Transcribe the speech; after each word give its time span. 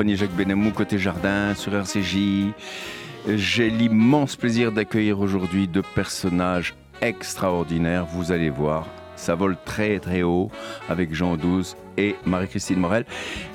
Compagnie 0.00 0.16
Jacques 0.16 0.34
Benamou, 0.34 0.70
côté 0.70 0.96
jardin, 0.96 1.54
sur 1.54 1.74
RCJ. 1.74 2.54
J'ai 3.28 3.68
l'immense 3.68 4.34
plaisir 4.34 4.72
d'accueillir 4.72 5.20
aujourd'hui 5.20 5.68
deux 5.68 5.82
personnages 5.94 6.74
extraordinaires, 7.02 8.06
vous 8.06 8.32
allez 8.32 8.48
voir. 8.48 8.86
Ça 9.16 9.34
vole 9.34 9.58
très 9.66 9.98
très 9.98 10.22
haut 10.22 10.50
avec 10.88 11.12
Jean 11.12 11.36
Douze 11.36 11.76
et 11.98 12.16
Marie-Christine 12.24 12.78
Morel. 12.78 13.04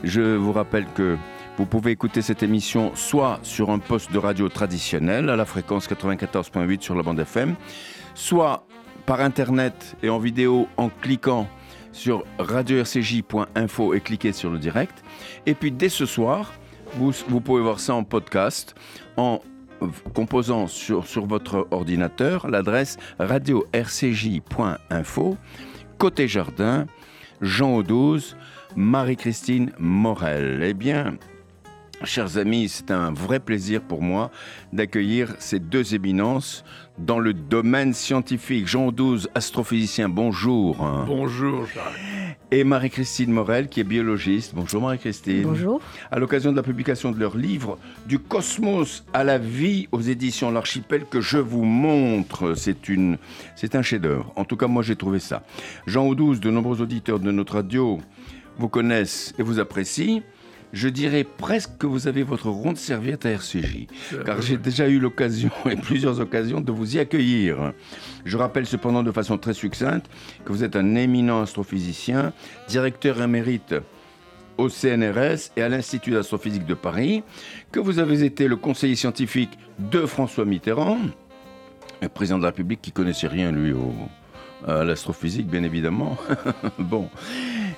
Je 0.03 0.21
vous 0.21 0.51
rappelle 0.51 0.85
que 0.93 1.17
vous 1.57 1.65
pouvez 1.65 1.89
écouter 1.89 2.21
cette 2.21 2.43
émission 2.43 2.91
soit 2.93 3.39
sur 3.41 3.71
un 3.71 3.79
poste 3.79 4.11
de 4.11 4.19
radio 4.19 4.47
traditionnel 4.47 5.31
à 5.31 5.35
la 5.35 5.45
fréquence 5.45 5.89
94.8 5.89 6.79
sur 6.79 6.93
la 6.93 7.01
bande 7.01 7.19
FM, 7.19 7.55
soit 8.13 8.67
par 9.07 9.19
internet 9.21 9.97
et 10.03 10.09
en 10.09 10.19
vidéo 10.19 10.67
en 10.77 10.89
cliquant 10.89 11.47
sur 11.95 12.23
radio-rcj.info 12.39 13.93
et 13.93 14.01
cliquez 14.01 14.33
sur 14.33 14.49
le 14.51 14.59
direct. 14.59 15.01
Et 15.45 15.53
puis 15.55 15.71
dès 15.71 15.87
ce 15.87 16.05
soir, 16.05 16.51
vous, 16.97 17.13
pouvez 17.41 17.61
voir 17.61 17.79
ça 17.79 17.95
en 17.95 18.03
podcast 18.03 18.75
en 19.15 19.39
composant 20.13 20.67
sur, 20.67 21.07
sur 21.07 21.25
votre 21.25 21.69
ordinateur 21.71 22.49
l'adresse 22.49 22.97
radio-rcj.info, 23.17 25.37
côté 25.97 26.27
jardin, 26.27 26.85
Jean 27.41 27.77
Audouz, 27.77 28.35
Marie-Christine 28.75 29.71
Morel. 29.79 30.59
Eh 30.63 30.73
bien, 30.73 31.17
Chers 32.03 32.37
amis, 32.37 32.67
c'est 32.67 32.91
un 32.91 33.13
vrai 33.13 33.39
plaisir 33.39 33.81
pour 33.81 34.01
moi 34.01 34.29
d'accueillir 34.73 35.33
ces 35.39 35.59
deux 35.59 35.95
éminences 35.95 36.65
dans 36.97 37.19
le 37.19 37.33
domaine 37.33 37.93
scientifique. 37.93 38.67
Jean 38.67 38.91
Douze, 38.91 39.29
astrophysicien, 39.35 40.09
bonjour. 40.09 40.77
Bonjour 41.07 41.65
Jacques. 41.65 41.83
Et 42.51 42.63
Marie-Christine 42.63 43.31
Morel, 43.31 43.67
qui 43.67 43.79
est 43.79 43.83
biologiste. 43.83 44.53
Bonjour 44.55 44.81
Marie-Christine. 44.81 45.43
Bonjour. 45.43 45.81
À 46.11 46.19
l'occasion 46.19 46.51
de 46.51 46.55
la 46.55 46.63
publication 46.63 47.11
de 47.11 47.19
leur 47.19 47.35
livre 47.35 47.77
Du 48.05 48.19
cosmos 48.19 49.03
à 49.13 49.23
la 49.23 49.37
vie 49.37 49.87
aux 49.91 50.01
éditions 50.01 50.51
L'Archipel 50.51 51.05
que 51.05 51.21
je 51.21 51.37
vous 51.37 51.63
montre, 51.63 52.53
c'est 52.55 52.87
une, 52.87 53.17
c'est 53.55 53.75
un 53.75 53.81
chef-d'œuvre. 53.81 54.31
En 54.35 54.45
tout 54.45 54.57
cas, 54.57 54.67
moi 54.67 54.83
j'ai 54.83 54.95
trouvé 54.95 55.19
ça. 55.19 55.43
Jean 55.87 56.13
Douze, 56.13 56.39
de 56.39 56.51
nombreux 56.51 56.81
auditeurs 56.81 57.19
de 57.19 57.31
notre 57.31 57.55
radio 57.55 57.99
vous 58.57 58.69
connaissent 58.69 59.33
et 59.37 59.43
vous 59.43 59.59
apprécient 59.59 60.21
je 60.75 60.89
dirais 60.89 61.23
presque 61.23 61.77
que 61.79 61.87
vous 61.87 62.07
avez 62.09 62.23
votre 62.23 62.49
ronde 62.49 62.75
serviette 62.75 63.25
à 63.25 63.31
RCJ, 63.31 63.87
car 64.25 64.41
j'ai 64.41 64.57
déjà 64.57 64.89
eu 64.89 64.99
l'occasion 64.99 65.49
et 65.71 65.77
plusieurs 65.77 66.19
occasions 66.19 66.59
de 66.59 66.71
vous 66.71 66.97
y 66.97 66.99
accueillir. 66.99 67.71
Je 68.25 68.35
rappelle 68.35 68.65
cependant 68.65 69.01
de 69.01 69.11
façon 69.11 69.37
très 69.37 69.53
succincte 69.53 70.07
que 70.43 70.51
vous 70.51 70.65
êtes 70.65 70.75
un 70.75 70.95
éminent 70.95 71.41
astrophysicien, 71.41 72.33
directeur 72.67 73.21
émérite 73.21 73.73
au 74.57 74.67
CNRS 74.67 75.51
et 75.55 75.61
à 75.61 75.69
l'Institut 75.69 76.11
d'astrophysique 76.11 76.65
de 76.65 76.73
Paris, 76.73 77.23
que 77.71 77.79
vous 77.79 77.99
avez 77.99 78.23
été 78.23 78.49
le 78.49 78.57
conseiller 78.57 78.95
scientifique 78.95 79.57
de 79.79 80.05
François 80.05 80.43
Mitterrand, 80.43 80.99
le 82.01 82.09
président 82.09 82.37
de 82.37 82.43
la 82.43 82.49
République 82.49 82.81
qui 82.81 82.91
connaissait 82.91 83.27
rien 83.27 83.53
lui 83.53 83.71
au, 83.71 83.93
à 84.67 84.83
l'astrophysique 84.83 85.47
bien 85.47 85.63
évidemment. 85.63 86.17
bon, 86.79 87.09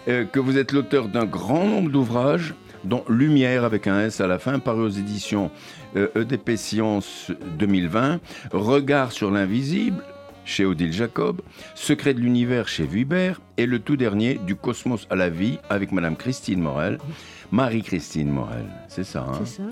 euh, 0.07 0.25
que 0.25 0.39
vous 0.39 0.57
êtes 0.57 0.71
l'auteur 0.71 1.09
d'un 1.09 1.25
grand 1.25 1.65
nombre 1.65 1.91
d'ouvrages 1.91 2.55
dont 2.87 3.03
Lumière 3.09 3.63
avec 3.63 3.87
un 3.87 4.01
S 4.01 4.21
à 4.21 4.27
la 4.27 4.39
fin, 4.39 4.59
paru 4.59 4.83
aux 4.83 4.89
éditions 4.89 5.51
EDP 5.95 6.55
Science 6.55 7.31
2020, 7.59 8.19
Regard 8.51 9.11
sur 9.11 9.31
l'invisible 9.31 10.03
chez 10.45 10.65
Odile 10.65 10.93
Jacob, 10.93 11.41
Secret 11.75 12.13
de 12.13 12.21
l'univers 12.21 12.67
chez 12.67 12.85
Vuibert 12.85 13.41
et 13.57 13.65
le 13.65 13.79
tout 13.79 13.97
dernier 13.97 14.35
Du 14.35 14.55
cosmos 14.55 15.05
à 15.09 15.15
la 15.15 15.29
vie 15.29 15.59
avec 15.69 15.91
Madame 15.91 16.15
Christine 16.15 16.61
Morel. 16.61 16.97
Marie-Christine 17.51 18.29
Morel, 18.29 18.65
c'est 18.87 19.03
ça, 19.03 19.25
hein? 19.29 19.41
C'est 19.43 19.57
ça. 19.57 19.63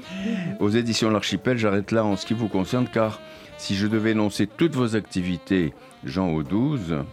Aux 0.59 0.69
éditions 0.69 1.09
L'Archipel, 1.09 1.57
j'arrête 1.57 1.91
là 1.91 2.03
en 2.05 2.15
ce 2.15 2.25
qui 2.25 2.33
vous 2.33 2.49
concerne 2.49 2.87
car 2.91 3.19
si 3.57 3.75
je 3.75 3.87
devais 3.87 4.11
énoncer 4.11 4.47
toutes 4.47 4.75
vos 4.75 4.95
activités, 4.95 5.73
Jean 6.03 6.29
au 6.29 6.43
12, 6.43 7.03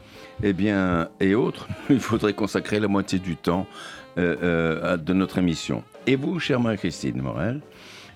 eh 0.43 0.53
bien, 0.53 1.09
et 1.21 1.35
autres, 1.35 1.69
il 1.91 2.01
faudrait 2.01 2.35
consacrer 2.35 2.81
la 2.81 2.89
moitié 2.89 3.19
du 3.19 3.37
temps 3.37 3.67
de 4.17 5.13
notre 5.13 5.39
émission. 5.39 5.83
Et 6.07 6.17
vous, 6.17 6.39
chère 6.39 6.61
Marie-Christine 6.61 7.21
Morel, 7.21 7.61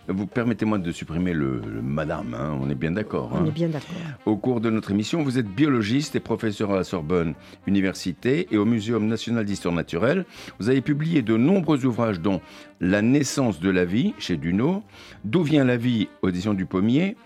vous 0.08 0.26
permettez-moi 0.26 0.78
de 0.78 0.92
supprimer 0.92 1.32
le, 1.32 1.60
le 1.60 1.82
madame, 1.82 2.34
hein, 2.34 2.56
on 2.60 2.70
est 2.70 2.76
bien 2.76 2.92
d'accord. 2.92 3.30
On 3.32 3.38
hein. 3.38 3.46
est 3.46 3.50
bien 3.50 3.68
d'accord. 3.68 3.96
Au 4.24 4.36
cours 4.36 4.60
de 4.60 4.70
notre 4.70 4.92
émission, 4.92 5.22
vous 5.22 5.38
êtes 5.38 5.48
biologiste 5.48 6.14
et 6.14 6.20
professeur 6.20 6.70
à 6.70 6.76
la 6.76 6.84
Sorbonne 6.84 7.34
Université 7.66 8.46
et 8.50 8.56
au 8.56 8.64
Muséum 8.64 9.06
national 9.06 9.44
d'histoire 9.44 9.74
naturelle. 9.74 10.24
Vous 10.60 10.68
avez 10.68 10.80
publié 10.80 11.22
de 11.22 11.36
nombreux 11.36 11.84
ouvrages 11.86 12.20
dont 12.20 12.40
La 12.80 13.02
naissance 13.02 13.58
de 13.58 13.70
la 13.70 13.84
vie 13.84 14.14
chez 14.18 14.36
Duno, 14.36 14.82
D'où 15.24 15.42
vient 15.42 15.64
la 15.64 15.76
vie, 15.76 16.08
audition 16.22 16.54
du 16.54 16.66
Pommier, 16.66 17.16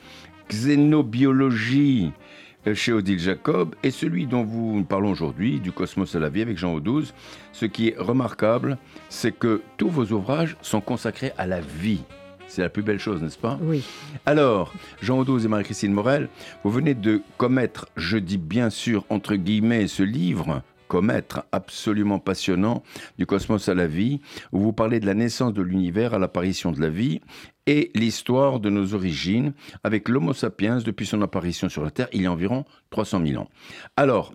Xénobiologie 0.48 2.12
euh, 2.12 2.29
chez 2.75 2.93
Odile 2.93 3.19
Jacob 3.19 3.75
et 3.82 3.91
celui 3.91 4.26
dont 4.26 4.44
vous 4.44 4.76
nous 4.76 4.84
parlons 4.84 5.10
aujourd'hui, 5.10 5.60
du 5.60 5.72
cosmos 5.72 6.15
à 6.15 6.19
la 6.19 6.28
vie 6.28 6.43
avec 6.43 6.59
Jean 6.59 6.75
Audouze. 6.75 7.15
Ce 7.53 7.66
qui 7.66 7.88
est 7.88 7.98
remarquable, 7.98 8.78
c'est 9.09 9.32
que 9.32 9.62
tous 9.76 9.88
vos 9.88 10.06
ouvrages 10.06 10.56
sont 10.62 10.81
consacrés 10.81 11.32
à 11.38 11.47
la 11.47 11.60
vie. 11.60 12.03
C'est 12.48 12.62
la 12.62 12.69
plus 12.69 12.82
belle 12.82 12.98
chose, 12.98 13.22
n'est-ce 13.22 13.38
pas? 13.38 13.59
Oui. 13.62 13.84
alors, 14.26 14.75
Jean 15.00 15.19
Audouze 15.19 15.44
et 15.44 15.48
Marie-Christine 15.48 15.93
Morel, 15.93 16.28
vous 16.65 16.71
venez 16.71 16.94
de 16.94 17.22
commettre, 17.38 17.88
je 17.97 18.19
dis 18.19 18.38
bien 18.38 18.71
sûr 18.71 19.04
entre 19.09 19.37
guillemets, 19.37 19.87
ce 19.87 20.03
livre, 20.03 20.62
commettre, 20.91 21.45
absolument 21.53 22.19
passionnant, 22.19 22.83
du 23.17 23.25
cosmos 23.25 23.69
à 23.69 23.75
la 23.75 23.87
vie, 23.87 24.21
où 24.51 24.59
vous 24.59 24.73
parlez 24.73 24.99
de 24.99 25.06
la 25.06 25.15
naissance 25.15 25.55
de 25.55 25.62
l'univers 25.62 26.15
à 26.15 26.19
l'apparition 26.19 26.73
de 26.73 26.81
la 26.81 26.91
vie 26.91 27.21
et 27.67 27.93
l'histoire 27.95 28.59
de 28.59 28.71
nos 28.71 28.93
origines 28.93 29.53
avec 29.84 30.09
l'Homo 30.09 30.33
sapiens 30.33 30.78
depuis 30.78 31.06
son 31.06 31.23
apparition 31.23 31.69
sur 31.69 31.84
la 31.84 31.93
Terre 31.93 32.09
il 32.12 32.23
y 32.23 32.27
a 32.27 32.33
environ 32.33 32.65
300 32.91 33.25
000 33.25 33.41
ans. 33.41 33.49
Alors, 33.97 34.34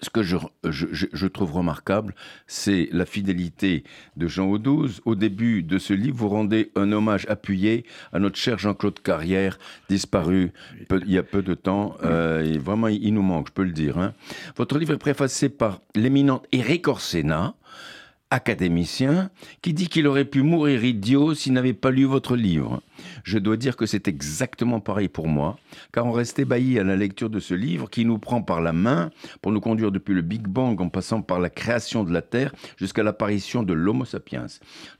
ce 0.00 0.10
que 0.10 0.22
je, 0.22 0.36
je- 0.68 0.86
je- 0.92 1.06
je 1.12 1.26
trouve 1.26 1.52
remarquable, 1.52 2.14
c'est 2.46 2.88
la 2.92 3.06
fidélité 3.06 3.84
de 4.16 4.26
Jean 4.28 4.46
Audouze. 4.46 5.00
Au 5.04 5.14
début 5.14 5.62
de 5.62 5.78
ce 5.78 5.92
livre, 5.92 6.16
vous 6.16 6.28
rendez 6.28 6.70
un 6.76 6.92
hommage 6.92 7.26
appuyé 7.28 7.84
à 8.12 8.18
notre 8.18 8.36
cher 8.36 8.58
Jean-Claude 8.58 9.00
Carrière, 9.00 9.58
disparu 9.88 10.52
peu- 10.88 11.00
il 11.06 11.12
y 11.12 11.18
a 11.18 11.22
peu 11.22 11.42
de 11.42 11.54
temps. 11.54 11.96
Euh, 12.04 12.42
et 12.44 12.58
vraiment, 12.58 12.88
il, 12.88 13.12
nous 13.14 13.22
manque, 13.22 13.48
je 13.48 13.52
peux 13.52 13.64
le 13.64 13.72
dire. 13.72 13.98
hein. 13.98 14.14
Votre 14.56 14.78
livre 14.78 14.94
est 14.94 14.98
préfacé 14.98 15.48
par 15.48 15.80
l'éminent 15.94 16.42
Éric 16.52 16.88
Orsena, 16.88 17.54
académicien, 18.34 19.30
qui 19.62 19.72
dit 19.72 19.88
qu'il 19.88 20.08
aurait 20.08 20.24
pu 20.24 20.42
mourir 20.42 20.84
idiot 20.84 21.34
s'il 21.34 21.52
n'avait 21.52 21.72
pas 21.72 21.92
lu 21.92 22.04
votre 22.04 22.34
livre. 22.34 22.82
Je 23.22 23.38
dois 23.38 23.56
dire 23.56 23.76
que 23.76 23.86
c'est 23.86 24.08
exactement 24.08 24.80
pareil 24.80 25.08
pour 25.08 25.28
moi, 25.28 25.56
car 25.92 26.04
on 26.04 26.10
reste 26.10 26.40
ébahi 26.40 26.80
à 26.80 26.84
la 26.84 26.96
lecture 26.96 27.30
de 27.30 27.38
ce 27.38 27.54
livre 27.54 27.88
qui 27.88 28.04
nous 28.04 28.18
prend 28.18 28.42
par 28.42 28.60
la 28.60 28.72
main 28.72 29.10
pour 29.40 29.52
nous 29.52 29.60
conduire 29.60 29.92
depuis 29.92 30.14
le 30.14 30.22
Big 30.22 30.48
Bang 30.48 30.80
en 30.80 30.88
passant 30.88 31.22
par 31.22 31.38
la 31.38 31.48
création 31.48 32.02
de 32.02 32.12
la 32.12 32.22
Terre 32.22 32.52
jusqu'à 32.76 33.04
l'apparition 33.04 33.62
de 33.62 33.72
l'Homo 33.72 34.04
sapiens, 34.04 34.46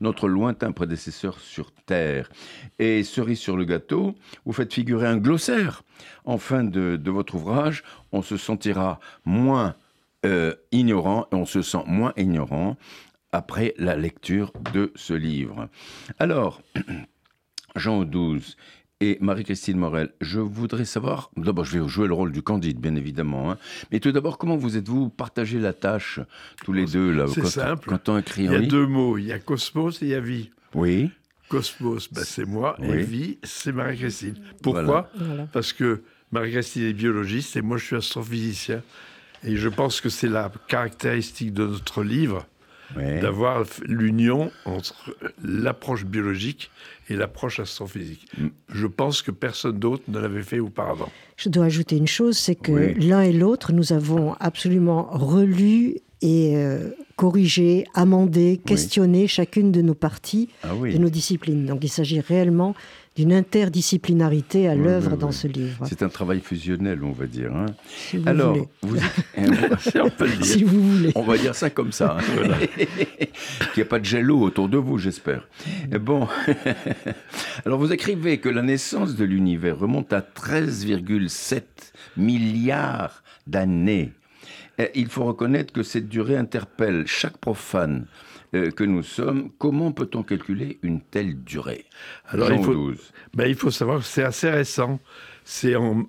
notre 0.00 0.28
lointain 0.28 0.70
prédécesseur 0.70 1.40
sur 1.40 1.72
Terre. 1.86 2.30
Et 2.78 3.02
cerise 3.02 3.40
sur 3.40 3.56
le 3.56 3.64
gâteau, 3.64 4.14
vous 4.46 4.52
faites 4.52 4.72
figurer 4.72 5.08
un 5.08 5.16
glossaire. 5.16 5.82
En 6.24 6.38
fin 6.38 6.62
de, 6.62 7.10
votre 7.10 7.34
ouvrage, 7.34 7.82
on 8.12 8.22
se 8.22 8.36
sentira 8.36 9.00
moins 9.24 9.74
euh, 10.24 10.54
ignorant 10.72 11.26
et 11.32 11.34
on 11.34 11.46
se 11.46 11.62
sent 11.62 11.82
moins 11.86 12.12
ignorant 12.16 12.76
après 13.34 13.74
la 13.78 13.96
lecture 13.96 14.52
de 14.72 14.92
ce 14.94 15.12
livre. 15.12 15.68
Alors, 16.18 16.62
Jean 17.76 18.04
XII 18.04 18.54
et 19.00 19.18
Marie-Christine 19.20 19.76
Morel, 19.76 20.10
je 20.20 20.38
voudrais 20.38 20.84
savoir, 20.84 21.30
d'abord 21.36 21.64
je 21.64 21.78
vais 21.78 21.88
jouer 21.88 22.06
le 22.06 22.14
rôle 22.14 22.30
du 22.30 22.42
candide 22.42 22.78
bien 22.78 22.94
évidemment, 22.94 23.50
hein, 23.50 23.58
mais 23.90 23.98
tout 23.98 24.12
d'abord 24.12 24.38
comment 24.38 24.56
vous 24.56 24.76
êtes-vous 24.76 25.08
partagé 25.10 25.58
la 25.58 25.72
tâche 25.72 26.20
tous 26.64 26.72
les 26.72 26.86
deux 26.86 27.10
là 27.10 27.26
C'est 27.26 27.44
simple. 27.44 27.88
Quand 27.88 28.08
on 28.08 28.18
écrit 28.18 28.44
Il 28.44 28.52
y 28.52 28.54
a 28.54 28.60
deux 28.60 28.86
mots, 28.86 29.18
il 29.18 29.24
y 29.26 29.32
a 29.32 29.40
cosmos 29.40 30.00
et 30.02 30.06
il 30.06 30.10
y 30.12 30.14
a 30.14 30.20
vie. 30.20 30.50
Oui, 30.74 31.10
Cosmos, 31.48 32.08
bah, 32.12 32.22
c'est 32.24 32.46
moi, 32.46 32.76
Oui. 32.78 32.88
et 32.88 33.02
vie, 33.02 33.38
c'est 33.42 33.72
Marie-Christine. 33.72 34.36
Pourquoi? 34.62 35.10
Voilà. 35.14 35.46
Parce 35.52 35.72
que 35.72 36.02
Marie-Christine 36.32 36.84
est 36.84 36.92
biologiste 36.94 37.56
et 37.56 37.62
moi 37.62 37.76
je 37.78 37.84
suis 37.84 37.96
astrophysicien. 37.96 38.80
Et 39.42 39.56
je 39.56 39.68
pense 39.68 40.00
que 40.00 40.08
c'est 40.08 40.28
la 40.28 40.50
caractéristique 40.68 41.52
de 41.52 41.66
notre 41.66 42.02
livre, 42.02 42.46
Ouais. 42.96 43.18
d'avoir 43.20 43.64
l'union 43.86 44.50
entre 44.66 45.16
l'approche 45.42 46.04
biologique 46.04 46.70
et 47.08 47.16
l'approche 47.16 47.58
astrophysique. 47.60 48.26
Mm. 48.38 48.48
Je 48.68 48.86
pense 48.86 49.22
que 49.22 49.30
personne 49.30 49.78
d'autre 49.78 50.02
ne 50.08 50.18
l'avait 50.18 50.42
fait 50.42 50.60
auparavant. 50.60 51.10
Je 51.36 51.48
dois 51.48 51.64
ajouter 51.66 51.96
une 51.96 52.06
chose, 52.06 52.36
c'est 52.38 52.54
que 52.54 52.72
Oui. 52.72 52.94
l'un 53.06 53.22
et 53.22 53.32
l'autre, 53.32 53.72
nous 53.72 53.92
avons 53.92 54.34
absolument 54.40 55.08
relu 55.10 55.96
et 56.22 56.56
euh, 56.56 56.90
corrigé, 57.16 57.84
amendé, 57.94 58.60
questionné 58.64 59.26
chacune 59.26 59.72
de 59.72 59.82
nos 59.82 59.94
parties, 59.94 60.48
Ah 60.62 60.68
de 60.68 60.74
oui. 60.74 60.98
nos 60.98 61.10
disciplines. 61.10 61.66
Donc 61.66 61.80
il 61.82 61.88
s'agit 61.90 62.20
réellement 62.20 62.74
d'une 63.16 63.32
interdisciplinarité 63.32 64.66
à 64.68 64.74
l'œuvre 64.74 65.12
oui, 65.12 65.18
dans 65.18 65.28
oui. 65.28 65.32
ce 65.34 65.46
livre. 65.46 65.86
C'est 65.88 66.02
un 66.02 66.08
travail 66.08 66.40
fusionnel, 66.40 67.04
on 67.04 67.12
va 67.12 67.26
dire. 67.26 67.54
hein. 67.54 67.66
Si 67.86 68.16
vous 68.16 68.28
Alors, 68.28 68.54
voulez. 68.54 68.68
vous, 68.82 68.96
Si 69.78 69.98
on 70.00 70.10
peut 70.10 70.26
le 70.26 70.36
dire. 70.36 70.44
Si 70.44 70.64
vous 70.64 70.82
voulez. 70.96 71.12
on 71.14 71.22
va 71.22 71.38
dire 71.38 71.54
ça 71.54 71.70
comme 71.70 71.92
ça. 71.92 72.16
hein. 72.18 72.56
Qu'il 73.72 73.76
n'y 73.76 73.82
a 73.82 73.86
pas 73.86 74.00
de 74.00 74.04
jello 74.04 74.40
autour 74.40 74.68
de 74.68 74.78
vous, 74.78 74.98
j'espère. 74.98 75.46
Et 75.92 75.98
Bon. 75.98 76.26
Alors, 77.64 77.78
vous 77.78 77.92
écrivez 77.92 78.38
que 78.38 78.48
la 78.48 78.62
naissance 78.62 79.14
de 79.14 79.24
l'univers 79.24 79.78
remonte 79.78 80.12
à 80.12 80.20
13,7 80.20 81.62
milliards 82.16 83.22
d'années. 83.46 84.12
Il 84.96 85.06
faut 85.06 85.24
reconnaître 85.24 85.72
que 85.72 85.84
cette 85.84 86.08
durée 86.08 86.36
interpelle 86.36 87.04
chaque 87.06 87.36
profane 87.36 88.06
euh, 88.54 88.70
que 88.70 88.84
nous 88.84 89.02
sommes. 89.02 89.50
Comment 89.58 89.92
peut-on 89.92 90.22
calculer 90.22 90.78
une 90.82 91.00
telle 91.00 91.42
durée? 91.44 91.84
Alors, 92.28 92.48
Jean 92.48 92.58
il 92.58 92.64
faut-. 92.64 92.92
Ben, 93.34 93.46
il 93.46 93.54
faut 93.54 93.70
savoir 93.70 93.98
que 94.00 94.04
c'est 94.06 94.22
assez 94.24 94.48
récent. 94.50 95.00
C'est 95.44 95.74
en, 95.76 96.04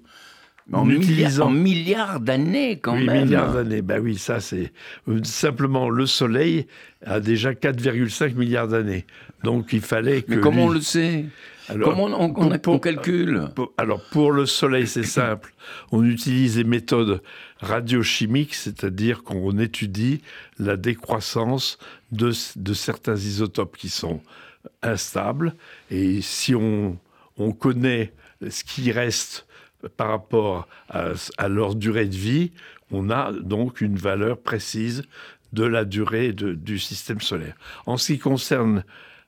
En, 0.71 0.85
milliards, 0.85 1.01
utilisant 1.03 1.47
en 1.47 1.51
milliards 1.51 2.19
d'années, 2.19 2.79
quand 2.79 2.95
8 2.97 3.05
même. 3.05 3.23
milliards 3.25 3.53
d'années. 3.53 3.81
Ben 3.81 3.99
oui, 4.01 4.17
ça 4.17 4.39
c'est 4.39 4.71
euh, 5.07 5.19
simplement 5.23 5.89
le 5.89 6.05
Soleil 6.05 6.67
a 7.05 7.19
déjà 7.19 7.53
4,5 7.53 8.33
milliards 8.35 8.67
d'années. 8.67 9.05
Donc 9.43 9.73
il 9.73 9.81
fallait 9.81 10.21
que. 10.23 10.35
Mais 10.35 10.41
comment 10.41 10.63
lui- 10.63 10.69
on 10.69 10.69
le 10.69 10.81
sait? 10.81 11.25
Alors, 11.69 11.89
Comment 11.89 12.05
on, 12.05 12.35
on- 12.37 12.59
pour- 12.59 12.73
on 12.75 12.79
calcule 12.79 13.49
pour- 13.55 13.73
alors 13.77 14.01
pour 14.11 14.31
le 14.31 14.45
Soleil, 14.45 14.87
c'est 14.87 15.03
simple. 15.21 15.53
On 15.91 16.03
utilise 16.03 16.55
des 16.55 16.63
méthodes 16.63 17.21
radiochimiques, 17.59 18.53
c'est-à-dire 18.55 19.23
qu'on 19.23 19.57
étudie 19.57 20.21
la 20.59 20.77
décroissance 20.77 21.77
de, 22.11 22.31
de 22.55 22.73
certains 22.73 23.15
isotopes 23.15 23.77
qui 23.77 23.89
sont 23.89 24.21
instables. 24.81 25.55
Et 25.91 26.21
si 26.21 26.55
on, 26.55 26.97
on 27.37 27.51
connaît 27.51 28.13
ce 28.47 28.63
qui 28.63 28.91
reste 28.91 29.47
par 29.97 30.09
rapport 30.09 30.67
à, 30.89 31.09
à 31.37 31.47
leur 31.47 31.75
durée 31.75 32.05
de 32.05 32.15
vie, 32.15 32.51
on 32.91 33.09
a 33.09 33.31
donc 33.31 33.81
une 33.81 33.95
valeur 33.97 34.37
précise 34.37 35.03
de 35.53 35.63
la 35.63 35.85
durée 35.85 36.33
de- 36.33 36.53
du 36.53 36.79
système 36.79 37.21
solaire. 37.21 37.55
En 37.85 37.97
ce 37.97 38.13
qui 38.13 38.19
concerne 38.19 38.83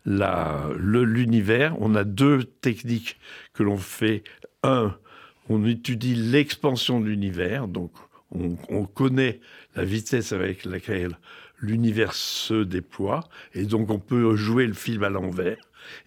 l'univers, 0.08 1.76
on 1.80 1.96
a 1.96 2.04
deux 2.04 2.44
techniques 2.44 3.18
que 3.54 3.64
l'on 3.64 3.78
fait. 3.78 4.24
Un, 4.64 4.96
on 5.50 5.66
étudie 5.66 6.16
l'expansion 6.16 7.00
de 7.00 7.08
l'univers, 7.08 7.68
donc 7.68 7.92
on, 8.32 8.58
on 8.70 8.86
connaît 8.86 9.40
la 9.76 9.86
vitesse 9.86 10.32
avec 10.32 10.66
laquelle 10.66 11.18
l'univers 11.60 12.14
se 12.14 12.64
déploie, 12.64 13.28
et 13.54 13.64
donc 13.64 13.90
on 13.90 14.00
peut 14.00 14.36
jouer 14.36 14.68
le 14.68 14.74
film 14.74 15.04
à 15.04 15.10
l'envers, 15.10 15.58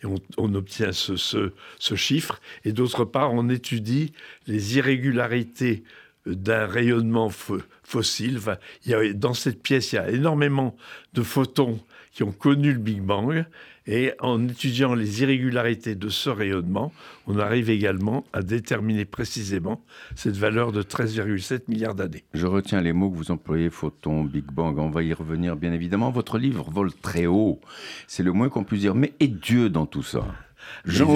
et 0.03 0.07
on, 0.37 0.55
obtient 0.55 0.93
ce, 0.93 1.51
chiffre. 1.97 2.41
Et 2.65 2.73
d'autre 2.73 3.05
part, 3.05 3.33
on 3.33 3.49
étudie 3.49 4.13
les 4.47 4.77
irrégularités 4.77 5.85
d'un 6.27 6.67
rayonnement 6.67 7.29
fo- 7.29 7.63
fossile. 7.83 8.39
Il 8.85 8.91
y 8.91 8.95
a, 8.95 9.13
dans 9.15 9.35
cette 9.35 9.63
pièce, 9.63 9.93
il 9.93 9.97
y 9.97 9.99
a 9.99 10.11
énormément 10.11 10.77
de 11.15 11.23
photons 11.23 11.81
qui 12.13 12.23
ont 12.23 12.33
connu 12.33 12.73
le 12.73 12.79
Big 12.79 13.01
Bang. 13.01 13.45
Et 13.87 14.13
en 14.21 14.47
étudiant 14.47 14.95
les 14.95 15.23
irrégularités 15.23 15.95
de 15.95 16.09
ce 16.09 16.31
rayonnement, 16.31 16.93
on 17.27 17.39
arrive 17.39 17.71
également 17.71 18.25
à 18.33 18.43
déterminer 18.43 19.05
précisément 19.05 19.83
cette 20.15 20.37
valeur 20.37 20.71
de 20.71 20.83
13,7 20.83 21.63
milliards 21.69 21.95
d'années. 21.95 22.23
Je 22.35 22.47
retiens 22.47 22.81
les 22.83 22.93
mots 22.93 23.11
que 23.11 23.17
vous 23.17 23.31
employez, 23.33 23.69
photon, 23.71 24.23
Big 24.25 24.45
Bang, 24.45 24.79
on 24.79 24.91
va 24.91 25.03
y 25.03 25.13
revenir 25.13 25.57
bien 25.57 25.73
évidemment. 25.73 26.11
Votre 26.11 26.39
livre 26.39 26.71
vole 26.71 26.93
très 26.93 27.27
haut, 27.27 27.61
c'est 28.07 28.23
le 28.23 28.33
moins 28.33 28.49
qu'on 28.49 28.65
puisse 28.65 28.81
dire. 28.83 28.95
Mais 28.95 29.13
est 29.19 29.29
Dieu 29.29 29.71
dans 29.71 29.87
tout 29.87 30.03
ça? 30.05 30.25
Jean 30.85 31.09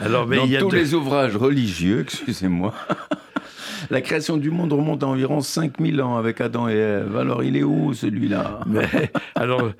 Alors, 0.00 0.26
mais 0.26 0.36
dans 0.36 0.44
il 0.44 0.50
y 0.50 0.56
a 0.56 0.60
tous 0.60 0.70
de- 0.70 0.76
les 0.76 0.92
ouvrages 0.94 1.36
religieux, 1.36 2.00
excusez-moi, 2.02 2.74
la 3.90 4.00
création 4.00 4.36
du 4.36 4.50
monde 4.50 4.72
remonte 4.72 5.02
à 5.02 5.06
environ 5.06 5.40
5000 5.40 6.00
ans 6.02 6.16
avec 6.16 6.40
Adam 6.40 6.68
et 6.68 6.74
Ève. 6.74 7.16
Alors 7.16 7.42
il 7.42 7.56
est 7.56 7.62
où 7.62 7.92
celui-là? 7.94 8.60
Alors, 9.34 9.70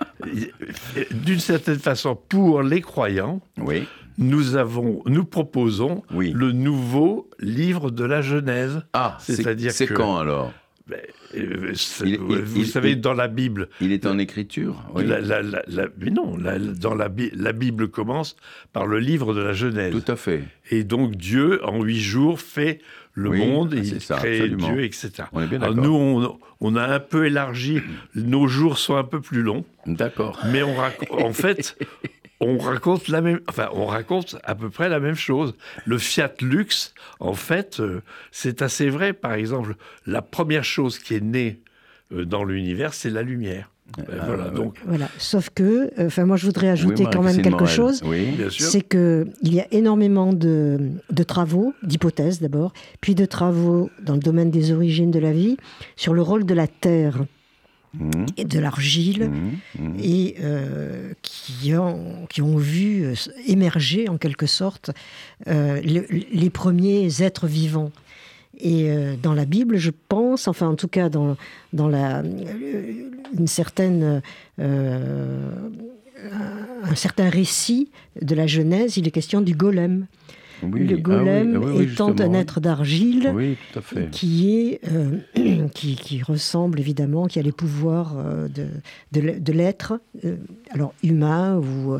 d'une 1.12 1.40
certaine 1.40 1.78
façon, 1.78 2.16
pour 2.28 2.62
les 2.62 2.80
croyants, 2.80 3.40
Oui, 3.58 3.84
nous, 4.18 4.56
avons, 4.56 5.02
nous 5.06 5.24
proposons 5.24 6.02
oui. 6.12 6.32
le 6.34 6.52
nouveau 6.52 7.28
livre 7.40 7.90
de 7.90 8.04
la 8.04 8.20
Genèse. 8.22 8.82
Ah, 8.92 9.16
c'est 9.20 9.34
C'est-à-dire 9.36 9.72
c'est 9.72 9.86
quand 9.86 10.18
alors? 10.18 10.52
Ben, 10.88 10.96
euh, 11.36 11.74
Il- 12.06 12.18
vous 12.18 12.60
il- 12.60 12.66
savez, 12.66 12.92
il- 12.92 13.00
dans 13.02 13.12
la 13.12 13.28
Bible, 13.28 13.68
Il 13.82 13.92
est 13.92 14.06
en 14.06 14.16
écriture 14.18 14.82
oui. 14.94 15.04
la, 15.04 15.20
la- 15.20 15.42
la- 15.42 15.62
la- 15.68 15.86
mais 16.00 16.10
non, 16.10 16.38
dans 16.80 16.94
la, 16.94 17.08
la 17.34 17.52
Bible 17.52 17.88
commence 17.88 18.36
par 18.72 18.86
le 18.86 18.98
livre 18.98 19.34
de 19.34 19.42
la 19.42 19.52
Genèse. 19.52 19.92
Tout 19.92 20.10
à 20.10 20.16
fait. 20.16 20.44
Et 20.70 20.84
donc 20.84 21.16
Dieu, 21.16 21.60
en 21.66 21.82
huit 21.82 22.00
jours, 22.00 22.40
fait 22.40 22.80
le 23.18 23.30
Oui, 23.30 23.46
monde, 23.46 23.74
et 23.74 23.84
c'est 23.84 23.96
il 23.96 24.00
ça, 24.00 24.16
crée 24.16 24.36
absolument. 24.36 24.72
Dieu, 24.72 24.84
etc. 24.84 25.10
On 25.32 25.40
est 25.42 25.46
bien 25.46 25.60
Alors 25.60 25.74
nous, 25.74 25.92
on, 25.94 26.38
on 26.60 26.76
a 26.76 26.84
un 26.86 27.00
peu 27.00 27.26
élargi, 27.26 27.80
nos 28.14 28.46
jours 28.46 28.78
sont 28.78 28.96
un 28.96 29.04
peu 29.04 29.20
plus 29.20 29.42
longs, 29.42 29.64
D'accord. 29.86 30.38
mais 30.52 30.62
on 30.62 30.76
en 31.10 31.32
fait, 31.32 31.76
on 32.40 32.58
raconte 32.58 33.08
la 33.08 33.20
même, 33.20 33.40
enfin, 33.48 33.68
on 33.72 33.86
raconte 33.86 34.36
à 34.44 34.54
peu 34.54 34.70
près 34.70 34.88
la 34.88 35.00
même 35.00 35.16
chose. 35.16 35.54
Le 35.84 35.98
Fiat 35.98 36.32
Lux, 36.40 36.94
en 37.18 37.34
fait, 37.34 37.80
euh, 37.80 38.02
c'est 38.30 38.62
assez 38.62 38.88
vrai. 38.88 39.12
Par 39.12 39.32
exemple, 39.34 39.74
la 40.06 40.22
première 40.22 40.64
chose 40.64 40.98
qui 41.00 41.14
est 41.14 41.20
née 41.22 41.60
euh, 42.12 42.24
dans 42.24 42.44
l'univers, 42.44 42.94
c'est 42.94 43.10
la 43.10 43.22
lumière. 43.22 43.70
Ben 43.96 44.04
Ah, 44.20 44.26
voilà, 44.26 44.44
ouais. 44.48 44.54
donc, 44.54 44.74
Voilà. 44.86 45.08
Sauf 45.18 45.50
que, 45.54 45.90
euh, 45.98 46.06
enfin, 46.06 46.24
moi, 46.24 46.36
je 46.36 46.46
voudrais 46.46 46.68
ajouter 46.68 47.04
Oui, 47.04 47.10
quand 47.12 47.22
même 47.22 47.36
quelque 47.42 47.50
Morel. 47.60 47.68
chose. 47.68 48.02
Oui. 48.04 48.26
bien 48.36 48.50
sûr. 48.50 48.66
C'est 48.66 48.82
qu'il 48.82 49.26
y 49.54 49.60
a 49.60 49.66
énormément 49.72 50.32
de, 50.32 50.78
de 51.10 51.22
travaux, 51.22 51.72
d'hypothèses 51.82 52.40
d'abord, 52.40 52.72
puis 53.00 53.14
de 53.14 53.24
travaux 53.24 53.90
dans 54.04 54.14
le 54.14 54.20
domaine 54.20 54.50
des 54.50 54.72
origines 54.72 55.10
de 55.10 55.18
la 55.18 55.32
vie, 55.32 55.56
sur 55.96 56.12
le 56.14 56.22
rôle 56.22 56.44
de 56.44 56.54
la 56.54 56.66
terre 56.66 57.24
Mhm, 57.94 58.26
et 58.36 58.44
de 58.44 58.58
l'argile, 58.60 59.30
mhm, 59.30 59.52
mhm. 59.88 59.94
et 59.98 60.34
euh, 60.42 61.14
qui, 61.22 61.74
ont, 61.74 62.26
qui 62.28 62.42
ont 62.42 62.58
vu 62.58 63.02
euh, 63.06 63.14
émerger 63.46 64.10
en 64.10 64.18
quelque 64.18 64.44
sorte 64.46 64.90
euh, 65.48 65.80
le- 65.80 66.06
les 66.30 66.50
premiers 66.50 67.22
êtres 67.22 67.46
vivants. 67.46 67.90
Et 68.60 68.90
euh, 68.90 69.14
dans 69.20 69.34
la 69.34 69.44
Bible, 69.44 69.76
je 69.76 69.90
pense, 70.08 70.48
enfin 70.48 70.68
en 70.68 70.74
tout 70.74 70.88
cas 70.88 71.08
dans, 71.08 71.36
dans 71.72 71.88
la, 71.88 72.20
euh, 72.20 73.10
une 73.38 73.46
certaine, 73.46 74.22
euh, 74.60 75.50
un 76.82 76.94
certain 76.94 77.28
récit 77.28 77.90
de 78.20 78.34
la 78.34 78.46
Genèse, 78.46 78.96
il 78.96 79.06
est 79.06 79.12
question 79.12 79.40
du 79.40 79.54
golem. 79.54 80.06
Oui. 80.62 80.86
Le 80.86 80.96
Ah 80.96 81.00
golem 81.00 81.56
oui, 81.56 81.64
ah 81.72 81.76
oui, 81.76 81.84
étant 81.84 82.18
un 82.18 82.34
être 82.34 82.60
d'argile 82.60 83.32
qui 84.10 84.50
est 84.50 84.80
euh, 84.90 85.68
qui, 85.74 85.94
qui 85.94 86.22
ressemble 86.22 86.80
évidemment, 86.80 87.26
qui 87.26 87.38
a 87.38 87.42
les 87.42 87.52
pouvoirs 87.52 88.16
de, 88.48 88.66
de 89.12 89.52
l'être, 89.52 90.00
euh, 90.24 90.36
alors 90.70 90.94
humain 91.02 91.58
ou 91.58 91.98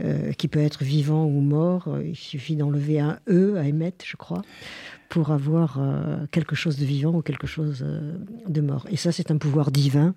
euh, 0.00 0.32
qui 0.32 0.48
peut 0.48 0.60
être 0.60 0.82
vivant 0.82 1.24
ou 1.24 1.40
mort. 1.40 1.88
Il 2.04 2.16
suffit 2.16 2.56
d'enlever 2.56 3.00
un 3.00 3.18
e 3.28 3.56
à 3.56 3.64
émettre, 3.64 4.04
je 4.06 4.16
crois, 4.16 4.42
pour 5.08 5.30
avoir 5.30 5.78
euh, 5.78 6.26
quelque 6.30 6.54
chose 6.54 6.76
de 6.78 6.84
vivant 6.84 7.14
ou 7.14 7.22
quelque 7.22 7.46
chose 7.46 7.82
euh, 7.82 8.12
de 8.48 8.60
mort. 8.60 8.86
Et 8.90 8.96
ça, 8.96 9.12
c'est 9.12 9.30
un 9.30 9.38
pouvoir 9.38 9.70
divin 9.70 10.14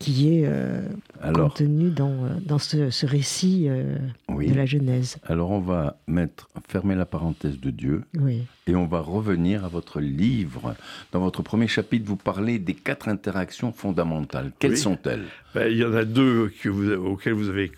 qui 0.00 0.28
est 0.36 0.42
euh, 0.44 0.86
Alors, 1.22 1.50
contenu 1.54 1.88
dans, 1.88 2.14
dans 2.44 2.58
ce, 2.58 2.90
ce 2.90 3.06
récit 3.06 3.66
euh, 3.68 3.96
oui. 4.28 4.48
de 4.50 4.54
la 4.54 4.66
Genèse. 4.66 5.16
Alors 5.24 5.50
on 5.52 5.60
va 5.60 5.96
mettre, 6.08 6.48
fermer 6.68 6.96
la 6.96 7.06
parenthèse 7.06 7.60
de 7.60 7.70
Dieu 7.70 8.02
Oui. 8.18 8.42
et 8.66 8.74
on 8.74 8.86
va 8.86 9.00
revenir 9.00 9.64
à 9.64 9.68
votre 9.68 10.00
livre. 10.00 10.74
Dans 11.12 11.20
votre 11.20 11.42
premier 11.42 11.68
chapitre, 11.68 12.04
vous 12.06 12.16
parlez 12.16 12.58
des 12.58 12.74
quatre 12.74 13.08
interactions 13.08 13.72
fondamentales. 13.72 14.50
Quelles 14.58 14.72
Oui. 14.72 14.76
sont-elles? 14.78 15.24
Ben, 15.54 15.68
il 15.70 15.78
y 15.78 15.84
en 15.84 15.94
a 15.94 16.04
deux 16.04 16.52
que 16.60 16.68
vous, 16.68 16.90
auxquelles 16.90 17.34
vous 17.34 17.48
avez. 17.48 17.70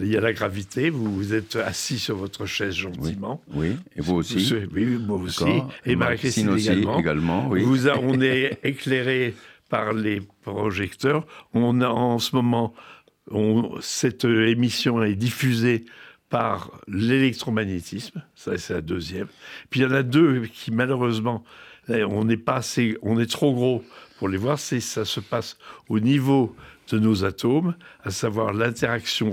Il 0.00 0.08
y 0.08 0.16
a 0.16 0.20
la 0.20 0.32
gravité, 0.32 0.90
vous, 0.90 1.12
vous 1.14 1.34
êtes 1.34 1.56
assis 1.56 1.98
sur 1.98 2.16
votre 2.16 2.46
chaise 2.46 2.74
gentiment. 2.74 3.42
Oui, 3.54 3.76
et 3.96 4.00
vous 4.00 4.14
aussi 4.16 4.54
Oui, 4.74 4.84
moi 4.84 5.18
aussi. 5.18 5.44
Et 5.84 5.96
Marie-Christine 5.96 6.48
aussi, 6.50 6.68
également. 6.68 6.98
également, 6.98 7.48
oui. 7.48 7.62
Vous 7.62 7.88
a- 7.88 7.98
on 7.98 8.20
est 8.20 8.58
éclairé 8.64 9.34
par 9.68 9.92
les 9.92 10.20
projecteurs. 10.42 11.26
On 11.54 11.80
a 11.80 11.88
en 11.88 12.18
ce 12.18 12.34
moment, 12.36 12.74
on- 13.30 13.74
cette 13.80 14.24
émission 14.24 15.02
est 15.02 15.14
diffusée 15.14 15.84
par 16.28 16.70
l'électromagnétisme. 16.88 18.22
Ça, 18.34 18.56
c'est 18.58 18.74
la 18.74 18.80
deuxième. 18.80 19.26
Puis 19.70 19.80
il 19.80 19.82
y 19.84 19.86
en 19.86 19.92
a 19.92 20.02
deux 20.02 20.46
qui, 20.52 20.70
malheureusement, 20.72 21.44
on 21.88 22.24
n'est 22.24 22.36
pas 22.36 22.56
assez, 22.56 22.96
on 23.02 23.18
est 23.20 23.30
trop 23.30 23.54
gros 23.54 23.84
pour 24.18 24.28
les 24.28 24.38
voir. 24.38 24.58
Ça 24.58 25.04
se 25.04 25.20
passe 25.20 25.58
au 25.88 26.00
niveau 26.00 26.54
de 26.88 26.98
nos 26.98 27.24
atomes, 27.24 27.74
à 28.04 28.10
savoir 28.10 28.52
l'interaction 28.52 29.32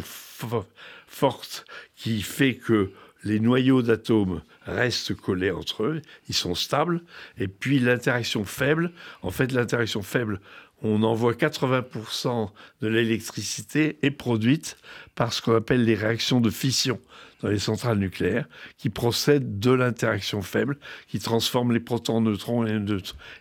forte 1.07 1.65
qui 1.95 2.21
fait 2.21 2.55
que 2.55 2.91
les 3.23 3.39
noyaux 3.39 3.81
d'atomes 3.81 4.41
restent 4.65 5.15
collés 5.15 5.51
entre 5.51 5.83
eux, 5.83 6.01
ils 6.27 6.35
sont 6.35 6.55
stables, 6.55 7.01
et 7.37 7.47
puis 7.47 7.79
l'interaction 7.79 8.43
faible, 8.43 8.91
en 9.21 9.31
fait 9.31 9.51
l'interaction 9.51 10.01
faible, 10.01 10.41
on 10.83 11.01
envoie 11.03 11.33
80% 11.33 12.49
de 12.81 12.87
l'électricité 12.87 13.97
est 14.01 14.11
produite 14.11 14.77
par 15.15 15.33
ce 15.33 15.41
qu'on 15.41 15.55
appelle 15.55 15.85
les 15.85 15.95
réactions 15.95 16.41
de 16.41 16.49
fission 16.49 16.99
dans 17.41 17.49
les 17.49 17.59
centrales 17.59 17.97
nucléaires, 17.97 18.45
qui 18.77 18.89
procèdent 18.89 19.59
de 19.59 19.71
l'interaction 19.71 20.41
faible, 20.41 20.77
qui 21.07 21.19
transforment 21.19 21.73
les 21.73 21.81
protons 21.81 22.15
en 22.15 22.21
neutrons 22.21 22.65
et 22.65 22.79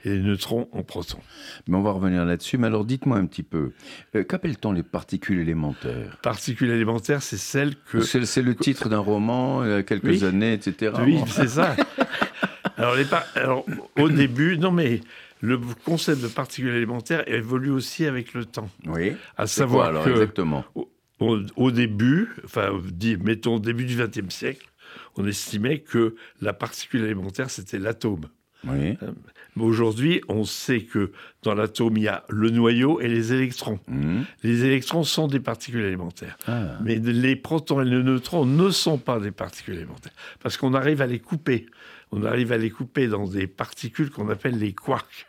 les, 0.04 0.18
neutrons 0.18 0.68
en 0.72 0.82
protons. 0.82 1.20
Mais 1.68 1.76
on 1.76 1.82
va 1.82 1.92
revenir 1.92 2.24
là-dessus. 2.24 2.58
Mais 2.58 2.66
alors 2.66 2.84
dites-moi 2.84 3.16
un 3.16 3.26
petit 3.26 3.44
peu, 3.44 3.70
euh, 4.16 4.24
qu'appelle-t-on 4.24 4.72
les 4.72 4.82
particules 4.82 5.38
élémentaires? 5.38 6.18
Particules 6.20 6.70
élémentaires, 6.70 7.22
c'est 7.22 7.36
celles 7.36 7.76
que... 7.76 8.00
C'est 8.00 8.42
le 8.42 8.56
titre 8.56 8.88
d'un 8.88 8.98
roman, 8.98 9.64
il 9.64 9.70
y 9.70 9.74
a 9.74 9.82
quelques 9.84 10.24
années, 10.24 10.52
etc. 10.54 10.92
Oui, 11.04 11.20
c'est 11.28 11.48
ça. 11.48 11.76
alors, 12.76 12.96
les 12.96 13.06
alors, 13.36 13.64
au 13.96 14.08
début, 14.08 14.58
non 14.58 14.72
mais 14.72 15.00
le 15.42 15.58
concept 15.84 16.22
de 16.22 16.28
particules 16.28 16.74
élémentaires 16.74 17.28
évolue 17.28 17.70
aussi 17.70 18.06
avec 18.06 18.32
le 18.32 18.44
temps. 18.44 18.70
Oui. 18.86 19.12
À 19.36 19.46
savoir 19.46 19.88
alors, 19.88 20.04
que 20.04 20.10
exactement? 20.10 20.64
au, 21.18 21.70
début, 21.70 22.30
enfin, 22.44 22.70
mettons 23.20 23.56
au 23.56 23.58
début 23.58 23.84
du 23.84 23.96
XXe 23.96 24.34
siècle, 24.34 24.66
on 25.16 25.26
estimait 25.26 25.80
que 25.80 26.14
la 26.40 26.52
particule 26.52 27.02
élémentaire, 27.04 27.50
c'était 27.50 27.78
l'atome. 27.78 28.28
Oui. 28.64 28.96
Euh, 29.02 29.10
mais 29.56 29.64
aujourd'hui, 29.64 30.22
on 30.28 30.44
sait 30.44 30.82
que 30.82 31.10
dans 31.42 31.54
l'atome, 31.54 31.96
il 31.96 32.04
y 32.04 32.08
a 32.08 32.24
le 32.28 32.50
noyau 32.50 33.00
et 33.00 33.08
les 33.08 33.32
électrons. 33.32 33.80
Mmh. 33.88 34.20
Les 34.44 34.64
électrons 34.64 35.02
sont 35.02 35.26
des 35.26 35.40
particules 35.40 35.84
élémentaires. 35.84 36.38
Ah. 36.46 36.78
Mais 36.82 36.96
les 36.96 37.34
protons 37.34 37.82
et 37.82 37.84
les 37.84 38.02
neutrons 38.02 38.46
ne 38.46 38.70
sont 38.70 38.98
pas 38.98 39.18
des 39.18 39.32
particules 39.32 39.74
élémentaires. 39.74 40.12
Parce 40.40 40.56
qu'on 40.56 40.74
arrive 40.74 41.02
à 41.02 41.06
les 41.06 41.18
couper. 41.18 41.66
On 42.12 42.24
arrive 42.24 42.52
à 42.52 42.56
les 42.56 42.70
couper 42.70 43.08
dans 43.08 43.26
des 43.26 43.46
particules 43.46 44.10
qu'on 44.10 44.28
appelle 44.28 44.58
les 44.58 44.72
quarks. 44.72 45.26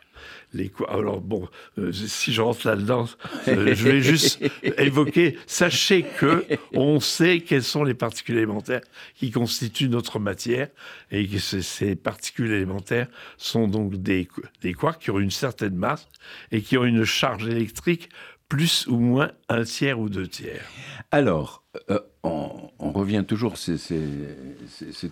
Alors 0.88 1.20
bon, 1.20 1.48
euh, 1.78 1.92
si 1.92 2.32
je 2.32 2.40
rentre 2.40 2.66
là-dedans, 2.66 3.08
euh, 3.48 3.74
je 3.74 3.88
vais 3.88 4.00
juste 4.00 4.40
évoquer. 4.78 5.36
Sachez 5.46 6.04
que 6.18 6.44
on 6.72 7.00
sait 7.00 7.40
quelles 7.40 7.62
sont 7.62 7.84
les 7.84 7.94
particules 7.94 8.36
élémentaires 8.36 8.82
qui 9.16 9.30
constituent 9.30 9.88
notre 9.88 10.18
matière 10.18 10.68
et 11.10 11.26
que 11.26 11.38
ces 11.38 11.96
particules 11.96 12.52
élémentaires 12.52 13.08
sont 13.36 13.68
donc 13.68 13.96
des, 13.96 14.28
des 14.62 14.74
quarks 14.74 15.02
qui 15.02 15.10
ont 15.10 15.18
une 15.18 15.30
certaine 15.30 15.74
masse 15.74 16.08
et 16.52 16.62
qui 16.62 16.78
ont 16.78 16.84
une 16.84 17.04
charge 17.04 17.46
électrique 17.48 18.08
plus 18.48 18.86
ou 18.86 18.98
moins 18.98 19.32
un 19.48 19.64
tiers 19.64 19.98
ou 19.98 20.08
deux 20.08 20.28
tiers. 20.28 20.64
Alors, 21.10 21.64
euh, 21.90 21.98
on, 22.22 22.70
revient 22.78 23.24
toujours, 23.26 23.56
c'est 23.56 23.78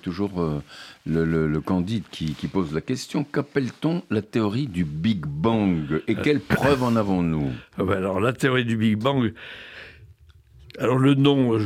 toujours 0.00 0.40
euh, 0.40 0.62
le, 1.06 1.60
Candide 1.60 2.04
qui, 2.10 2.34
pose 2.46 2.72
la 2.72 2.80
question. 2.80 3.24
Qu'appelle-t-on 3.24 4.02
la 4.10 4.22
théorie 4.22 4.66
du 4.66 4.84
Big 4.84 5.26
Bang? 5.26 6.02
Et 6.06 6.14
quelles 6.14 6.36
euh, 6.36 6.54
preuves 6.54 6.82
en 6.82 6.96
avons-nous? 6.96 7.50
Ah 7.78 7.84
ben 7.84 7.96
Alors, 7.96 8.20
la 8.20 8.32
théorie 8.32 8.64
du 8.64 8.76
Big 8.76 8.96
Bang, 8.96 9.32
alors 10.78 10.98
le 10.98 11.14
nom, 11.14 11.58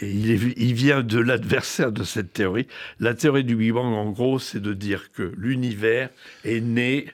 il, 0.00 0.54
il 0.56 0.74
vient 0.74 1.02
de 1.02 1.18
l'adversaire 1.18 1.92
de 1.92 2.04
cette 2.04 2.32
théorie. 2.32 2.66
La 2.98 3.14
théorie 3.14 3.44
du 3.44 3.56
Big 3.56 3.72
Bang, 3.72 3.92
en 3.92 4.10
gros, 4.10 4.38
c'est 4.38 4.60
de 4.60 4.72
dire 4.72 5.12
que 5.12 5.34
l'univers 5.36 6.10
est 6.44 6.60
né 6.60 7.06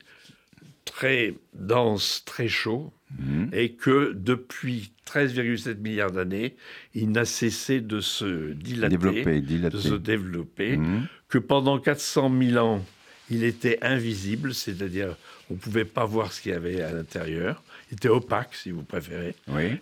très 0.85 1.35
dense, 1.53 2.23
très 2.25 2.49
chaud, 2.49 2.93
Mhm. 3.18 3.50
et 3.52 3.70
que 3.73 4.12
depuis 4.14 4.90
13,7 5.06 5.78
milliards 5.78 6.12
d'années, 6.12 6.56
il 6.94 7.11
n'a 7.11 7.25
cessé 7.25 7.80
de 7.80 8.00
se 8.00 8.52
dilater, 8.52 9.25
de 9.70 9.78
se 9.78 9.94
développer, 9.94 10.76
mhm. 10.76 11.06
que 11.28 11.38
pendant 11.38 11.78
400 11.78 12.32
000 12.42 12.64
ans, 12.64 12.85
il 13.30 13.44
était 13.44 13.78
invisible, 13.82 14.54
c'est-à-dire 14.54 15.16
on 15.50 15.54
ne 15.54 15.58
pouvait 15.58 15.85
pas 15.85 16.04
voir 16.04 16.32
ce 16.32 16.40
qu'il 16.40 16.52
y 16.52 16.54
avait 16.54 16.82
à 16.82 16.92
l'intérieur, 16.92 17.62
il 17.90 17.94
était 17.94 18.08
opaque 18.08 18.54
si 18.54 18.70
vous 18.70 18.82
préférez, 18.82 19.35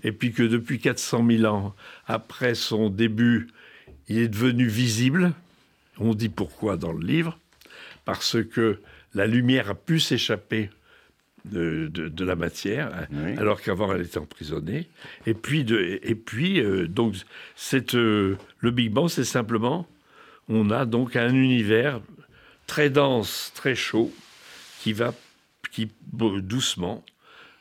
et 0.02 0.12
puis 0.12 0.32
que 0.32 0.42
depuis 0.42 0.78
400 0.78 1.26
000 1.26 1.44
ans, 1.44 1.74
après 2.06 2.54
son 2.54 2.90
début, 2.90 3.48
il 4.08 4.18
est 4.18 4.28
devenu 4.28 4.66
visible, 4.66 5.32
on 5.98 6.14
dit 6.14 6.28
pourquoi 6.28 6.76
dans 6.76 6.92
le 6.92 7.04
livre, 7.04 7.38
parce 8.04 8.36
que 8.42 8.78
la 9.14 9.26
lumière 9.26 9.70
a 9.70 9.74
pu 9.74 10.00
s'échapper 10.00 10.70
de, 11.44 12.24
la 12.24 12.36
matière, 12.36 13.06
alors 13.36 13.60
qu'avant 13.60 13.92
elle 13.92 14.02
était 14.02 14.18
emprisonnée. 14.18 14.88
Et 15.26 15.34
puis, 15.34 15.64
de, 15.64 16.00
et 16.02 16.14
puis 16.14 16.60
euh, 16.60 16.86
donc, 16.86 17.14
cette, 17.54 17.94
euh, 17.94 18.36
le 18.58 18.70
Big 18.70 18.90
Bang, 18.90 19.08
c'est 19.08 19.24
simplement, 19.24 19.86
on 20.48 20.70
a 20.70 20.86
donc 20.86 21.16
un 21.16 21.34
univers 21.34 22.00
très 22.66 22.90
dense, 22.90 23.52
très 23.54 23.74
chaud, 23.74 24.12
qui 24.80 24.92
va, 24.92 25.14
qui 25.70 25.90
doucement 26.12 27.04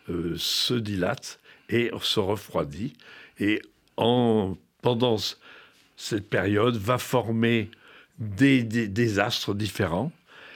euh, 0.10 0.34
se 0.38 0.74
dilate 0.74 1.40
et 1.70 1.92
se 2.02 2.20
refroidit. 2.20 2.94
Et 3.40 3.62
en, 3.98 4.58
pendant 4.82 5.18
cette 5.98 6.30
période, 6.30 6.76
va 6.76 6.98
former 6.98 7.70
des, 8.20 8.64
des 8.64 9.20
astres 9.20 9.54
différents 9.54 10.12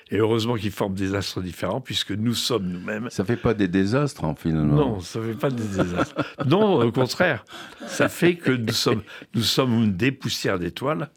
et 0.10 0.18
heureusement 0.18 0.56
qu'ils 0.56 0.72
forment 0.72 0.96
des 0.96 1.16
astres 1.16 1.42
différents, 1.42 1.82
puisque 1.82 2.12
nous 2.12 2.34
sommes 2.34 2.68
nous-mêmes. 2.68 3.10
Ça 3.10 3.26
fait 3.26 3.36
pas 3.36 3.54
des 3.54 3.68
désastres, 3.68 4.24
en 4.24 4.36
finalement 4.36 4.76
Non, 4.76 5.00
ça 5.00 5.20
fait 5.22 5.34
pas 5.34 5.50
des 5.50 5.64
désastres. 5.64 6.16
non, 6.46 6.82
au 6.82 6.92
contraire. 6.92 7.44
Ça 7.88 8.08
fait 8.08 8.36
que 8.36 8.52
nous 8.52 8.74
sommes, 8.74 9.02
nous 9.36 9.44
sommes 9.44 9.92
des 9.94 10.12
poussières 10.12 10.60
d'étoiles. 10.60 11.10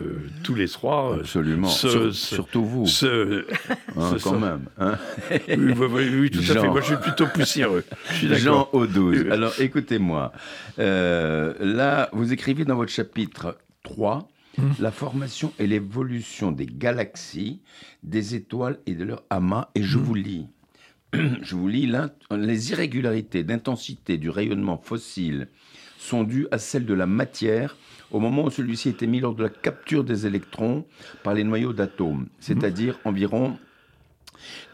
Euh, 0.00 0.28
tous 0.44 0.54
les 0.54 0.68
trois. 0.68 1.12
Euh, 1.12 1.20
Absolument. 1.20 1.68
surtout 1.68 2.64
vous. 2.64 2.86
Ce, 2.86 3.44
hein, 3.96 4.16
quand 4.22 4.38
même. 4.38 4.66
Hein. 4.78 4.96
oui, 5.48 6.30
tout 6.30 6.38
à 6.38 6.60
fait. 6.60 6.68
Moi, 6.68 6.80
je 6.82 6.86
suis 6.86 6.96
plutôt 6.96 7.26
poussiéreux. 7.26 7.84
Je 8.12 8.34
Jean 8.34 8.68
Audouze. 8.72 9.26
Alors, 9.30 9.52
écoutez-moi. 9.58 10.32
Euh, 10.78 11.54
là, 11.58 12.08
vous 12.12 12.32
écrivez 12.32 12.64
dans 12.64 12.76
votre 12.76 12.92
chapitre 12.92 13.58
3 13.82 14.28
Mmh. 14.58 14.72
la 14.80 14.90
formation 14.90 15.52
et 15.60 15.68
l'évolution 15.68 16.50
des 16.50 16.66
galaxies, 16.66 17.60
des 18.02 18.34
étoiles 18.34 18.80
et 18.86 18.94
de 18.94 19.04
leur 19.04 19.22
amas. 19.30 19.68
Et 19.76 19.82
je 19.82 19.98
mmh. 19.98 20.02
vous 20.02 20.14
lis, 20.14 20.46
je 21.12 21.54
vous 21.54 21.68
lis 21.68 21.92
les 22.30 22.72
irrégularités 22.72 23.44
d'intensité 23.44 24.18
du 24.18 24.30
rayonnement 24.30 24.78
fossile 24.78 25.48
sont 25.96 26.24
dues 26.24 26.48
à 26.50 26.58
celles 26.58 26.86
de 26.86 26.94
la 26.94 27.06
matière 27.06 27.76
au 28.10 28.18
moment 28.18 28.44
où 28.44 28.50
celui-ci 28.50 28.88
était 28.88 29.06
mis 29.06 29.20
lors 29.20 29.34
de 29.34 29.44
la 29.44 29.48
capture 29.48 30.02
des 30.02 30.26
électrons 30.26 30.84
par 31.22 31.34
les 31.34 31.44
noyaux 31.44 31.72
d'atomes, 31.72 32.28
c'est-à-dire 32.40 32.94
mmh. 33.04 33.08
environ 33.08 33.58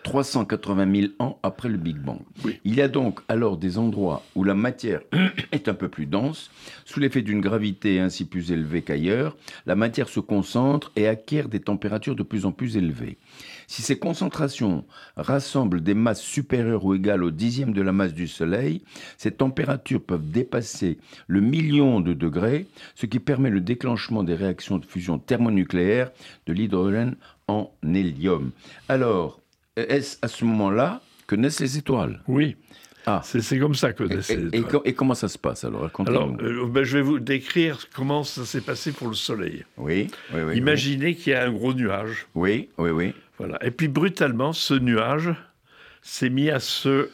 380 0.04 0.94
000 0.94 1.12
ans 1.18 1.38
après 1.42 1.68
le 1.68 1.78
Big 1.78 1.96
Bang. 1.96 2.20
Il 2.64 2.74
y 2.74 2.82
a 2.82 2.88
donc 2.88 3.20
alors 3.28 3.56
des 3.56 3.78
endroits 3.78 4.22
où 4.34 4.44
la 4.44 4.54
matière 4.54 5.00
est 5.52 5.68
un 5.68 5.74
peu 5.74 5.88
plus 5.88 6.06
dense, 6.06 6.50
sous 6.84 7.00
l'effet 7.00 7.22
d'une 7.22 7.40
gravité 7.40 8.00
ainsi 8.00 8.24
plus 8.24 8.52
élevée 8.52 8.82
qu'ailleurs, 8.82 9.36
la 9.66 9.74
matière 9.74 10.08
se 10.08 10.20
concentre 10.20 10.92
et 10.96 11.08
acquiert 11.08 11.48
des 11.48 11.60
températures 11.60 12.16
de 12.16 12.22
plus 12.22 12.46
en 12.46 12.52
plus 12.52 12.76
élevées. 12.76 13.18
Si 13.66 13.82
ces 13.82 13.98
concentrations 13.98 14.84
rassemblent 15.16 15.82
des 15.82 15.94
masses 15.94 16.22
supérieures 16.22 16.84
ou 16.84 16.94
égales 16.94 17.24
au 17.24 17.30
dixième 17.30 17.72
de 17.72 17.82
la 17.82 17.92
masse 17.92 18.14
du 18.14 18.28
Soleil, 18.28 18.82
ces 19.16 19.30
températures 19.30 20.02
peuvent 20.02 20.30
dépasser 20.30 20.98
le 21.26 21.40
million 21.40 22.00
de 22.00 22.12
degrés, 22.12 22.66
ce 22.94 23.06
qui 23.06 23.20
permet 23.20 23.50
le 23.50 23.60
déclenchement 23.60 24.22
des 24.22 24.34
réactions 24.34 24.78
de 24.78 24.84
fusion 24.84 25.18
thermonucléaire 25.18 26.10
de 26.46 26.52
l'hydrogène 26.52 27.16
en 27.48 27.70
hélium. 27.82 28.50
Alors, 28.88 29.40
est-ce 29.76 30.18
à 30.22 30.28
ce 30.28 30.44
moment-là 30.44 31.00
que 31.26 31.36
naissent 31.36 31.60
les 31.60 31.78
étoiles 31.78 32.20
Oui. 32.28 32.56
Ah. 33.06 33.20
C'est 33.22 33.58
comme 33.58 33.74
ça 33.74 33.92
que 33.92 34.04
naissent 34.04 34.30
les 34.30 34.46
étoiles. 34.46 34.82
Et, 34.84 34.94
comment 34.94 35.14
ça 35.14 35.28
se 35.28 35.36
passe 35.36 35.64
alors? 35.64 35.90
Alors, 36.06 36.34
euh, 36.40 36.66
ben, 36.66 36.84
je 36.84 36.98
vais 36.98 37.02
vous 37.02 37.18
décrire 37.18 37.78
comment 37.94 38.24
ça 38.24 38.44
s'est 38.44 38.62
passé 38.62 38.92
pour 38.92 39.08
le 39.08 39.14
Soleil. 39.14 39.64
Oui, 39.76 40.08
oui, 40.32 40.40
oui. 40.42 40.56
Imaginez 40.56 41.14
qu'il 41.14 41.32
y 41.32 41.36
a 41.36 41.44
un 41.44 41.52
gros 41.52 41.74
nuage. 41.74 42.26
Oui, 42.34 42.70
oui, 42.78 42.90
oui. 42.90 43.14
Voilà. 43.38 43.58
Et 43.64 43.70
puis 43.70 43.88
brutalement, 43.88 44.52
ce 44.52 44.74
nuage 44.74 45.34
s'est 46.02 46.30
mis 46.30 46.50
à 46.50 46.60
se 46.60 47.10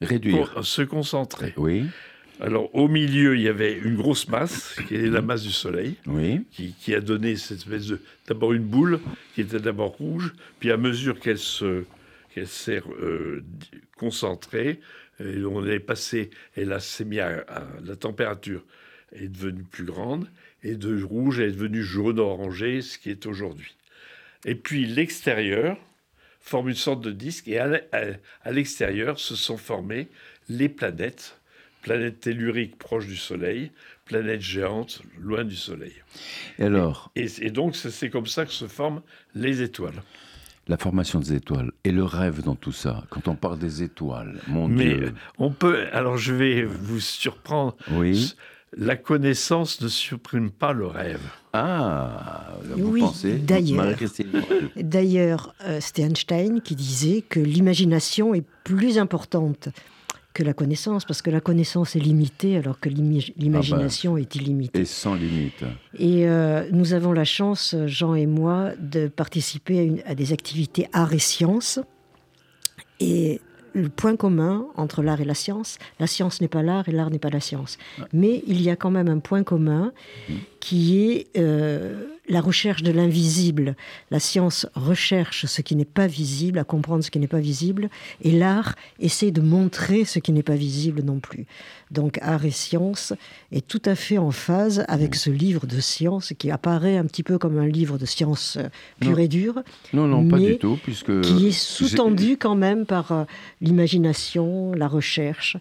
réduire, 0.00 0.56
à 0.56 0.62
se 0.62 0.82
concentrer. 0.82 1.54
Oui. 1.56 1.86
Alors, 2.40 2.74
au 2.74 2.88
milieu, 2.88 3.36
il 3.36 3.42
y 3.42 3.48
avait 3.48 3.78
une 3.78 3.96
grosse 3.96 4.28
masse, 4.28 4.76
qui 4.88 4.96
est 4.96 5.06
la 5.06 5.22
masse 5.22 5.42
du 5.42 5.52
Soleil, 5.52 5.96
oui. 6.06 6.42
qui, 6.50 6.94
a 6.94 7.00
donné 7.00 7.36
cette 7.36 7.58
espèce 7.58 7.86
de. 7.86 8.00
D'abord 8.26 8.52
une 8.52 8.64
boule, 8.64 9.00
qui 9.34 9.42
était 9.42 9.60
d'abord 9.60 9.92
rouge, 9.92 10.32
puis 10.58 10.72
à 10.72 10.76
mesure 10.76 11.20
qu'elle 11.20 11.38
se, 11.38 11.84
qu'elle 12.34 12.48
s'est 12.48 12.82
euh, 13.00 13.44
concentrée, 13.96 14.80
et 15.20 15.44
on 15.44 15.64
est 15.64 15.78
passé, 15.78 16.30
et 16.56 16.64
là, 16.64 16.80
s'est 16.80 17.04
mis 17.04 17.20
à, 17.20 17.44
La 17.84 17.94
température 17.94 18.64
est 19.12 19.28
devenue 19.28 19.62
plus 19.62 19.84
grande, 19.84 20.26
et 20.64 20.74
de 20.74 21.02
rouge, 21.02 21.38
elle 21.38 21.50
est 21.50 21.52
devenue 21.52 21.82
jaune-orangé, 21.82 22.82
ce 22.82 22.98
qui 22.98 23.10
est 23.10 23.26
aujourd'hui. 23.26 23.76
Et 24.44 24.56
puis 24.56 24.86
l'extérieur, 24.86 25.78
forme 26.40 26.68
une 26.68 26.74
sorte 26.74 27.00
de 27.00 27.12
disque 27.12 27.48
et 27.48 27.58
à 27.58 28.50
l'extérieur 28.50 29.18
se 29.18 29.34
sont 29.34 29.56
formées 29.56 30.08
les 30.48 30.68
planètes, 30.68 31.38
planètes 31.84 32.20
telluriques 32.20 32.78
proches 32.78 33.06
du 33.06 33.16
Soleil, 33.16 33.70
planètes 34.06 34.40
géantes 34.40 35.02
loin 35.20 35.44
du 35.44 35.54
Soleil. 35.54 35.92
Et 36.58 36.64
alors 36.64 37.12
et, 37.14 37.50
donc 37.50 37.76
c'est 37.76 38.10
comme 38.10 38.26
ça 38.26 38.46
que 38.46 38.52
se 38.52 38.66
forment 38.66 39.02
les 39.34 39.62
étoiles. 39.62 40.02
La 40.66 40.78
formation 40.78 41.20
des 41.20 41.34
étoiles 41.34 41.72
et 41.84 41.92
le 41.92 42.02
rêve 42.02 42.42
dans 42.42 42.54
tout 42.54 42.72
ça. 42.72 43.04
Quand 43.10 43.28
on 43.28 43.34
parle 43.34 43.58
des 43.58 43.82
étoiles, 43.82 44.40
mon 44.48 44.66
Mais 44.66 44.94
Dieu. 44.94 45.14
on 45.36 45.50
peut. 45.50 45.86
Alors 45.92 46.16
je 46.16 46.32
vais 46.32 46.64
vous 46.64 47.00
surprendre. 47.00 47.76
Oui. 47.92 48.34
La 48.76 48.96
connaissance 48.96 49.80
ne 49.82 49.88
supprime 49.88 50.50
pas 50.50 50.72
le 50.72 50.86
rêve. 50.86 51.20
Ah, 51.52 52.54
vous 52.76 52.88
oui, 52.92 53.00
pensez 53.02 53.34
D'ailleurs, 53.34 53.94
d'ailleurs 54.74 55.54
euh, 55.64 55.78
c'était 55.80 56.02
Einstein 56.02 56.60
qui 56.60 56.74
disait 56.74 57.22
que 57.22 57.38
l'imagination 57.38 58.34
est 58.34 58.44
plus 58.64 58.98
importante 58.98 59.68
que 60.34 60.42
la 60.42 60.52
connaissance, 60.52 61.04
parce 61.04 61.22
que 61.22 61.30
la 61.30 61.40
connaissance 61.40 61.96
est 61.96 62.00
limitée 62.00 62.56
alors 62.56 62.80
que 62.80 62.88
l'imagination 62.88 64.12
ah 64.12 64.14
bah, 64.16 64.20
est 64.20 64.34
illimitée. 64.34 64.80
Et 64.80 64.84
sans 64.84 65.14
limite. 65.14 65.64
Et 65.98 66.28
euh, 66.28 66.68
nous 66.72 66.92
avons 66.92 67.12
la 67.12 67.24
chance, 67.24 67.74
Jean 67.86 68.14
et 68.14 68.26
moi, 68.26 68.72
de 68.78 69.06
participer 69.08 70.02
à, 70.04 70.10
à 70.10 70.14
des 70.14 70.32
activités 70.32 70.88
arts 70.92 71.14
et 71.14 71.20
sciences. 71.20 71.78
Et 72.98 73.40
le 73.74 73.88
point 73.88 74.16
commun 74.16 74.66
entre 74.76 75.02
l'art 75.02 75.20
et 75.20 75.24
la 75.24 75.34
science. 75.34 75.78
La 75.98 76.06
science 76.06 76.40
n'est 76.40 76.48
pas 76.48 76.62
l'art 76.62 76.88
et 76.88 76.92
l'art 76.92 77.10
n'est 77.10 77.18
pas 77.18 77.30
la 77.30 77.40
science. 77.40 77.76
Mais 78.12 78.42
il 78.46 78.62
y 78.62 78.70
a 78.70 78.76
quand 78.76 78.90
même 78.90 79.08
un 79.08 79.18
point 79.18 79.42
commun 79.42 79.92
qui 80.60 80.98
est 80.98 81.26
euh, 81.36 82.06
la 82.28 82.40
recherche 82.40 82.82
de 82.82 82.90
l'invisible. 82.90 83.76
La 84.10 84.18
science 84.18 84.66
recherche 84.74 85.46
ce 85.46 85.62
qui 85.62 85.76
n'est 85.76 85.84
pas 85.84 86.06
visible, 86.06 86.58
à 86.58 86.64
comprendre 86.64 87.04
ce 87.04 87.10
qui 87.10 87.18
n'est 87.18 87.26
pas 87.26 87.40
visible, 87.40 87.88
et 88.22 88.32
l'art 88.32 88.74
essaie 88.98 89.30
de 89.30 89.40
montrer 89.40 90.04
ce 90.04 90.18
qui 90.18 90.32
n'est 90.32 90.42
pas 90.42 90.54
visible 90.54 91.02
non 91.02 91.20
plus. 91.20 91.46
Donc 91.90 92.18
art 92.22 92.44
et 92.44 92.50
science 92.50 93.12
est 93.52 93.66
tout 93.66 93.82
à 93.84 93.94
fait 93.94 94.18
en 94.18 94.30
phase 94.30 94.84
avec 94.88 95.14
ce 95.14 95.30
livre 95.30 95.66
de 95.66 95.80
science 95.80 96.32
qui 96.38 96.50
apparaît 96.50 96.96
un 96.96 97.04
petit 97.04 97.22
peu 97.22 97.38
comme 97.38 97.58
un 97.58 97.66
livre 97.66 97.98
de 97.98 98.06
science 98.06 98.56
euh, 98.56 98.68
pure 99.00 99.18
et 99.18 99.28
dure. 99.28 99.62
Non, 99.92 100.06
non, 100.06 100.26
pas 100.28 100.38
du 100.38 100.58
tout, 100.58 100.78
puisque... 100.82 101.20
Qui 101.20 101.48
est 101.48 101.52
sous-tendu 101.52 102.36
quand 102.36 102.56
même 102.56 102.86
par 102.86 103.12
euh, 103.12 103.24
l'imagination, 103.60 104.72
la 104.72 104.88
recherche. 104.88 105.56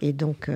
Et 0.00 0.12
donc... 0.12 0.50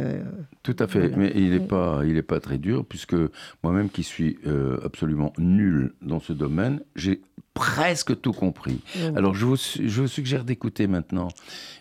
tout 0.63 0.77
à 0.79 0.87
fait, 0.87 1.17
mais 1.17 1.33
il 1.35 1.51
n'est 1.51 1.61
pas, 1.61 2.03
il 2.05 2.23
pas 2.23 2.41
très 2.41 2.59
dur, 2.59 2.85
puisque 2.85 3.17
moi-même 3.63 3.91
qui 3.91 4.03
suis 4.03 4.39
euh, 4.47 4.79
absolument 4.85 5.33
nul 5.57 5.95
dans 6.01 6.21
ce 6.21 6.33
domaine, 6.33 6.81
j'ai 6.97 7.23
presque 7.55 8.21
tout 8.21 8.33
compris. 8.33 8.81
Mmh. 8.97 9.17
Alors 9.17 9.35
je 9.35 9.47
vous, 9.47 9.57
je 9.57 10.07
suggère 10.07 10.45
d'écouter 10.45 10.87
maintenant 10.87 11.29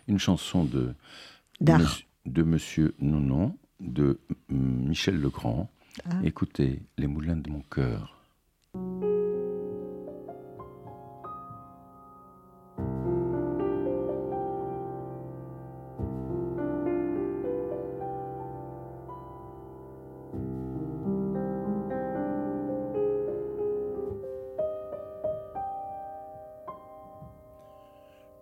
une 0.07 0.19
chanson 0.19 0.63
de, 0.63 0.93
de 1.59 2.43
Monsieur 2.43 2.93
non 2.99 3.55
de 3.79 4.19
Michel 4.49 5.19
Legrand. 5.19 5.71
Ah. 6.05 6.15
Écoutez 6.23 6.81
Les 6.97 7.07
moulins 7.07 7.35
de 7.35 7.49
mon 7.49 7.61
cœur. 7.61 8.20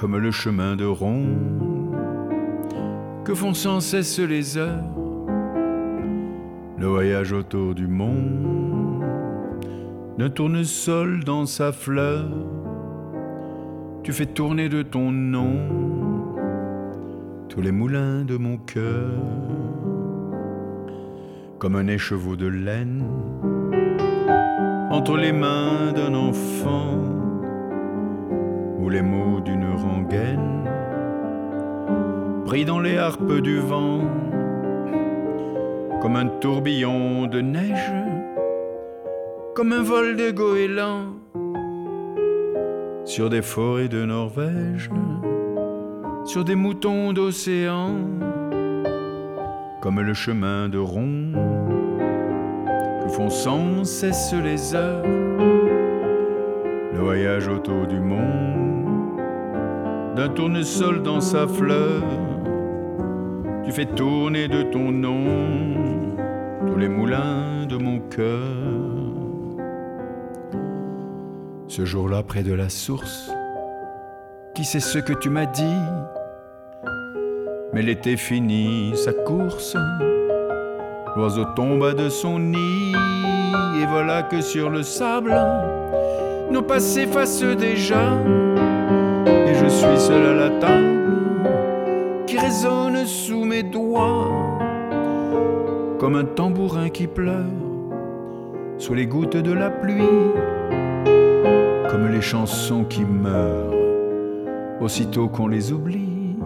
comme 0.00 0.16
le 0.16 0.30
chemin 0.30 0.76
de 0.76 0.84
ronde 0.84 1.92
que 3.24 3.34
font 3.34 3.52
sans 3.52 3.80
cesse 3.80 4.20
les 4.20 4.56
heures, 4.56 4.84
le 6.78 6.86
voyage 6.86 7.32
autour 7.32 7.74
du 7.74 7.88
monde 7.88 9.02
d'un 10.16 10.30
tournesol 10.30 11.24
dans 11.24 11.46
sa 11.46 11.72
fleur, 11.72 12.26
tu 14.04 14.12
fais 14.12 14.26
tourner 14.26 14.68
de 14.68 14.82
ton 14.82 15.10
nom 15.10 15.56
tous 17.48 17.60
les 17.60 17.72
moulins 17.72 18.24
de 18.24 18.36
mon 18.36 18.56
cœur, 18.56 19.10
comme 21.58 21.74
un 21.74 21.88
écheveau 21.88 22.36
de 22.36 22.46
laine 22.46 23.02
entre 24.90 25.16
les 25.16 25.32
mains 25.32 25.92
d'un 25.92 26.14
enfant 26.14 27.17
les 28.88 29.02
mots 29.02 29.40
d'une 29.40 29.74
rengaine. 29.74 30.68
Brillent 32.44 32.64
dans 32.64 32.80
les 32.80 32.96
harpes 32.96 33.40
du 33.40 33.58
vent 33.58 34.00
comme 36.00 36.16
un 36.16 36.26
tourbillon 36.26 37.26
de 37.26 37.40
neige, 37.40 37.92
comme 39.54 39.72
un 39.72 39.82
vol 39.82 40.16
de 40.16 40.30
goéland 40.30 41.14
sur 43.04 43.30
des 43.30 43.42
forêts 43.42 43.88
de 43.88 44.04
Norvège, 44.04 44.90
sur 46.24 46.44
des 46.44 46.54
moutons 46.54 47.12
d'océan, 47.12 47.96
comme 49.80 50.00
le 50.00 50.14
chemin 50.14 50.68
de 50.68 50.78
rond 50.78 51.32
que 53.02 53.08
font 53.08 53.30
sans 53.30 53.84
cesse 53.84 54.34
les 54.34 54.74
heures, 54.74 55.02
le 56.92 56.98
voyage 56.98 57.48
autour 57.48 57.86
du 57.86 57.98
monde 57.98 58.77
d'un 60.18 60.30
tournesol 60.30 61.00
dans 61.04 61.20
sa 61.20 61.46
fleur. 61.46 62.02
Tu 63.64 63.70
fais 63.70 63.86
tourner 63.86 64.48
de 64.48 64.62
ton 64.62 64.90
nom 64.90 65.24
tous 66.66 66.76
les 66.76 66.88
moulins 66.88 67.66
de 67.68 67.76
mon 67.76 68.00
cœur. 68.00 68.42
Ce 71.68 71.84
jour-là, 71.84 72.24
près 72.24 72.42
de 72.42 72.52
la 72.52 72.68
source, 72.68 73.30
qui 74.56 74.64
sait 74.64 74.80
ce 74.80 74.98
que 74.98 75.12
tu 75.12 75.30
m'as 75.30 75.46
dit? 75.46 75.84
Mais 77.72 77.82
l'été 77.82 78.16
finit 78.16 78.96
sa 78.96 79.12
course, 79.12 79.76
l'oiseau 81.14 81.44
tomba 81.54 81.94
de 81.94 82.08
son 82.08 82.40
nid, 82.40 82.92
et 83.80 83.86
voilà 83.86 84.24
que 84.24 84.40
sur 84.40 84.68
le 84.68 84.82
sable, 84.82 85.32
nos 86.50 86.62
passés 86.62 87.04
s'effacent 87.04 87.56
déjà 87.56 88.16
je 89.68 89.74
suis 89.74 89.98
seul 89.98 90.24
à 90.24 90.34
la 90.34 90.50
table 90.60 91.44
qui 92.26 92.38
résonne 92.38 93.04
sous 93.04 93.44
mes 93.44 93.62
doigts 93.62 94.58
comme 95.98 96.16
un 96.16 96.24
tambourin 96.24 96.88
qui 96.88 97.06
pleure 97.06 97.44
sous 98.78 98.94
les 98.94 99.06
gouttes 99.06 99.36
de 99.36 99.52
la 99.52 99.68
pluie, 99.70 100.32
comme 101.90 102.08
les 102.10 102.22
chansons 102.22 102.84
qui 102.84 103.04
meurent 103.04 103.74
aussitôt 104.80 105.28
qu'on 105.28 105.48
les 105.48 105.70
oublie 105.70 106.36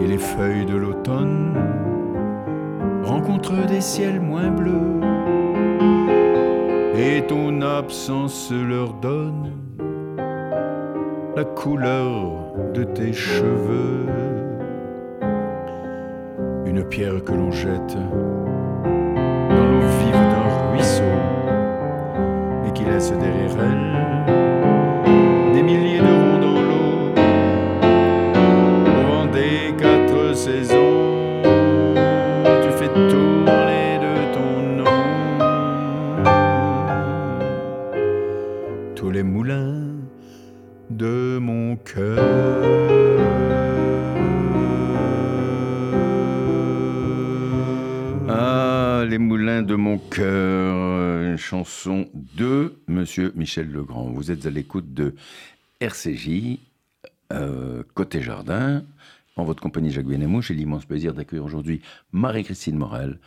et 0.00 0.06
les 0.08 0.18
feuilles 0.18 0.66
de 0.66 0.74
l'automne 0.74 1.54
rencontrent 3.04 3.66
des 3.66 3.80
ciels 3.80 4.20
moins 4.20 4.50
bleus 4.50 5.00
et 6.98 7.22
ton 7.28 7.62
absence 7.62 8.50
leur 8.50 8.92
donne 8.94 9.65
la 11.36 11.44
couleur 11.44 12.54
de 12.72 12.82
tes 12.82 13.12
cheveux. 13.12 14.06
Une 16.64 16.82
pierre 16.88 17.22
que 17.22 17.32
l'on 17.32 17.50
jette 17.50 17.94
dans 19.50 19.66
l'eau 19.66 19.86
vive 20.00 20.14
d'un 20.14 20.70
ruisseau 20.70 21.02
et 22.66 22.72
qui 22.72 22.86
laisse 22.86 23.12
derrière 23.12 23.50
elle 23.60 23.85
mon 49.76 49.98
cœur, 49.98 51.22
une 51.22 51.36
chanson 51.36 52.08
de 52.14 52.74
Monsieur 52.88 53.32
Michel 53.36 53.70
Legrand. 53.70 54.10
Vous 54.10 54.30
êtes 54.30 54.46
à 54.46 54.50
l'écoute 54.50 54.92
de 54.94 55.14
RCJ, 55.80 56.58
euh, 57.32 57.82
Côté 57.94 58.20
Jardin, 58.20 58.82
en 59.36 59.44
votre 59.44 59.62
compagnie 59.62 59.90
Jacques 59.90 60.06
Benamou. 60.06 60.42
J'ai 60.42 60.54
l'immense 60.54 60.84
plaisir 60.84 61.14
d'accueillir 61.14 61.44
aujourd'hui 61.44 61.82
Marie-Christine 62.12 62.76
Morel, 62.76 63.18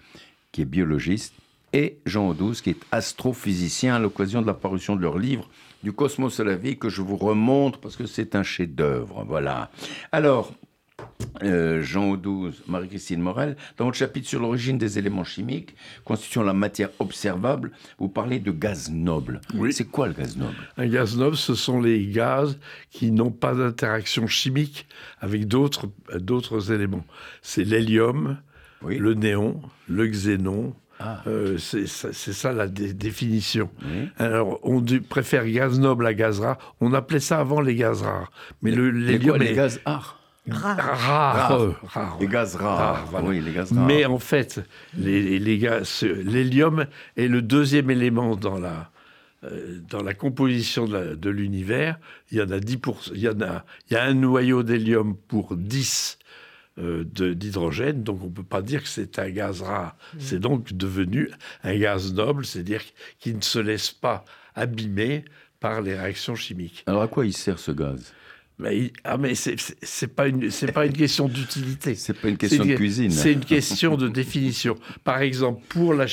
qui 0.51 0.61
est 0.61 0.65
biologiste, 0.65 1.33
et 1.71 1.99
Jean 2.05 2.29
Audouze, 2.29 2.61
qui 2.61 2.71
est 2.71 2.81
astrophysicien 2.91 3.95
à 3.95 3.99
l'occasion 3.99 4.41
de 4.41 4.47
la 4.47 4.55
parution 4.55 4.95
de 4.95 5.01
leur 5.01 5.17
livre 5.17 5.47
Du 5.83 5.93
cosmos 5.93 6.39
à 6.39 6.43
la 6.43 6.55
vie, 6.55 6.77
que 6.77 6.89
je 6.89 7.01
vous 7.01 7.15
remonte 7.15 7.79
parce 7.79 7.95
que 7.95 8.05
c'est 8.05 8.35
un 8.35 8.43
chef-d'œuvre. 8.43 9.23
Voilà. 9.27 9.69
Alors, 10.11 10.53
euh, 11.43 11.81
Jean 11.81 12.09
Audouze, 12.09 12.61
Marie-Christine 12.67 13.21
Morel, 13.21 13.55
dans 13.77 13.85
votre 13.85 13.97
chapitre 13.97 14.27
sur 14.27 14.39
l'origine 14.41 14.77
des 14.77 14.97
éléments 14.99 15.23
chimiques 15.23 15.75
constituant 16.03 16.43
la 16.43 16.53
matière 16.53 16.89
observable, 16.99 17.71
vous 17.97 18.09
parlez 18.09 18.39
de 18.39 18.51
gaz 18.51 18.91
noble. 18.91 19.41
Oui. 19.55 19.71
C'est 19.73 19.85
quoi 19.85 20.07
le 20.07 20.13
gaz 20.13 20.35
noble? 20.37 20.55
Un 20.77 20.87
gaz 20.87 21.17
noble, 21.17 21.35
ce 21.37 21.55
sont 21.55 21.81
les 21.81 22.05
gaz 22.07 22.57
qui 22.89 23.11
n'ont 23.11 23.31
pas 23.31 23.53
d'interaction 23.53 24.27
chimique 24.27 24.87
avec 25.21 25.47
d'autres 25.47 26.71
éléments. 26.71 27.05
C'est 27.41 27.63
l'hélium, 27.63 28.37
Oui. 28.81 28.97
le 28.97 29.13
néon, 29.13 29.61
le 29.87 30.07
xénon. 30.07 30.73
Ah. 31.01 31.21
Euh, 31.27 31.57
c'est 31.57 31.87
ça, 31.87 32.51
la 32.51 32.67
dé- 32.67 32.93
définition. 32.93 33.69
Oui. 33.85 34.09
Alors, 34.17 34.59
on 34.63 34.83
préfère 35.07 35.47
gaz 35.47 35.79
noble 35.79 36.05
à 36.05 36.13
gaz 36.13 36.41
rare. 36.41 36.57
On 36.81 36.93
appelait 36.93 37.21
ça 37.21 37.39
avant 37.39 37.61
les 37.61 37.75
gaz 37.75 38.01
rares. 38.01 38.29
Mais 38.61 38.71
le- 38.71 38.89
Les, 38.91 39.13
l'hélium 39.13 39.37
gaz 39.37 39.79
rares? 39.85 40.18
Rare. 40.51 40.77
rare. 40.77 41.49
Rares. 41.49 41.75
rare, 41.83 42.17
Les 42.19 42.27
gaz 42.27 42.55
rares. 42.55 42.77
Rares, 42.77 43.05
voilà. 43.11 43.27
Oui, 43.27 43.39
les 43.41 43.51
gaz 43.53 43.71
rares. 43.71 43.85
Mais 43.85 44.05
en 44.05 44.19
fait, 44.19 44.61
les, 44.97 45.39
les 45.39 45.57
gaz, 45.57 45.87
ce- 45.87 46.05
l'hélium 46.05 46.85
est 47.17 47.27
le 47.27 47.41
deuxième 47.41 47.89
élément 47.91 48.35
dans 48.35 48.57
la, 48.57 48.91
euh, 49.43 49.79
dans 49.89 50.01
la 50.03 50.13
composition 50.13 50.85
de, 50.87 50.93
la- 50.97 51.15
de 51.15 51.29
l'univers. 51.29 51.97
Il 52.31 52.37
y 52.37 52.41
en 52.41 52.49
a 52.51 52.59
10%, 52.59 53.11
il 53.13 53.21
y 53.21 53.29
en 53.29 53.39
a, 53.41 53.63
il 53.89 53.93
y 53.93 53.97
a 53.97 54.03
un 54.03 54.13
noyau 54.13 54.63
d'hélium 54.63 55.15
pour 55.27 55.55
10 55.55 56.17
euh, 56.77 57.03
de- 57.13 57.33
d'hydrogène, 57.33 58.03
donc 58.03 58.21
on 58.23 58.27
ne 58.27 58.31
peut 58.31 58.43
pas 58.43 58.61
dire 58.61 58.81
que 58.83 58.87
c'est 58.89 59.19
un 59.19 59.29
gaz 59.29 59.61
rare. 59.61 59.97
C'est 60.17 60.39
donc 60.39 60.71
devenu 60.73 61.29
un 61.63 61.77
gaz 61.77 62.13
noble, 62.13 62.45
c'est-à-dire 62.45 62.81
qui 63.19 63.33
ne 63.33 63.41
se 63.41 63.59
laisse 63.59 63.91
pas 63.91 64.23
abîmer 64.55 65.25
par 65.59 65.81
les 65.81 65.93
réactions 65.99 66.35
chimiques. 66.35 66.83
Alors, 66.87 67.01
à 67.01 67.07
quoi 67.09 67.25
il 67.25 67.33
sert 67.33 67.59
ce 67.59 67.71
gaz? 67.73 68.13
Mais, 68.59 68.91
ah, 69.05 69.17
mais 69.17 69.35
c'est 69.35 70.07
pas 70.13 70.27
une 70.27 70.51
c'est 70.51 70.71
pas 70.73 70.85
une 70.85 70.93
question 70.93 71.27
d'utilité. 71.29 71.95
C'est 71.95 72.13
pas 72.13 72.27
une 72.27 72.37
question 72.37 72.65
de 72.65 72.75
cuisine. 72.75 73.09
C'est 73.09 73.31
une 73.33 73.45
question 73.45 73.95
de 73.95 74.09
définition. 74.09 74.75
Par 75.05 75.21
exemple, 75.21 75.61
pour 75.69 75.93
la, 75.93 76.05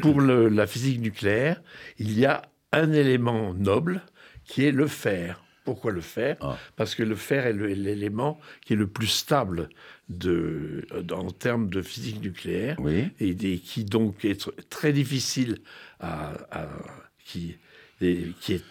pour 0.00 0.20
le- 0.20 0.48
la 0.48 0.66
physique 0.68 1.00
nucléaire, 1.00 1.60
il 1.98 2.16
y 2.18 2.26
a 2.26 2.42
un 2.72 2.92
élément 2.92 3.54
noble 3.54 4.02
qui 4.44 4.64
est 4.64 4.70
le 4.70 4.86
fer. 4.86 5.42
Pourquoi 5.64 5.90
le 5.92 6.00
fer? 6.00 6.36
Ah. 6.40 6.56
Parce 6.76 6.94
que 6.94 7.02
le 7.02 7.16
fer 7.16 7.46
est 7.46 7.52
l'élément 7.52 8.40
qui 8.64 8.72
est 8.72 8.76
le 8.76 8.86
plus 8.86 9.06
stable 9.08 9.68
de, 10.08 10.86
en 11.12 11.30
termes 11.30 11.68
de 11.68 11.82
physique 11.82 12.20
nucléaire 12.22 12.76
Oui. 12.78 13.08
et 13.20 13.34
des- 13.34 13.58
qui 13.58 13.84
donc 13.84 14.24
est 14.24 14.40
tr- 14.46 14.52
très 14.68 14.92
difficile 14.92 15.58
à, 16.00 16.32
à- 16.50 16.68
qui, 17.24 17.56
et 18.00 18.28
qui 18.40 18.54
est 18.54 18.64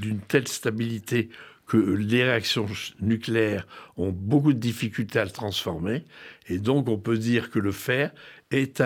d'une 0.00 0.20
telle 0.20 0.48
stabilité 0.48 1.28
que 1.70 1.76
les 1.76 2.24
réactions 2.24 2.66
nucléaires 3.00 3.64
ont 3.96 4.10
beaucoup 4.10 4.52
de 4.52 4.58
difficultés 4.58 5.20
à 5.20 5.24
le 5.24 5.30
transformer 5.30 6.04
et 6.48 6.58
donc 6.58 6.88
on 6.88 6.98
peut 6.98 7.16
dire 7.16 7.48
que 7.48 7.60
le 7.60 7.70
fer 7.70 8.10
est 8.50 8.82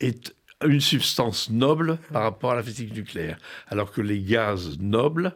est 0.00 0.34
une 0.66 0.80
substance 0.80 1.48
noble 1.48 1.98
par 2.12 2.22
rapport 2.22 2.50
à 2.50 2.56
la 2.56 2.64
physique 2.64 2.92
nucléaire 2.92 3.38
alors 3.68 3.92
que 3.92 4.00
les 4.00 4.20
gaz 4.20 4.80
nobles 4.80 5.32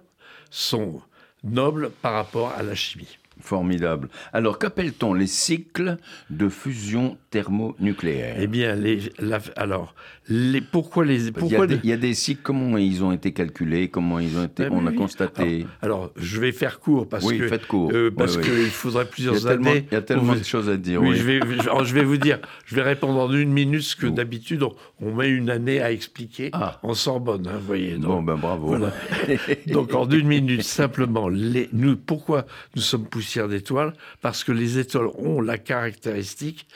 sont 0.51 1.01
nobles 1.44 1.90
par 2.03 2.14
rapport 2.14 2.51
à 2.51 2.64
la 2.64 2.75
chimie. 2.75 3.16
Formidable. 3.45 4.09
Alors, 4.33 4.59
qu'appelle-t-on 4.59 5.13
les 5.13 5.27
cycles 5.27 5.99
de 6.31 6.49
fusion 6.49 7.19
thermonucléaire? 7.29 8.37
Eh 8.39 8.47
bien, 8.47 8.75
les, 8.75 9.01
la- 9.19 9.39
alors, 9.57 9.95
les, 10.29 10.63
pourquoi 10.63 11.05
les... 11.05 11.21
il, 11.21 11.27
y 11.27 11.29
a 11.29 11.33
Pourquoi 11.33 11.67
des, 11.67 11.79
il 11.85 11.91
y 11.91 11.93
a 11.93 11.99
des 11.99 12.15
cycles, 12.15 12.41
comment 12.43 12.79
ils 12.79 13.05
ont 13.05 13.13
été 13.13 13.33
calculés, 13.33 13.89
comment 13.91 14.19
ils 14.19 14.39
ont 14.39 14.45
été, 14.45 14.65
Ah, 14.65 14.69
on 14.73 14.87
a 14.87 14.93
constaté. 14.93 15.67
Alors, 15.83 16.11
je 16.17 16.41
vais 16.41 16.53
faire 16.53 16.81
court 16.81 17.07
parce 17.07 17.23
Oui, 17.27 17.39
que 17.39 17.49
faites 17.49 17.67
court. 17.67 17.91
euh, 17.93 18.11
parce 18.11 18.37
oui. 18.39 18.45
qu'il 18.45 18.71
faudrait 18.71 19.05
plusieurs 19.05 19.47
années. 19.47 19.87
il 19.91 19.95
y 19.95 19.99
a 19.99 20.03
tellement 20.03 20.35
de 20.35 20.43
choses 20.43 20.71
à 20.71 20.79
dire. 20.79 21.03
Oui, 21.03 21.15
je 21.17 21.23
vais, 21.23 21.41
je, 21.41 21.85
je 21.85 21.95
vais 21.95 22.05
vous 22.05 22.17
dire, 22.17 22.39
je 22.65 22.75
vais 22.75 22.83
répondre 22.83 23.21
en 23.21 23.31
une 23.31 23.53
minute 23.53 23.83
ce 23.83 23.95
que 23.95 24.07
d'habitude 24.07 24.63
on, 24.63 24.73
on 25.03 25.15
met 25.15 25.29
une 25.29 25.51
année 25.51 25.83
à 25.83 25.93
expliquer 25.93 26.49
Ah. 26.55 26.79
en 26.83 26.95
Sorbonne, 26.95 27.47
hein, 27.47 27.59
vous 27.61 27.67
voyez. 27.67 27.97
Bon, 27.99 28.23
ben 28.23 28.37
bravo. 28.37 28.69
voilà. 28.69 28.91
donc 29.67 29.93
en 29.93 30.09
une 30.09 30.27
minute 30.29 30.63
simplement, 30.63 31.29
les, 31.29 31.69
nous, 31.75 31.97
pourquoi 31.97 32.47
nous 32.75 32.81
sommes 32.83 33.05
d'étoiles 33.49 33.92
Parce 34.20 34.44
que 34.44 34.53
les 34.53 34.79
étoiles 34.79 35.09
ont 35.18 35.40
la 35.40 35.59
caractéristique 35.59 36.66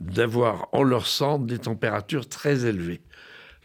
d'avoir 0.00 0.68
en 0.72 0.82
leur 0.82 1.06
centre 1.06 1.46
des 1.46 1.58
températures 1.58 2.28
très 2.28 2.66
élevées. 2.66 3.00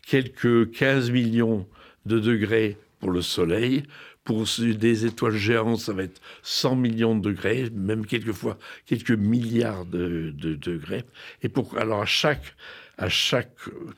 Quelques 0.06 0.72
15 0.72 1.12
millions 1.12 1.68
de 2.06 2.20
degrés 2.20 2.78
pour 3.00 3.12
le 3.12 3.22
Soleil. 3.22 3.84
Pour 4.24 4.46
des 4.58 5.06
étoiles 5.06 5.36
géantes, 5.36 5.80
ça 5.80 5.92
va 5.92 6.04
être 6.04 6.22
100 6.44 6.78
millions 6.78 7.14
de 7.14 7.30
degrés, 7.30 7.70
même 7.74 8.06
quelquefois 8.06 8.58
quelques 8.86 9.12
milliards 9.12 9.86
de, 9.86 10.34
de 10.34 10.56
degrés. 10.56 11.04
Et 11.42 11.50
pour, 11.50 11.78
alors 11.78 12.02
à 12.02 12.06
chaque, 12.06 12.56
à 12.98 13.10
chaque 13.10 13.52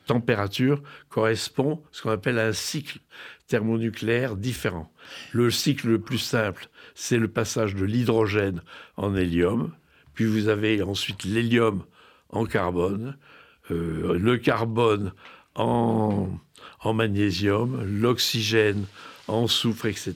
température 0.06 0.82
correspond 1.08 1.80
ce 1.92 2.02
qu'on 2.02 2.10
appelle 2.10 2.40
un 2.40 2.52
cycle 2.52 2.98
thermonucléaire 3.46 4.34
différent. 4.34 4.92
Le 5.30 5.50
cycle 5.52 5.88
le 5.88 6.00
plus 6.00 6.18
simple, 6.18 6.68
c'est 6.96 7.18
le 7.18 7.28
passage 7.28 7.74
de 7.74 7.84
l'hydrogène 7.84 8.62
en 8.96 9.14
hélium, 9.14 9.70
puis 10.14 10.24
vous 10.24 10.48
avez 10.48 10.82
ensuite 10.82 11.24
l'hélium 11.24 11.84
en 12.30 12.46
carbone, 12.46 13.16
euh, 13.70 14.18
le 14.18 14.38
carbone 14.38 15.12
en, 15.54 16.28
en 16.80 16.94
magnésium, 16.94 17.84
l'oxygène 17.84 18.86
en 19.28 19.46
soufre, 19.46 19.86
etc. 19.86 20.14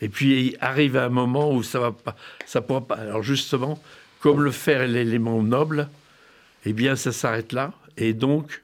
Et 0.00 0.08
puis 0.08 0.48
il 0.48 0.56
arrive 0.60 0.96
un 0.96 1.10
moment 1.10 1.52
où 1.52 1.62
ça 1.62 1.80
va 1.80 1.92
pas, 1.92 2.16
ça 2.46 2.62
pourra 2.62 2.80
pas. 2.80 2.94
Alors 2.94 3.22
justement, 3.22 3.80
comme 4.20 4.40
le 4.40 4.50
fer 4.50 4.80
est 4.80 4.88
l'élément 4.88 5.42
noble, 5.42 5.88
eh 6.64 6.72
bien 6.72 6.96
ça 6.96 7.12
s'arrête 7.12 7.52
là, 7.52 7.74
et 7.98 8.14
donc 8.14 8.62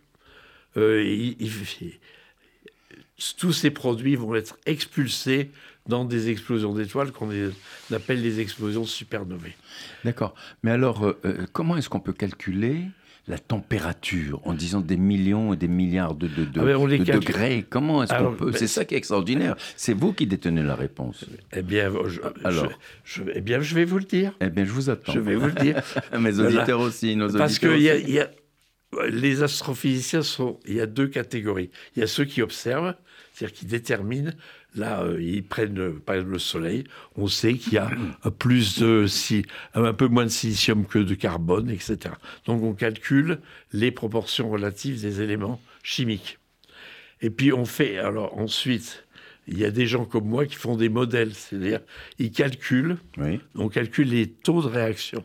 euh, 0.78 1.34
tous 3.36 3.52
ces 3.52 3.70
produits 3.70 4.16
vont 4.16 4.34
être 4.34 4.56
expulsés 4.64 5.50
dans 5.88 6.04
des 6.04 6.30
explosions 6.30 6.72
d'étoiles 6.74 7.10
qu'on 7.12 7.28
appelle 7.92 8.22
les 8.22 8.40
explosions 8.40 8.84
supernovae. 8.84 9.50
D'accord. 10.04 10.34
Mais 10.62 10.70
alors, 10.70 11.04
euh, 11.04 11.18
euh, 11.24 11.46
comment 11.52 11.76
est-ce 11.76 11.88
qu'on 11.88 12.00
peut 12.00 12.12
calculer 12.12 12.82
la 13.28 13.38
température 13.38 14.40
en 14.44 14.52
disant 14.52 14.80
des 14.80 14.96
millions 14.96 15.52
et 15.54 15.56
des 15.56 15.68
milliards 15.68 16.14
de, 16.14 16.26
de, 16.26 16.44
de- 16.44 16.60
Ah 16.60 16.64
ben, 16.64 16.76
on 16.76 16.86
les 16.86 16.98
de 16.98 17.04
calcule. 17.04 17.26
degrés? 17.28 17.64
Comment 17.68 18.02
est-ce 18.02 18.10
qu'on 18.12 18.18
Alors, 18.18 18.36
peut? 18.36 18.50
ben, 18.50 18.56
C'est 18.56 18.66
ça 18.66 18.84
qui 18.84 18.94
est 18.94 18.98
extraordinaire. 18.98 19.54
C'est 19.76 19.92
vous 19.92 20.12
qui 20.12 20.26
détenez 20.26 20.62
la 20.62 20.74
réponse. 20.74 21.24
Eh 21.52 21.62
bien, 21.62 21.92
je, 22.08 22.20
Alors. 22.44 22.68
je- 23.04 23.22
je- 23.22 23.30
eh 23.34 23.40
bien, 23.40 23.60
je 23.60 23.74
vais 23.76 23.84
vous 23.84 23.98
le 23.98 24.04
dire. 24.04 24.32
Eh 24.40 24.50
bien, 24.50 24.64
je 24.64 24.70
vous 24.72 24.90
attends. 24.90 25.12
Je 25.12 25.20
vais 25.20 25.36
vous 25.36 25.46
le 25.46 25.52
dire. 25.52 25.80
Mes 26.18 26.32
Voilà. 26.32 26.48
auditeurs 26.58 26.80
aussi, 26.80 27.14
nos 27.16 27.32
Parce 27.32 27.52
auditeurs 27.54 27.72
que 27.74 27.78
y 28.08 28.12
y 28.12 28.18
a- 28.20 28.30
les 29.08 29.42
astrophysiciens 29.42 30.22
sont. 30.22 30.58
Il 30.66 30.74
y 30.74 30.80
a 30.80 30.86
deux 30.86 31.06
catégories. 31.08 31.70
Il 31.96 32.00
y 32.00 32.02
a 32.02 32.06
ceux 32.08 32.24
qui 32.24 32.42
observent, 32.42 32.94
c'est-à-dire 33.32 33.56
qui 33.56 33.66
déterminent. 33.66 34.32
Là, 34.74 35.02
euh, 35.02 35.22
ils 35.22 35.44
prennent 35.44 35.78
euh, 35.78 36.02
par 36.04 36.14
exemple 36.16 36.32
le 36.32 36.38
Soleil. 36.38 36.84
On 37.16 37.28
sait 37.28 37.54
qu'il 37.54 37.74
y 37.74 37.78
a 37.78 37.90
plus 38.38 38.78
de 38.78 39.06
si, 39.06 39.44
un 39.74 39.92
peu 39.92 40.08
moins 40.08 40.24
de 40.24 40.30
silicium 40.30 40.86
que 40.86 40.98
de 40.98 41.14
carbone, 41.14 41.68
etc. 41.68 42.14
Donc, 42.46 42.62
on 42.62 42.72
calcule 42.72 43.40
les 43.72 43.90
proportions 43.90 44.50
relatives 44.50 45.00
des 45.00 45.20
éléments 45.20 45.60
chimiques. 45.82 46.38
Et 47.20 47.30
puis, 47.30 47.52
on 47.52 47.66
fait. 47.66 47.98
Alors, 47.98 48.38
ensuite, 48.38 49.04
il 49.46 49.58
y 49.58 49.64
a 49.64 49.70
des 49.70 49.86
gens 49.86 50.04
comme 50.04 50.26
moi 50.26 50.46
qui 50.46 50.54
font 50.54 50.76
des 50.76 50.88
modèles, 50.88 51.34
c'est-à-dire 51.34 51.80
ils 52.18 52.30
calculent 52.32 52.96
Oui. 53.18 53.40
on 53.54 53.68
calcule 53.68 54.08
les 54.08 54.28
taux 54.28 54.62
de 54.62 54.68
réaction 54.68 55.24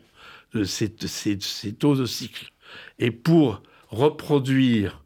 de 0.54 0.64
ces, 0.64 0.92
ces 1.40 1.72
taux 1.72 1.96
de 1.96 2.04
cycle. 2.04 2.50
Et 2.98 3.10
pour 3.10 3.62
reproduire, 3.88 5.02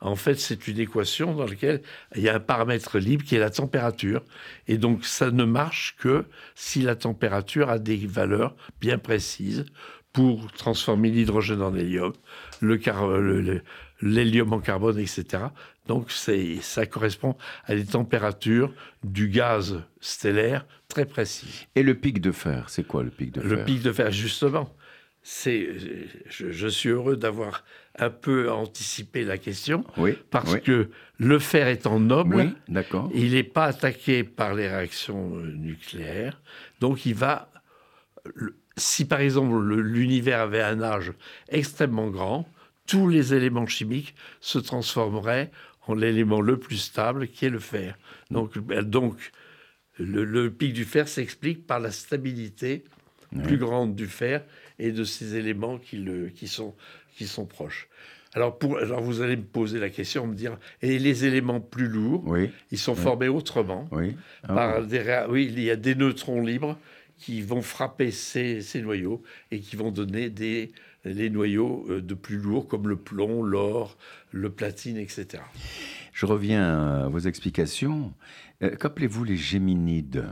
en 0.00 0.16
fait, 0.16 0.36
c'est 0.36 0.66
une 0.68 0.78
équation 0.78 1.34
dans 1.34 1.46
laquelle 1.46 1.82
il 2.16 2.22
y 2.22 2.28
a 2.28 2.34
un 2.36 2.40
paramètre 2.40 2.98
libre 2.98 3.24
qui 3.24 3.36
est 3.36 3.38
la 3.40 3.50
température. 3.50 4.22
Et 4.66 4.78
donc, 4.78 5.04
ça 5.04 5.30
ne 5.30 5.44
marche 5.44 5.96
que 5.98 6.24
si 6.54 6.80
la 6.82 6.96
température 6.96 7.68
a 7.68 7.78
des 7.78 7.96
valeurs 8.06 8.56
bien 8.80 8.98
précises 8.98 9.66
pour 10.12 10.50
transformer 10.52 11.10
l'hydrogène 11.10 11.62
en 11.62 11.74
hélium, 11.74 12.12
le 12.60 12.76
le- 12.76 13.40
le- 13.42 13.62
l'hélium 14.02 14.52
en 14.54 14.60
carbone, 14.60 14.98
etc. 14.98 15.44
Donc, 15.86 16.10
ça 16.10 16.86
correspond 16.86 17.36
à 17.66 17.74
des 17.74 17.84
températures 17.84 18.72
du 19.04 19.28
gaz 19.28 19.82
stellaire 20.00 20.66
très 20.88 21.04
précises. 21.04 21.66
Et 21.76 21.82
le 21.82 21.94
pic 21.94 22.20
de 22.20 22.32
fer, 22.32 22.70
c'est 22.70 22.86
quoi 22.86 23.02
le 23.02 23.10
pic 23.10 23.32
de 23.32 23.40
Le 23.42 23.56
fer? 23.56 23.64
pic 23.66 23.82
de 23.82 23.92
fer, 23.92 24.10
justement, 24.10 24.74
c'est, 25.22 25.68
je, 26.28 26.50
je 26.50 26.66
suis 26.68 26.88
heureux 26.88 27.16
d'avoir 27.16 27.64
un 28.00 28.10
peu 28.10 28.50
anticipé 28.50 29.24
la 29.24 29.38
question, 29.38 29.84
Oui. 29.96 30.12
parce 30.30 30.52
oui. 30.54 30.60
que 30.62 30.88
le 31.18 31.38
fer 31.38 31.68
étant 31.68 32.00
noble, 32.00 32.36
Oui, 32.36 32.54
il 33.14 33.32
n'est 33.32 33.42
pas 33.42 33.66
attaqué 33.66 34.24
par 34.24 34.54
les 34.54 34.68
réactions 34.68 35.36
euh, 35.36 35.52
nucléaires, 35.52 36.40
donc 36.80 37.04
il 37.06 37.14
va. 37.14 37.50
Si 38.76 39.04
par 39.04 39.20
exemple 39.20 39.58
le- 39.60 39.80
l'univers 39.82 40.40
avait 40.40 40.62
un 40.62 40.80
âge 40.82 41.12
extrêmement 41.48 42.08
grand, 42.08 42.48
tous 42.86 43.08
les 43.08 43.34
éléments 43.34 43.66
chimiques 43.66 44.14
se 44.40 44.58
transformeraient 44.58 45.50
en 45.86 45.94
l'élément 45.94 46.40
le 46.40 46.58
plus 46.58 46.76
stable 46.78 47.28
qui 47.28 47.46
est 47.46 47.50
le 47.50 47.58
fer. 47.58 47.96
Donc, 48.30 48.58
ben, 48.58 48.82
donc 48.82 49.32
le, 49.98 50.24
le 50.24 50.50
pic 50.50 50.72
du 50.72 50.84
fer 50.84 51.08
s'explique 51.08 51.66
par 51.66 51.80
la 51.80 51.90
stabilité 51.90 52.84
plus 53.44 53.58
grande 53.58 53.94
du 53.94 54.06
fer 54.06 54.42
et 54.78 54.90
de 54.92 55.04
ces 55.04 55.36
éléments 55.36 55.78
qui, 55.78 55.98
le, 55.98 56.28
qui, 56.30 56.48
sont, 56.48 56.74
qui 57.20 57.26
sont 57.26 57.44
proches. 57.44 57.86
Alors, 58.32 58.58
pour, 58.58 58.78
alors 58.78 59.02
vous 59.02 59.20
allez 59.20 59.36
me 59.36 59.42
poser 59.42 59.78
la 59.78 59.90
question, 59.90 60.26
me 60.26 60.34
dire, 60.34 60.56
et 60.80 60.98
les 60.98 61.26
éléments 61.26 61.60
plus 61.60 61.86
lourds, 61.86 62.22
Oui, 62.26 62.48
ils 62.70 62.78
sont 62.78 62.94
formés 62.94 63.28
autrement. 63.28 63.86
oui. 63.92 64.16
Ah, 64.44 64.54
Par 64.54 64.86
des 64.86 65.00
réa- 65.00 65.26
oui, 65.28 65.46
il 65.52 65.60
y 65.62 65.70
a 65.70 65.76
des 65.76 65.94
neutrons 65.94 66.40
libres 66.40 66.78
qui 67.18 67.42
vont 67.42 67.60
frapper 67.60 68.10
ces, 68.10 68.62
ces 68.62 68.80
noyaux 68.80 69.22
et 69.50 69.60
qui 69.60 69.76
vont 69.76 69.90
donner 69.90 70.30
des, 70.30 70.72
les 71.04 71.28
noyaux 71.28 71.84
euh, 71.90 72.00
de 72.00 72.14
plus 72.14 72.38
lourds 72.38 72.66
comme 72.68 72.88
le 72.88 72.96
plomb, 72.96 73.42
l'or, 73.42 73.98
le 74.32 74.48
platine, 74.48 74.96
etc. 74.96 75.42
Je 76.14 76.24
reviens 76.24 77.02
à 77.04 77.08
vos 77.08 77.18
explications. 77.18 78.14
Euh, 78.62 78.74
Qu'appelez-vous 78.76 79.24
les 79.24 79.36
géminides? 79.36 80.24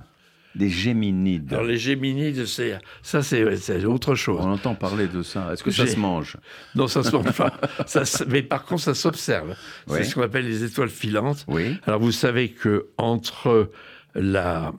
Des 0.55 0.71
géminides. 0.71 1.53
Alors 1.53 1.65
les 1.67 1.77
géminides, 1.77 2.47
c'est 2.47 2.79
ça, 3.03 3.23
c'est 3.23 3.85
autre 3.85 4.15
chose. 4.15 4.41
On 4.43 4.51
entend 4.51 4.75
parler 4.75 5.07
de 5.07 5.23
ça. 5.23 5.53
Est-ce 5.53 5.63
que 5.63 5.71
ça 5.71 5.87
se 5.87 5.97
mange? 5.99 6.37
Non, 6.75 6.89
ça 6.89 7.03
se 7.05 7.15
mange 7.15 7.33
pas. 7.33 7.53
Ça 7.87 8.05
se- 8.05 8.25
mais 8.25 8.43
par 8.43 8.65
contre, 8.65 8.83
ça 8.83 8.95
s'observe. 8.95 9.55
C'est 9.87 10.05
ce 10.05 10.15
qu'on 10.15 10.23
appelle 10.23 10.47
les 10.47 10.65
étoiles 10.65 10.89
filantes. 10.89 11.45
Oui. 11.49 11.77
Alors 11.87 12.01
vous 12.01 12.13
savez 12.13 12.49
que 12.51 12.89
entre 12.97 13.71
la, 14.15 14.73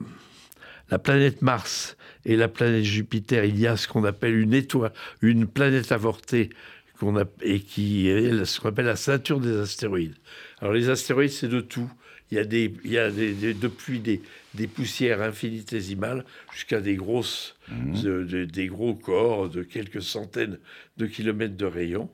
la 0.90 0.98
planète 0.98 1.40
Mars 1.40 1.96
et 2.26 2.36
la 2.36 2.48
planète 2.48 2.84
Jupiter, 2.84 3.44
il 3.44 3.58
y 3.58 3.66
a 3.66 3.76
ce 3.76 3.88
qu'on 3.88 4.04
appelle 4.04 4.36
une 4.38 4.52
étoile, 4.52 4.92
une 5.22 5.46
planète 5.46 5.92
avortée 5.92 6.50
qu'on 6.98 7.16
a, 7.16 7.24
et 7.42 7.60
qui 7.60 8.08
est 8.08 8.44
ce 8.44 8.60
qu'on 8.60 8.68
appelle 8.68 8.84
la 8.86 8.96
ceinture 8.96 9.40
des 9.40 9.56
astéroïdes. 9.58 10.16
Alors 10.60 10.74
les 10.74 10.90
astéroïdes, 10.90 11.30
c'est 11.30 11.48
de 11.48 11.60
tout. 11.60 11.90
Il 12.30 12.36
y 12.36 12.40
a, 12.40 12.44
des, 12.44 12.72
il 12.84 12.92
y 12.92 12.98
a 12.98 13.10
des, 13.10 13.32
des- 13.32 13.54
depuis 13.54 13.98
des, 13.98 14.22
des 14.54 14.66
poussières 14.68 15.20
infinitésimales 15.20 16.24
jusqu'à 16.52 16.80
des 16.80 16.94
grosses, 16.94 17.56
de- 17.68 18.22
de- 18.24 18.44
des 18.44 18.68
gros 18.68 18.94
corps 18.94 19.48
de 19.48 19.62
quelques 19.62 20.02
centaines 20.02 20.58
de 20.96 21.06
kilomètres 21.06 21.56
de 21.56 21.66
rayon. 21.66 22.08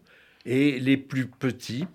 Et 0.46 0.78
les 0.80 0.96
plus 0.96 1.26
petits, 1.26 1.86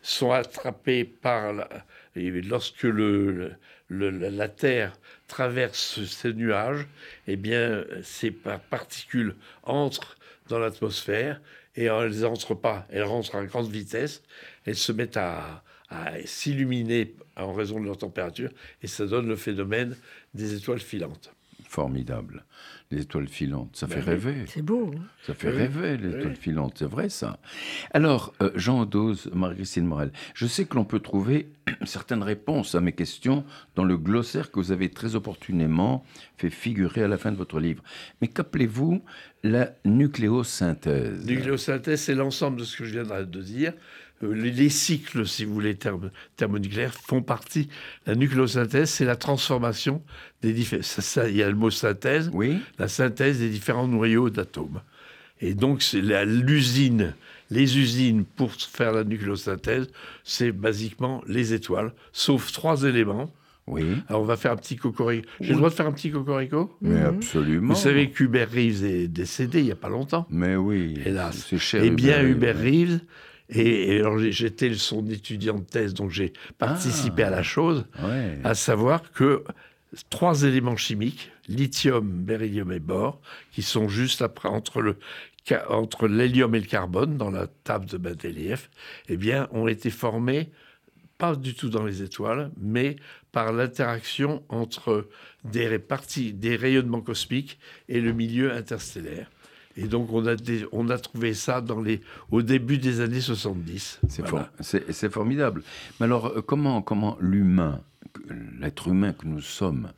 sont 0.00 0.30
attrapés 0.30 1.02
par 1.04 1.52
la, 1.52 1.68
et 2.14 2.30
lorsque 2.42 2.84
le, 2.84 3.52
la 3.90 4.48
Terre 4.48 4.92
traverse 5.26 6.04
ces 6.04 6.32
nuages, 6.32 6.86
eh 7.26 7.34
bien, 7.36 7.84
ces 8.04 8.30
par- 8.30 8.60
particules 8.60 9.34
entrent 9.64 10.16
dans 10.48 10.60
l'atmosphère 10.60 11.40
et 11.74 11.84
elles 11.86 12.20
n'entrent 12.20 12.54
pas, 12.54 12.86
elles 12.90 13.02
rentrent 13.02 13.34
à 13.34 13.44
grande 13.44 13.70
vitesse, 13.70 14.22
elles 14.66 14.76
se 14.76 14.92
mettent 14.92 15.16
à, 15.16 15.62
à 15.90 16.12
s'illuminer 16.24 17.14
en 17.36 17.52
raison 17.52 17.80
de 17.80 17.84
leur 17.86 17.96
température 17.98 18.50
et 18.82 18.86
ça 18.86 19.06
donne 19.06 19.28
le 19.28 19.36
phénomène 19.36 19.96
des 20.34 20.54
étoiles 20.54 20.80
filantes. 20.80 21.32
Formidable. 21.68 22.44
Les 22.90 23.02
étoiles 23.02 23.28
filantes, 23.28 23.76
ça 23.76 23.86
fait 23.86 23.96
Ben 24.00 24.02
oui. 24.02 24.10
rêver. 24.32 24.44
C'est 24.48 24.62
beau. 24.62 24.90
hein. 24.96 25.02
Ça 25.26 25.34
fait 25.34 25.50
Oui, 25.50 25.56
rêver, 25.58 25.98
les 25.98 26.08
oui. 26.08 26.14
étoiles 26.18 26.36
filantes, 26.36 26.76
c'est 26.78 26.86
vrai 26.86 27.10
ça. 27.10 27.38
Alors, 27.92 28.32
euh, 28.40 28.50
Jean 28.54 28.80
Odoz, 28.82 29.28
Marie-Christine 29.34 29.84
Morel, 29.84 30.10
je 30.32 30.46
sais 30.46 30.64
que 30.64 30.76
l'on 30.76 30.86
peut 30.86 31.00
trouver 31.00 31.48
certaines 31.84 32.22
réponses 32.22 32.74
à 32.74 32.80
mes 32.80 32.92
questions 32.92 33.44
dans 33.74 33.84
le 33.84 33.98
glossaire 33.98 34.50
que 34.50 34.58
vous 34.60 34.72
avez 34.72 34.88
très 34.88 35.14
opportunément 35.14 36.04
fait 36.38 36.48
figurer 36.48 37.02
à 37.02 37.08
la 37.08 37.18
fin 37.18 37.32
de 37.32 37.36
votre 37.36 37.60
livre. 37.60 37.82
Mais 38.22 38.28
qu'appelez-vous 38.28 39.02
la 39.42 39.72
nucléosynthèse? 39.84 41.26
Nucléosynthèse, 41.26 42.00
c'est 42.00 42.14
l'ensemble 42.14 42.58
de 42.60 42.64
ce 42.64 42.76
que 42.78 42.84
je 42.84 42.98
viens 42.98 43.22
de 43.24 43.42
dire. 43.42 43.74
Euh, 44.22 44.34
Les, 44.34 44.50
les 44.50 44.68
cycles, 44.68 45.26
si 45.26 45.44
vous 45.44 45.54
voulez, 45.54 45.74
thermo- 45.74 46.10
thermonucléaires, 46.36 46.94
font 46.94 47.22
partie. 47.22 47.68
La 48.06 48.14
nucléosynthèse, 48.14 48.90
c'est 48.90 49.04
la 49.04 49.16
transformation 49.16 50.02
des 50.42 50.52
différents. 50.52 50.82
Ça, 50.82 51.02
ça, 51.02 51.28
il 51.28 51.36
y 51.36 51.42
a 51.42 51.48
le 51.48 51.54
mot 51.56 51.70
synthèse, 51.70 52.30
Oui 52.32 52.58
la 52.78 52.88
synthèse 52.88 53.38
des 53.38 53.48
différents 53.48 53.86
noyaux 53.88 54.30
d'atomes. 54.30 54.80
Et 55.40 55.54
donc, 55.54 55.82
c'est 55.82 56.00
la- 56.00 56.24
l'usine, 56.24 57.14
les 57.50 57.78
usines 57.78 58.24
pour 58.24 58.52
faire 58.54 58.92
la 58.92 59.04
nucléosynthèse, 59.04 59.86
c'est 60.24 60.50
basiquement 60.52 61.22
les 61.28 61.54
étoiles, 61.54 61.92
sauf 62.12 62.50
trois 62.52 62.82
éléments. 62.82 63.32
Oui, 63.68 63.84
Alors, 64.08 64.22
on 64.22 64.24
va 64.24 64.36
faire 64.38 64.52
un 64.52 64.56
petit 64.56 64.76
cocorico. 64.76 65.28
J'ai 65.40 65.50
le 65.50 65.56
droit 65.58 65.68
de 65.68 65.74
faire 65.74 65.86
un 65.86 65.92
petit 65.92 66.10
cocorico? 66.10 66.74
Mais 66.80 67.00
Mhm. 67.00 67.04
absolument. 67.04 67.74
Vous 67.74 67.78
savez 67.80 68.10
qu'Hubert 68.10 68.50
Reeves 68.50 68.82
est 68.84 69.08
décédé 69.08 69.58
il 69.60 69.66
n'y 69.66 69.70
a 69.72 69.76
pas 69.76 69.90
longtemps. 69.90 70.26
Mais 70.30 70.56
oui, 70.56 70.98
Hélas. 71.04 71.46
c'est 71.50 71.58
cher. 71.58 71.82
Eh 71.84 71.90
bien, 71.90 72.22
Hubert 72.22 72.54
Hubert 72.54 72.58
Reeves, 72.58 73.00
et, 73.50 73.94
et 73.96 74.00
alors 74.00 74.18
j'étais 74.18 74.72
son 74.74 75.06
étudiant 75.08 75.58
de 75.58 75.64
thèse, 75.64 75.94
donc 75.94 76.10
j'ai 76.10 76.32
participé 76.58 77.22
à 77.22 77.30
la 77.30 77.42
chose, 77.42 77.84
Ouais. 78.02 78.38
à 78.44 78.54
savoir 78.54 79.10
que 79.12 79.42
trois 80.10 80.42
éléments 80.42 80.76
chimiques, 80.76 81.30
lithium, 81.48 82.06
beryllium 82.24 82.72
et 82.72 82.78
bore, 82.80 83.20
qui 83.52 83.62
sont 83.62 83.88
juste 83.88 84.22
après 84.22 84.48
entre 84.48 84.82
le 84.82 84.96
entre 85.70 86.08
l'hélium 86.08 86.54
et 86.56 86.60
le 86.60 86.66
carbone 86.66 87.16
dans 87.16 87.30
la 87.30 87.46
table 87.46 87.86
de 87.86 87.96
Mendeleïev, 87.96 88.68
eh 89.08 89.16
bien, 89.16 89.48
ont 89.52 89.66
été 89.66 89.88
formés 89.88 90.50
pas 91.16 91.34
du 91.36 91.54
tout 91.54 91.70
dans 91.70 91.84
les 91.86 92.02
étoiles, 92.02 92.50
mais 92.60 92.96
par 93.32 93.54
l'interaction 93.54 94.42
entre 94.50 95.08
des 95.44 95.78
parties, 95.78 96.34
des 96.34 96.54
rayonnements 96.54 97.00
cosmiques 97.00 97.58
et 97.88 98.02
le 98.02 98.12
milieu 98.12 98.52
interstellaire. 98.52 99.30
Et 99.80 99.86
donc, 99.86 100.12
on 100.12 100.26
a, 100.26 100.34
des- 100.34 100.66
on 100.72 100.88
a 100.90 100.98
trouvé 100.98 101.34
ça 101.34 101.60
dans 101.60 101.80
les, 101.80 102.00
au 102.32 102.42
début 102.42 102.78
des 102.78 103.00
années 103.00 103.20
70. 103.20 104.00
C'est 104.08 104.26
Voilà. 104.26 104.50
for- 104.60 105.10
formidable. 105.12 105.62
Mais 106.00 106.04
alors, 106.06 106.26
euh, 106.26 106.42
comment, 106.42 106.82
comment 106.82 107.16
l'humain, 107.20 107.80
l'être 108.60 108.88
humain 108.88 109.12
que 109.12 109.26
nous 109.26 109.40
sommes, 109.40 109.92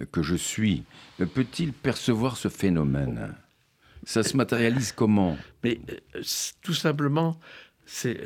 euh, 0.00 0.04
que 0.12 0.22
je 0.22 0.36
suis, 0.36 0.84
euh, 1.20 1.26
peut-il 1.26 1.72
percevoir 1.72 2.36
ce 2.36 2.48
phénomène? 2.48 3.34
Ça 4.04 4.22
se 4.22 4.36
matérialise 4.36 4.92
comment? 4.92 5.36
Mais 5.64 5.80
tout 6.62 6.72
simplement, 6.74 7.40
c'est 7.84 8.16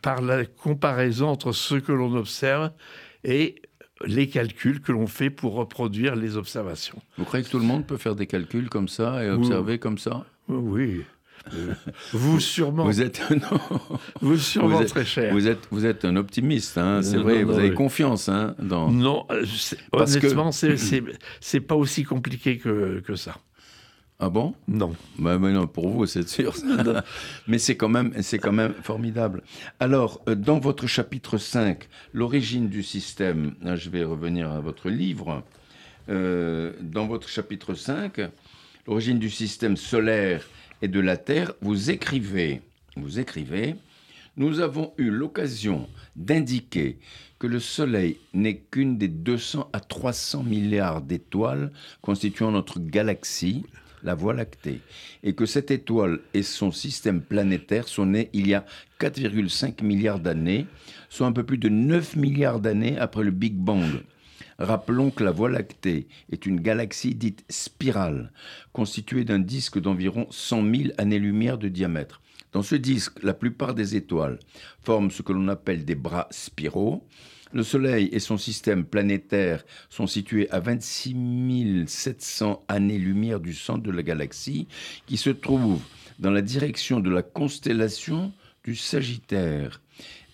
par 0.00 0.22
la 0.22 0.44
comparaison 0.46 1.26
entre 1.28 1.50
ce 1.52 1.74
que 1.74 1.90
l'on 1.90 2.14
observe 2.14 2.70
et 3.24 3.60
les 4.06 4.28
calculs 4.28 4.80
que 4.80 4.92
l'on 4.92 5.06
fait 5.06 5.30
pour 5.30 5.54
reproduire 5.54 6.16
les 6.16 6.36
observations. 6.36 6.98
Vous 7.18 7.24
croyez 7.24 7.44
que 7.44 7.50
tout 7.50 7.58
le 7.58 7.64
monde 7.66 7.86
peut 7.86 7.96
faire 7.98 8.14
des 8.16 8.26
calculs 8.26 8.68
comme 8.68 8.88
ça 8.88 9.22
et 9.24 9.28
Oui. 9.30 9.36
observer 9.36 9.78
comme 9.78 9.98
ça? 9.98 10.24
Oui. 10.48 11.02
Euh, 11.54 11.72
vous 12.12 12.38
sûrement, 12.38 12.84
Vous 12.84 13.00
êtes 13.00 13.22
non, 13.30 13.58
vous 14.20 14.36
sûrement 14.36 14.76
vous 14.76 14.82
êtes- 14.82 14.88
très 14.88 15.06
cher. 15.06 15.32
vous 15.32 15.48
êtes 15.48 15.68
vous 15.70 15.86
êtes 15.86 16.04
un 16.04 16.16
optimiste, 16.16 16.76
hein, 16.76 17.00
c'est 17.02 17.16
vrai. 17.16 17.40
non, 17.40 17.46
vous 17.46 17.52
non, 17.52 17.58
avez 17.58 17.70
oui. 17.70 17.74
confiance, 17.74 18.28
hein, 18.28 18.54
dans. 18.58 18.90
Non, 18.90 19.24
euh, 19.30 19.42
que- 19.42 19.96
honnêtement, 19.96 20.52
c'est- 20.52 20.76
c'est 20.76 21.02
c'est 21.40 21.60
pas 21.60 21.76
aussi 21.76 22.04
compliqué 22.04 22.58
que, 22.58 23.00
que 23.00 23.16
ça. 23.16 23.36
Ah 24.22 24.28
bon? 24.28 24.54
Non. 24.68 24.94
Bah, 25.18 25.38
mais 25.38 25.50
non, 25.50 25.66
pour 25.66 25.88
vous, 25.88 26.04
c'est 26.04 26.28
sûr. 26.28 26.54
mais 27.48 27.58
c'est 27.58 27.76
quand 27.76 27.88
même, 27.88 28.12
quand 28.42 28.52
même 28.52 28.74
formidable. 28.82 29.42
Alors, 29.80 30.20
euh, 30.28 30.34
dans 30.34 30.58
votre 30.58 30.86
chapitre 30.86 31.38
5, 31.38 31.88
l'origine 32.12 32.68
du 32.68 32.82
système, 32.82 33.54
là, 33.62 33.76
je 33.76 33.88
vais 33.88 34.04
revenir 34.04 34.52
à 34.52 34.60
votre 34.60 34.90
livre. 34.90 35.42
Euh, 36.10 36.72
dans 36.82 37.06
votre 37.06 37.30
chapitre 37.30 37.72
5, 37.72 38.20
l'origine 38.86 39.18
du 39.18 39.30
système 39.30 39.78
solaire 39.78 40.46
et 40.82 40.88
de 40.88 41.00
la 41.00 41.16
Terre, 41.16 41.52
vous 41.62 41.90
écrivez, 41.90 42.60
vous 42.96 43.20
écrivez, 43.20 43.76
nous 44.36 44.60
avons 44.60 44.92
eu 44.98 45.08
l'occasion 45.10 45.88
d'indiquer 46.14 46.98
que 47.38 47.46
le 47.46 47.58
Soleil 47.58 48.18
n'est 48.34 48.58
qu'une 48.58 48.98
des 48.98 49.08
200 49.08 49.70
à 49.72 49.80
300 49.80 50.42
milliards 50.42 51.00
d'étoiles 51.00 51.72
constituant 52.02 52.50
notre 52.50 52.80
galaxie, 52.80 53.64
la 54.02 54.14
Voie 54.14 54.34
lactée, 54.34 54.80
et 55.22 55.34
que 55.34 55.46
cette 55.46 55.70
étoile 55.70 56.20
et 56.34 56.42
son 56.42 56.72
système 56.72 57.20
planétaire 57.20 57.88
sont 57.88 58.06
nés 58.06 58.30
il 58.32 58.46
y 58.48 58.54
a 58.54 58.64
4,5 59.00 59.82
milliards 59.84 60.20
d'années, 60.20 60.66
soit 61.08 61.26
un 61.26 61.32
peu 61.32 61.44
plus 61.44 61.58
de 61.58 61.68
9 61.68 62.16
milliards 62.16 62.60
d'années 62.60 62.98
après 62.98 63.24
le 63.24 63.30
Big 63.30 63.54
Bang. 63.54 64.02
Rappelons 64.58 65.10
que 65.10 65.24
la 65.24 65.30
Voie 65.30 65.48
lactée 65.48 66.06
est 66.30 66.44
une 66.44 66.60
galaxie 66.60 67.14
dite 67.14 67.44
spirale, 67.48 68.30
constituée 68.72 69.24
d'un 69.24 69.38
disque 69.38 69.80
d'environ 69.80 70.26
100 70.30 70.74
000 70.74 70.88
années-lumière 70.98 71.56
de 71.56 71.68
diamètre. 71.68 72.20
Dans 72.52 72.62
ce 72.62 72.74
disque, 72.74 73.22
la 73.22 73.32
plupart 73.32 73.74
des 73.74 73.96
étoiles 73.96 74.38
forment 74.82 75.10
ce 75.10 75.22
que 75.22 75.32
l'on 75.32 75.48
appelle 75.48 75.84
des 75.84 75.94
bras 75.94 76.26
spiraux, 76.30 77.06
Le 77.52 77.64
Soleil 77.64 78.08
et 78.12 78.20
son 78.20 78.38
système 78.38 78.84
planétaire 78.84 79.64
sont 79.88 80.06
situés 80.06 80.48
à 80.50 80.60
26 80.60 81.84
700 81.86 82.64
années-lumière 82.68 83.40
du 83.40 83.54
centre 83.54 83.82
de 83.82 83.90
la 83.90 84.04
galaxie, 84.04 84.68
qui 85.06 85.16
se 85.16 85.30
trouve 85.30 85.80
dans 86.20 86.30
la 86.30 86.42
direction 86.42 87.00
de 87.00 87.10
la 87.10 87.22
constellation 87.22 88.32
du 88.62 88.76
Sagittaire. 88.76 89.80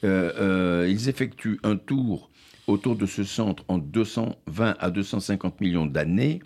Euh, 0.05 0.33
euh, 0.39 0.89
ils 0.91 1.09
effectuent 1.09 1.59
un 1.63 1.77
tour 1.77 2.31
autour 2.67 2.97
de 2.97 3.07
ce 3.07 3.25
centre 3.25 3.65
en 3.69 3.79
220 3.79 4.77
à 4.79 4.91
250 4.91 5.61
millions 5.61 5.87
d'années. 5.87 6.41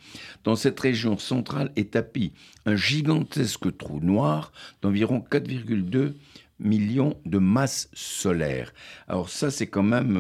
Dans 0.44 0.54
cette 0.54 0.78
région 0.78 1.18
centrale 1.18 1.72
est 1.76 1.92
tapis 1.92 2.32
un 2.66 2.76
gigantesque 2.76 3.76
trou 3.76 4.00
noir 4.00 4.52
d'environ 4.82 5.24
4,2 5.30 6.12
millions 6.60 7.16
de 7.24 7.38
masses 7.38 7.88
solaires. 7.92 8.72
Alors 9.08 9.28
ça, 9.28 9.50
c'est 9.50 9.66
quand 9.66 9.82
même 9.82 10.16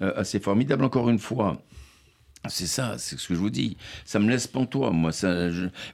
euh, 0.00 0.12
assez 0.16 0.40
formidable. 0.40 0.84
Encore 0.84 1.08
une 1.10 1.18
fois, 1.18 1.62
c'est 2.48 2.66
ça, 2.66 2.96
c'est 2.98 3.18
ce 3.18 3.28
que 3.28 3.34
je 3.34 3.38
vous 3.38 3.50
dis. 3.50 3.76
Ça 4.04 4.18
me 4.18 4.28
laisse 4.28 4.46
pantois, 4.46 4.90
moi. 4.90 5.12
Ça, 5.12 5.48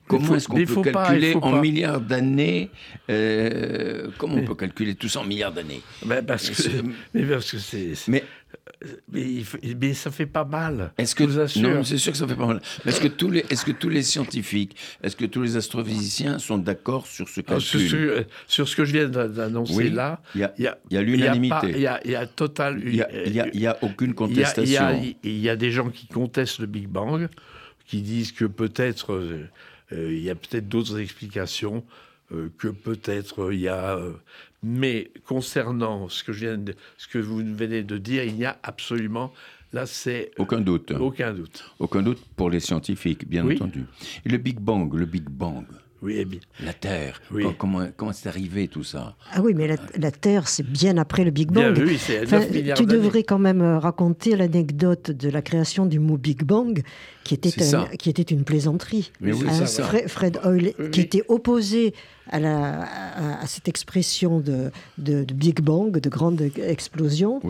Comment 0.08 0.34
est-ce 0.34 0.48
qu'on 0.48 0.64
peut 0.64 0.82
calculer 0.82 1.34
en 1.40 1.60
milliards 1.60 2.00
d'années 2.00 2.70
euh, 3.08 4.08
Comment 4.18 4.36
on 4.36 4.44
peut 4.44 4.54
calculer 4.56 4.94
tout 4.94 5.08
ça 5.08 5.20
en 5.20 5.24
milliards 5.24 5.52
d'années? 5.52 5.80
Ben, 6.04 6.24
parce, 6.24 6.50
que, 6.50 6.68
mais 7.14 7.22
parce 7.22 7.52
que 7.52 7.58
c'est. 7.58 7.94
Mais 8.08 8.24
mais, 9.10 9.42
mais, 9.80 9.94
ça 9.94 10.10
fait 10.10 10.26
pas 10.26 10.44
mal. 10.44 10.92
Est-ce 10.98 11.14
que 11.14 11.24
non, 11.60 11.84
c'est 11.84 11.98
sûr 11.98 12.12
que 12.12 12.18
ça 12.18 12.26
fait 12.26 12.34
pas 12.34 12.46
mal. 12.46 12.60
Est-ce 12.86 13.00
que 13.00 13.08
tous 13.08 13.30
les, 13.30 13.44
est-ce 13.50 13.64
que 13.64 13.72
tous 13.72 13.88
les 13.88 14.02
scientifiques, 14.02 14.76
est-ce 15.02 15.16
que 15.16 15.24
tous 15.24 15.42
les 15.42 15.56
astrophysiciens 15.56 16.38
sont 16.38 16.58
d'accord 16.58 17.06
sur 17.06 17.28
ce 17.28 17.40
ah, 17.40 17.54
calcul 17.54 17.88
sur, 17.88 18.24
sur, 18.46 18.68
ce 18.68 18.76
que 18.76 18.84
je 18.84 18.92
viens 18.92 19.08
d'annoncer 19.08 19.90
là, 19.90 20.20
il 20.34 20.40
y 20.40 20.66
a, 20.66 20.78
y 20.90 20.96
a 20.96 21.02
l'unanimité. 21.02 21.70
Il 21.70 21.80
y 21.80 21.86
a, 21.86 22.06
y 22.06 22.14
a 22.14 22.26
total. 22.26 22.80
Il 22.84 22.94
y 22.94 23.02
a, 23.02 23.48
y 23.54 23.66
a, 23.66 23.78
aucune 23.82 24.14
contestation. 24.14 25.14
Il 25.22 25.38
y, 25.38 25.48
a 25.48 25.56
des 25.56 25.70
gens 25.70 25.90
qui 25.90 26.06
contestent 26.06 26.60
le 26.60 26.66
Big 26.66 26.88
Bang, 26.88 27.28
qui 27.86 28.02
disent 28.02 28.32
que 28.32 28.44
peut-être 28.44 29.12
euh, 29.12 29.48
euh, 29.92 30.12
il 30.12 30.22
y 30.22 30.30
a 30.30 30.34
peut-être 30.34 30.68
d'autres 30.68 31.00
explications. 31.00 31.84
Euh, 32.32 32.48
que 32.58 32.68
peut-être 32.68 33.52
il 33.52 33.58
y 33.58 33.68
a 33.68 33.98
mais 34.62 35.10
concernant 35.26 36.08
ce 36.08 36.24
que, 36.24 36.32
je 36.32 36.46
viens 36.46 36.58
de, 36.58 36.74
ce 36.96 37.08
que 37.08 37.18
vous 37.18 37.38
venez 37.38 37.82
de 37.82 37.98
dire, 37.98 38.24
il 38.24 38.34
n'y 38.34 38.44
a 38.44 38.58
absolument 38.62 39.32
Là, 39.72 39.86
c'est 39.86 40.32
aucun 40.36 40.60
doute. 40.60 40.90
Aucun 40.98 41.32
doute. 41.32 41.64
Aucun 41.78 42.02
doute 42.02 42.18
pour 42.34 42.50
les 42.50 42.58
scientifiques, 42.58 43.28
bien 43.28 43.48
entendu. 43.48 43.84
Et 44.24 44.28
le 44.28 44.38
Big 44.38 44.58
Bang, 44.58 44.92
le 44.92 45.06
Big 45.06 45.28
Bang. 45.28 45.64
Oui, 46.02 46.16
eh 46.18 46.24
bien. 46.24 46.40
La 46.64 46.72
Terre. 46.72 47.20
Comment, 47.58 47.86
comment 47.96 48.12
c'est 48.12 48.28
arrivé 48.28 48.68
tout 48.68 48.84
ça 48.84 49.16
Ah 49.32 49.42
oui, 49.42 49.52
mais 49.54 49.66
la, 49.66 50.10
Terre, 50.10 50.48
c'est 50.48 50.66
bien 50.66 50.96
après 50.96 51.24
le 51.24 51.30
Big 51.30 51.50
Bang. 51.50 51.76
oui, 51.78 51.98
c'est 51.98 52.24
Tu 52.74 52.86
devrais 52.86 53.22
quand 53.22 53.38
même 53.38 53.60
euh, 53.60 53.78
raconter 53.78 54.36
l'anecdote 54.36 55.10
de 55.10 55.28
la 55.28 55.42
création 55.42 55.84
du 55.84 55.98
mot 55.98 56.16
Big 56.16 56.42
Bang, 56.42 56.82
qui 57.24 57.34
était, 57.34 57.50
qui 57.98 58.08
était 58.08 58.22
une 58.22 58.44
plaisanterie. 58.44 59.12
Mais 59.20 59.32
oui, 59.32 59.46
hein, 59.48 59.66
ça. 59.66 59.84
Fred, 60.06 60.40
Hoyle, 60.42 60.72
qui 60.90 61.00
était 61.00 61.22
opposé 61.28 61.94
à, 62.30 62.40
la, 62.40 62.82
à, 63.40 63.46
cette 63.46 63.68
expression 63.68 64.40
de, 64.40 64.70
de, 64.96 65.24
Big 65.24 65.60
Bang, 65.60 65.98
de 65.98 66.08
grande 66.08 66.40
explosion, 66.56 67.40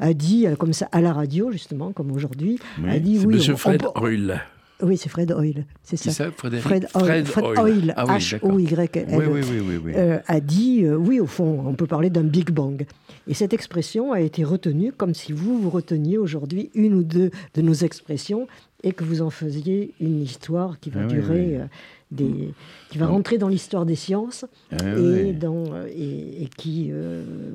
a 0.00 0.14
dit, 0.14 0.46
euh, 0.46 0.56
comme 0.56 0.72
ça, 0.72 0.88
à 0.90 1.00
la 1.00 1.12
radio, 1.12 1.52
justement, 1.52 1.92
comme 1.92 2.10
aujourd'hui, 2.10 2.58
a 2.88 2.98
dit 2.98 3.18
oui. 3.24 3.36
Monsieur 3.36 3.56
Fred 3.56 3.84
Hoyle. 3.94 4.40
Oui, 4.82 4.96
c'est 4.96 5.08
Fred 5.08 5.32
Hoyle, 5.32 5.66
c'est 5.82 5.96
ça. 5.96 6.10
ça 6.10 6.30
Fred, 6.30 6.58
Fred, 6.58 6.88
Hoyle, 6.94 7.26
Fred 7.26 7.44
Hoyle, 7.58 7.94
H-O-Y-L, 7.96 9.06
oui, 9.10 9.24
oui, 9.28 9.40
oui, 9.42 9.80
oui, 9.84 9.92
euh, 9.94 10.18
a 10.26 10.40
dit, 10.40 10.84
euh, 10.84 10.96
oui, 10.96 11.20
au 11.20 11.26
fond, 11.26 11.64
on 11.66 11.74
peut 11.74 11.86
parler 11.86 12.10
d'un 12.10 12.24
Big 12.24 12.50
Bang. 12.50 12.86
Et 13.28 13.34
cette 13.34 13.52
expression 13.52 14.12
a 14.12 14.20
été 14.20 14.44
retenue 14.44 14.92
comme 14.92 15.14
si 15.14 15.32
vous, 15.32 15.60
vous 15.60 15.70
reteniez 15.70 16.18
aujourd'hui 16.18 16.70
une 16.74 16.94
ou 16.94 17.02
deux 17.02 17.30
de 17.54 17.62
nos 17.62 17.74
expressions 17.74 18.46
et 18.82 18.92
que 18.92 19.04
vous 19.04 19.22
en 19.22 19.30
faisiez 19.30 19.92
une 20.00 20.22
histoire 20.22 20.80
qui 20.80 20.90
va 20.90 21.02
ah 21.04 21.06
durer... 21.06 21.56
Euh, 21.56 21.64
des, 22.10 22.52
qui 22.88 22.98
va 22.98 23.06
rentrer 23.06 23.38
dans 23.38 23.46
l'histoire 23.46 23.86
des 23.86 23.94
sciences 23.94 24.44
ah 24.72 24.98
et, 24.98 25.32
dans, 25.32 25.64
et, 25.86 26.48
qui 26.56 26.90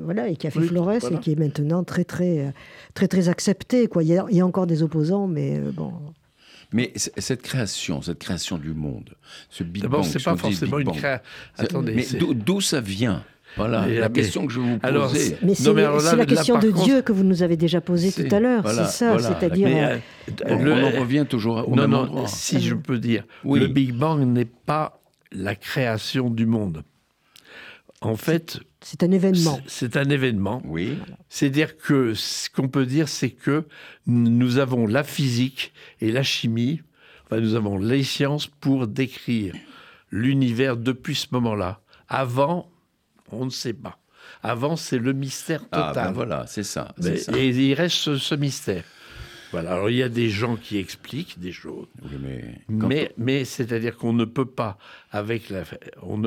voilà 0.06 0.30
et 0.30 0.38
qui 0.38 0.48
a 0.48 0.50
fait 0.50 0.62
Flores 0.62 1.12
et 1.12 1.20
qui 1.20 1.34
est 1.34 1.38
maintenant 1.38 1.84
très 1.84 2.06
très 2.06 2.54
très 2.94 3.10
très 3.10 3.28
accepté 3.28 3.88
quoi. 3.88 4.02
Il 4.02 4.08
y 4.08 4.18
a, 4.18 4.26
il 4.30 4.38
y 4.38 4.40
a 4.40 4.46
encore 4.46 4.66
des 4.66 4.82
opposants 4.82 5.28
mais 5.28 5.60
bon 5.60 5.92
mais 6.76 6.92
cette 6.96 7.42
création, 7.42 8.02
cette 8.02 8.20
création 8.20 8.58
du 8.58 8.74
monde, 8.74 9.16
ce 9.50 9.64
Big 9.64 9.84
Bang. 9.84 9.92
D'abord, 9.92 10.06
c'est 10.06 10.22
pas 10.22 10.36
forcément 10.36 10.80
une 10.80 10.92
création. 10.92 11.24
Attendez. 11.58 11.94
Mais 11.96 12.06
d'où 12.34 12.60
ça 12.60 12.82
vient? 12.82 13.24
Voilà 13.56 13.88
la 13.88 14.10
question 14.10 14.46
que 14.46 14.52
je 14.52 14.60
vous 14.60 14.78
posais. 14.78 15.38
Mais 15.42 15.56
c'est 15.56 16.16
la 16.18 16.26
question 16.26 16.60
de 16.60 16.72
Dieu 16.72 17.02
que 17.02 17.14
vous 17.14 17.24
nous 17.24 17.44
avez 17.44 17.56
déjà 17.56 17.80
posée 17.80 18.12
tout 18.12 18.36
à 18.36 18.42
l'heure. 18.42 18.68
c'est 18.68 18.88
ça, 18.88 19.18
c'est-à-dire. 19.20 19.70
Euh, 19.72 19.98
on, 20.48 20.84
en 20.84 21.00
revient 21.00 21.26
toujours 21.30 21.66
au 21.66 21.76
non, 21.78 21.84
même 21.84 21.94
endroit. 21.94 22.28
Si 22.28 22.60
je 22.60 22.76
peux 22.76 23.00
dire, 23.00 23.24
le 23.46 23.68
Big 23.68 23.94
Bang 23.94 24.20
n'est 24.26 24.44
pas 24.44 25.00
la 25.32 25.56
création 25.56 26.30
du 26.30 26.46
monde. 26.46 26.84
En 28.02 28.18
fait, 28.18 28.60
c'est 28.86 29.02
un 29.02 29.12
événement. 29.12 29.60
C'est 29.66 29.98
un 29.98 30.08
événement. 30.12 30.62
Oui. 30.64 31.00
C'est-à-dire 31.28 31.76
que 31.76 32.14
ce 32.14 32.52
qu'on 32.52 32.68
peut 32.68 32.86
dire, 32.86 33.10
c'est 33.10 33.32
que 33.32 33.66
nous 34.06 34.60
avons 34.60 34.86
la 34.86 35.04
physique 35.04 35.74
et 36.02 36.12
la 36.12 36.22
chimie, 36.22 36.84
enfin, 37.26 37.42
nous 37.42 37.56
avons 37.56 37.80
les 37.80 38.04
sciences 38.04 38.46
pour 38.46 38.86
décrire 38.86 39.56
l'univers 40.12 40.78
depuis 40.78 41.16
ce 41.16 41.26
moment-là. 41.32 41.82
Avant, 42.10 42.70
on 43.32 43.46
ne 43.46 43.50
sait 43.50 43.74
pas. 43.74 43.98
Avant, 44.44 44.76
c'est 44.76 45.00
le 45.00 45.14
mystère 45.14 45.62
total. 45.62 45.84
Ah 45.84 45.94
ben 45.96 46.12
voilà, 46.12 46.46
c'est 46.46 46.62
ça, 46.62 46.94
Et 47.36 47.50
il 47.50 47.74
reste 47.74 48.18
ce 48.18 48.36
mystère. 48.36 48.84
Voilà. 49.52 49.74
Alors 49.74 49.90
il 49.90 49.98
y 49.98 50.04
a 50.04 50.10
des 50.10 50.30
gens 50.30 50.56
qui 50.56 50.78
expliquent 50.78 51.40
des 51.40 51.52
choses, 51.52 51.88
mais, 52.70 53.12
mais, 53.18 53.46
c'est-à-dire 53.46 53.98
qu'on 53.98 54.14
ne 54.14 54.26
peut 54.26 54.46
pas, 54.46 54.78
avec 55.12 55.50
la, 55.50 55.64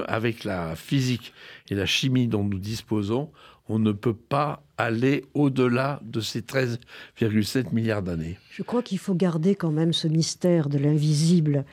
avec 0.06 0.44
la 0.44 0.76
physique 0.76 1.32
et 1.70 1.74
la 1.74 1.86
chimie 1.86 2.28
dont 2.28 2.44
nous 2.44 2.58
disposons, 2.58 3.30
on 3.68 3.78
ne 3.78 3.92
peut 3.92 4.14
pas 4.14 4.62
aller 4.78 5.24
au-delà 5.34 6.00
de 6.02 6.20
ces 6.20 6.40
13,7 6.40 7.74
milliards 7.74 8.02
d'années. 8.02 8.38
Je 8.50 8.62
crois 8.62 8.82
qu'il 8.82 8.98
faut 8.98 9.14
garder 9.14 9.54
quand 9.54 9.70
même 9.70 9.92
ce 9.92 10.08
mystère 10.08 10.68
de 10.68 10.78
l'invisible 10.78 11.64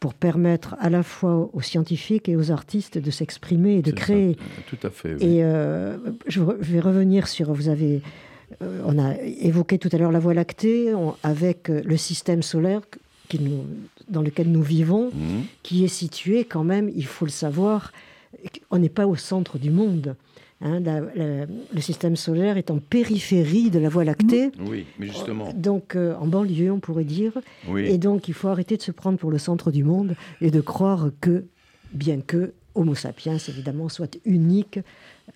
pour 0.00 0.14
permettre 0.14 0.76
à 0.78 0.90
la 0.90 1.02
fois 1.02 1.48
aux 1.52 1.62
scientifiques 1.62 2.28
et 2.28 2.36
aux 2.36 2.50
artistes 2.50 2.98
de 2.98 3.10
s'exprimer 3.10 3.76
et 3.76 3.82
de 3.82 3.92
créer. 3.92 4.36
Tout 4.68 4.78
à 4.82 4.90
fait. 4.90 5.12
Et 5.22 5.42
euh, 5.42 5.96
je 6.26 6.42
vais 6.42 6.80
revenir 6.80 7.28
sur, 7.28 7.52
vous 7.52 7.68
avez 7.68 8.02
euh, 8.62 8.82
on 8.84 8.98
a 8.98 9.14
évoqué 9.22 9.78
tout 9.78 9.88
à 9.92 9.98
l'heure 9.98 10.12
la 10.12 10.18
Voie 10.18 10.34
lactée 10.34 10.92
avec 11.22 11.70
euh, 11.70 11.82
le 11.84 11.96
système 11.96 12.42
solaire 12.42 12.80
dans 14.08 14.22
lequel 14.22 14.50
nous 14.50 14.62
vivons, 14.62 15.10
mhm. 15.12 15.44
qui 15.62 15.84
est 15.84 15.88
situé 15.88 16.44
quand 16.44 16.64
même, 16.64 16.90
il 16.94 17.06
faut 17.06 17.24
le 17.24 17.30
savoir, 17.30 17.92
on 18.70 18.78
n'est 18.78 18.88
pas 18.88 19.06
au 19.06 19.16
centre 19.16 19.58
du 19.58 19.70
monde. 19.70 20.16
Hein. 20.62 20.80
le 20.80 21.80
système 21.82 22.16
solaire 22.16 22.56
est 22.56 22.70
en 22.70 22.78
périphérie 22.78 23.68
de 23.68 23.78
la 23.78 23.90
Voie 23.90 24.04
lactée. 24.04 24.46
Mhm. 24.46 24.68
Oui, 24.68 24.86
mais 24.98 25.08
justement. 25.08 25.52
Donc, 25.52 25.96
euh, 25.96 26.14
en 26.14 26.26
banlieue, 26.26 26.72
on 26.72 26.80
pourrait 26.80 27.04
dire. 27.04 27.32
Et 27.76 27.98
donc, 27.98 28.28
il 28.28 28.34
faut 28.34 28.48
arrêter 28.48 28.76
de 28.76 28.82
se 28.82 28.92
prendre 28.92 29.18
pour 29.18 29.30
le 29.30 29.38
centre 29.38 29.70
du 29.70 29.84
monde 29.84 30.14
et 30.40 30.50
de 30.50 30.60
croire 30.60 31.10
que, 31.20 31.44
bien 31.92 32.20
que 32.20 32.52
Homo 32.74 32.94
sapiens, 32.94 33.36
évidemment, 33.48 33.88
soit 33.88 34.18
unique 34.24 34.78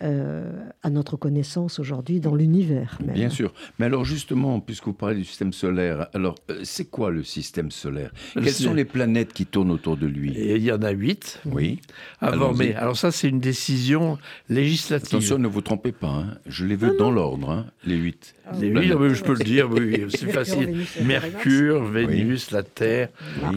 euh, 0.03 0.51
à 0.83 0.89
notre 0.89 1.17
connaissance 1.17 1.79
aujourd'hui 1.79 2.21
dans 2.21 2.35
l'univers. 2.35 2.97
Bien 3.03 3.29
sûr. 3.29 3.53
Mais 3.79 3.87
alors 3.87 4.05
justement, 4.05 4.61
puisque 4.61 4.85
vous 4.87 4.93
parlez 4.93 5.17
du 5.17 5.25
système 5.25 5.53
solaire, 5.53 6.07
alors 6.15 6.37
euh, 6.49 6.61
c'est 6.63 6.87
quoi 6.87 7.11
le 7.11 7.25
système 7.25 7.71
solaire? 7.71 8.13
Quelles 8.35 8.49
sont 8.51 8.73
les 8.73 8.85
planètes 8.85 9.33
qui 9.33 9.47
tournent 9.47 9.73
autour 9.73 9.97
de 9.97 10.07
lui? 10.07 10.33
Il 10.37 10.63
y 10.63 10.73
en 10.73 10.83
a 10.83 10.91
huit. 10.91 11.41
Oui. 11.45 11.81
Avant, 12.21 12.55
mais 12.55 12.75
alors 12.75 12.97
ça 12.97 13.11
c'est 13.11 13.29
une 13.29 13.41
décision 13.41 14.17
législative. 14.49 15.09
Attention, 15.09 15.39
ne 15.39 15.49
vous 15.49 15.61
trompez 15.61 15.93
pas. 15.93 16.09
Hein. 16.09 16.39
Je 16.47 16.65
les 16.65 16.77
veux 16.77 16.97
dans 16.97 17.11
l'ordre, 17.11 17.51
hein, 17.51 17.67
les 17.85 17.97
huit. 17.97 18.35
les 18.61 18.69
huit, 18.69 18.93
ah 18.93 19.13
je 19.13 19.23
peux 19.23 19.35
le 19.35 19.45
dire. 19.45 19.69
Oui, 19.71 20.07
c'est 20.09 20.29
facile. 20.33 20.87
Mercure, 21.05 21.85
Vénus, 21.85 22.53
la 22.53 22.63
Terre, 22.63 23.09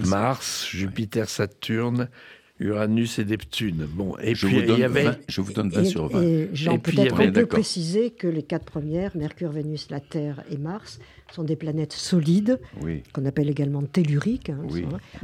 Mars, 0.07 0.67
Jupiter, 0.69 1.29
Saturne. 1.29 2.09
Uranus 2.63 3.19
et 3.19 3.25
Neptune. 3.25 3.87
Bon, 3.93 4.15
et 4.21 4.33
je 4.33 4.47
puis 4.47 4.61
vous 4.61 4.65
donne 4.65 4.77
il 4.77 4.81
y 4.81 4.83
avait 4.83 5.03
20, 5.03 5.17
je 5.27 5.41
vous 5.41 5.53
donne 5.53 5.69
20 5.69 5.83
sur 5.83 6.07
20. 6.07 6.21
Et, 6.23 6.49
Jean, 6.53 6.79
peut-être 6.79 7.19
on 7.19 7.31
peut 7.31 7.45
préciser 7.45 8.11
que 8.11 8.27
les 8.27 8.43
quatre 8.43 8.65
premières, 8.65 9.15
Mercure, 9.15 9.51
Vénus, 9.51 9.89
la 9.89 9.99
Terre 9.99 10.43
et 10.49 10.57
Mars, 10.57 10.99
sont 11.31 11.43
des 11.43 11.55
planètes 11.55 11.93
solides, 11.93 12.59
qu'on 13.11 13.25
appelle 13.25 13.49
également 13.49 13.81
telluriques, 13.81 14.49
hein, 14.49 14.61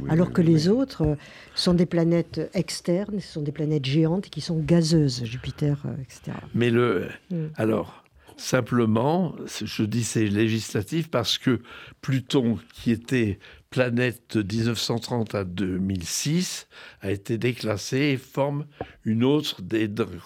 alors 0.08 0.32
que 0.32 0.42
les 0.42 0.68
autres 0.68 1.02
euh, 1.02 1.14
sont 1.54 1.74
des 1.74 1.86
planètes 1.86 2.50
externes, 2.52 3.20
ce 3.20 3.34
sont 3.34 3.42
des 3.42 3.52
planètes 3.52 3.84
géantes 3.84 4.28
qui 4.28 4.40
sont 4.40 4.58
gazeuses, 4.58 5.24
Jupiter, 5.24 5.80
euh, 5.86 6.02
etc. 6.02 6.36
Mais 6.52 6.70
le, 6.70 7.06
mm. 7.30 7.46
alors, 7.56 8.04
simplement, 8.36 9.34
je 9.62 9.84
dis 9.84 10.02
c'est 10.02 10.26
législatif 10.26 11.10
parce 11.10 11.38
que 11.38 11.60
Pluton, 12.00 12.58
qui 12.74 12.90
était 12.90 13.38
planète 13.70 14.36
de 14.36 14.56
1930 14.56 15.34
à 15.34 15.44
2006 15.44 16.66
a 17.02 17.10
été 17.12 17.38
déclassée 17.38 17.98
et 17.98 18.16
forme 18.16 18.66
une 19.04 19.24
autre, 19.24 19.62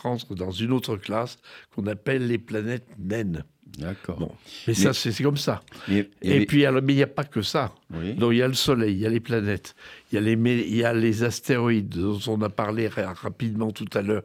rentre 0.03 0.35
dans 0.35 0.51
une 0.51 0.73
autre 0.73 0.97
classe 0.97 1.39
qu'on 1.75 1.87
appelle 1.87 2.27
les 2.27 2.39
planètes 2.39 2.89
naines. 2.99 3.45
D'accord. 3.79 4.19
Bon. 4.21 4.33
Mais, 4.69 4.75
ça, 4.75 4.93
c'est 4.93 5.21
comme 5.23 5.37
ça. 5.37 5.61
Mais- 5.89 6.09
Et 6.23 6.47
puis, 6.47 6.65
alors, 6.65 6.81
mais 6.81 6.93
il 6.93 6.97
n'y 6.97 7.03
a 7.03 7.09
pas 7.09 7.25
que 7.25 7.43
ça. 7.43 7.75
oui. 7.93 8.15
Donc, 8.15 8.33
il 8.33 8.39
y 8.39 8.43
a 8.43 8.47
le 8.47 8.55
Soleil, 8.55 8.95
il 8.95 9.01
y 9.01 9.07
a 9.07 9.09
les 9.11 9.19
planètes, 9.19 9.75
il 10.11 10.15
y 10.15 10.19
a 10.19 10.21
les, 10.21 10.35
il 10.35 10.77
y 10.77 10.85
a 10.85 10.95
les 10.95 11.25
astéroïdes 11.25 11.89
dont 11.89 12.21
on 12.29 12.41
a 12.43 12.49
parlé 12.51 12.87
ra- 12.87 13.13
rapidement 13.15 13.73
tout 13.73 13.89
à 13.95 14.01
l'heure 14.03 14.23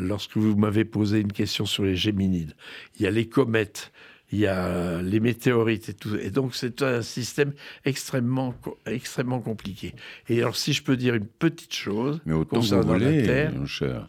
lorsque 0.00 0.36
vous 0.36 0.56
m'avez 0.56 0.84
posé 0.84 1.20
une 1.20 1.32
question 1.32 1.64
sur 1.64 1.84
les 1.84 1.94
Géminides. 1.94 2.54
Il 2.98 3.02
y 3.04 3.06
a 3.06 3.10
les 3.12 3.28
comètes, 3.28 3.92
il 4.30 4.40
y 4.40 4.46
a 4.46 4.66
euh, 4.66 5.02
les 5.02 5.20
météorites 5.20 5.88
et 5.88 5.94
tout. 5.94 6.14
Et 6.16 6.30
donc, 6.30 6.54
c'est 6.54 6.82
un 6.82 7.02
système 7.02 7.52
extrêmement, 7.84 8.54
extrêmement 8.86 9.40
compliqué. 9.40 9.94
Et 10.28 10.40
alors, 10.40 10.56
si 10.56 10.72
je 10.72 10.82
peux 10.82 10.96
dire 10.96 11.14
une 11.14 11.26
petite 11.26 11.74
chose 11.74 12.20
Mais 12.26 12.34
autant 12.34 12.56
concernant 12.56 12.92
la 12.94 13.08
voulez, 13.10 13.22
Terre, 13.24 13.52
mon 13.52 13.66
cher. 13.66 14.06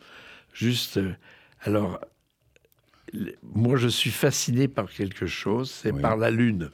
Juste, 0.54 0.98
euh, 0.98 1.14
alors, 1.62 2.00
moi 3.44 3.78
je 3.78 3.88
suis 3.88 4.12
fasciné 4.12 4.68
par 4.68 4.90
quelque 4.90 5.26
chose, 5.26 5.72
c'est 5.72 5.92
Oui. 5.92 6.02
par 6.02 6.18
la 6.18 6.32
Lune. 6.32 6.70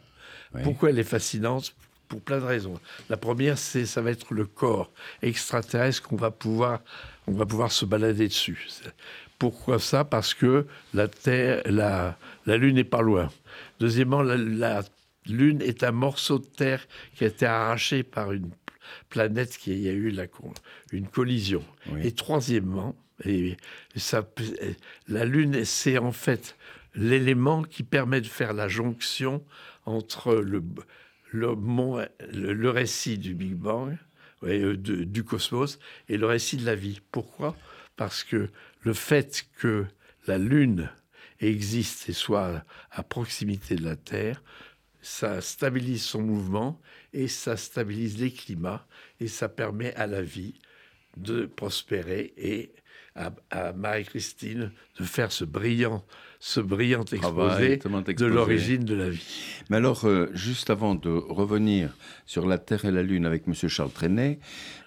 Oui. 0.53 0.61
Pourquoi 0.63 0.89
elle 0.89 0.99
est 0.99 1.03
fascinante? 1.03 1.75
Pour 2.07 2.21
plein 2.21 2.37
de 2.39 2.45
raisons. 2.45 2.79
La 3.09 3.17
première, 3.17 3.57
c'est 3.57 3.85
ça 3.87 3.99
va 4.01 4.11
être 4.11 4.33
le 4.33 4.45
corps 4.45 4.91
extraterrestre 5.23 6.03
qu'on 6.03 6.15
va 6.15 6.29
pouvoir, 6.29 6.81
on 7.25 7.31
va 7.31 7.47
pouvoir 7.47 7.71
se 7.71 7.83
balader 7.83 8.27
dessus. 8.27 8.67
Pourquoi 9.37 9.79
ça? 9.79 10.03
Parce 10.05 10.33
que 10.33 10.65
la 10.93 11.07
Terre, 11.07 11.61
la, 11.65 12.17
la 12.45 12.57
Lune 12.57 12.75
n'est 12.75 12.83
pas 12.83 13.01
loin. 13.01 13.29
Deuxièmement, 13.79 14.21
la, 14.21 14.37
la 14.37 14.83
Lune 15.27 15.61
est 15.61 15.83
un 15.83 15.91
morceau 15.91 16.39
de 16.39 16.45
terre 16.45 16.87
qui 17.15 17.23
a 17.23 17.27
été 17.27 17.45
arraché 17.45 18.03
par 18.03 18.31
une 18.31 18.51
planète 19.09 19.57
qui 19.57 19.75
y 19.75 19.89
a 19.89 19.93
eu 19.93 20.09
la, 20.09 20.25
une 20.91 21.07
collision. 21.07 21.63
Oui. 21.91 22.01
Et 22.03 22.11
troisièmement, 22.11 22.95
et 23.25 23.57
ça, 23.95 24.27
la 25.07 25.25
Lune, 25.25 25.65
c'est 25.65 25.97
en 25.97 26.11
fait 26.11 26.55
l'élément 26.93 27.63
qui 27.63 27.83
permet 27.83 28.21
de 28.21 28.27
faire 28.27 28.53
la 28.53 28.67
jonction 28.67 29.43
entre 29.85 30.35
le, 30.35 30.63
le, 31.31 31.55
mon- 31.55 32.05
le, 32.31 32.53
le 32.53 32.69
récit 32.69 33.17
du 33.17 33.33
Big 33.33 33.55
Bang, 33.55 33.97
ouais, 34.41 34.59
euh, 34.61 34.77
de- 34.77 35.03
du 35.03 35.23
cosmos, 35.23 35.79
et 36.07 36.17
le 36.17 36.25
récit 36.25 36.57
de 36.57 36.65
la 36.65 36.75
vie. 36.75 37.01
Pourquoi? 37.11 37.55
Parce 37.97 38.23
que 38.23 38.49
le 38.85 38.93
fait 38.93 39.47
que 39.57 39.85
la 40.27 40.37
Lune 40.37 40.89
existe 41.39 42.07
et 42.07 42.13
soit 42.13 42.63
à 42.91 43.03
proximité 43.03 43.75
de 43.75 43.83
la 43.83 43.95
Terre, 43.95 44.41
ça 45.01 45.41
stabilise 45.41 46.03
son 46.03 46.21
mouvement 46.21 46.79
et 47.11 47.27
ça 47.27 47.57
stabilise 47.57 48.19
les 48.19 48.31
climats 48.31 48.87
et 49.19 49.27
ça 49.27 49.49
permet 49.49 49.93
à 49.95 50.07
la 50.07 50.21
vie 50.21 50.59
de 51.17 51.45
prospérer 51.45 52.33
et 52.37 52.71
à, 53.15 53.31
à 53.49 53.71
Marie-Christine 53.73 54.71
de 54.99 55.03
faire 55.03 55.31
ce 55.31 55.45
brillant, 55.45 56.03
ce 56.39 56.59
brillant 56.59 57.03
Travail 57.03 57.17
exposé 57.55 57.79
tellement 57.79 58.01
de 58.01 58.11
exposé. 58.11 58.33
l'origine 58.33 58.83
de 58.83 58.93
la 58.95 59.09
vie. 59.09 59.25
Mais 59.69 59.77
alors, 59.77 60.05
euh, 60.05 60.29
juste 60.33 60.69
avant 60.69 60.95
de 60.95 61.09
revenir 61.09 61.95
sur 62.25 62.45
la 62.45 62.57
Terre 62.57 62.85
et 62.85 62.91
la 62.91 63.03
Lune 63.03 63.25
avec 63.25 63.43
M. 63.47 63.53
Charles 63.69 63.91
Trenet, 63.91 64.39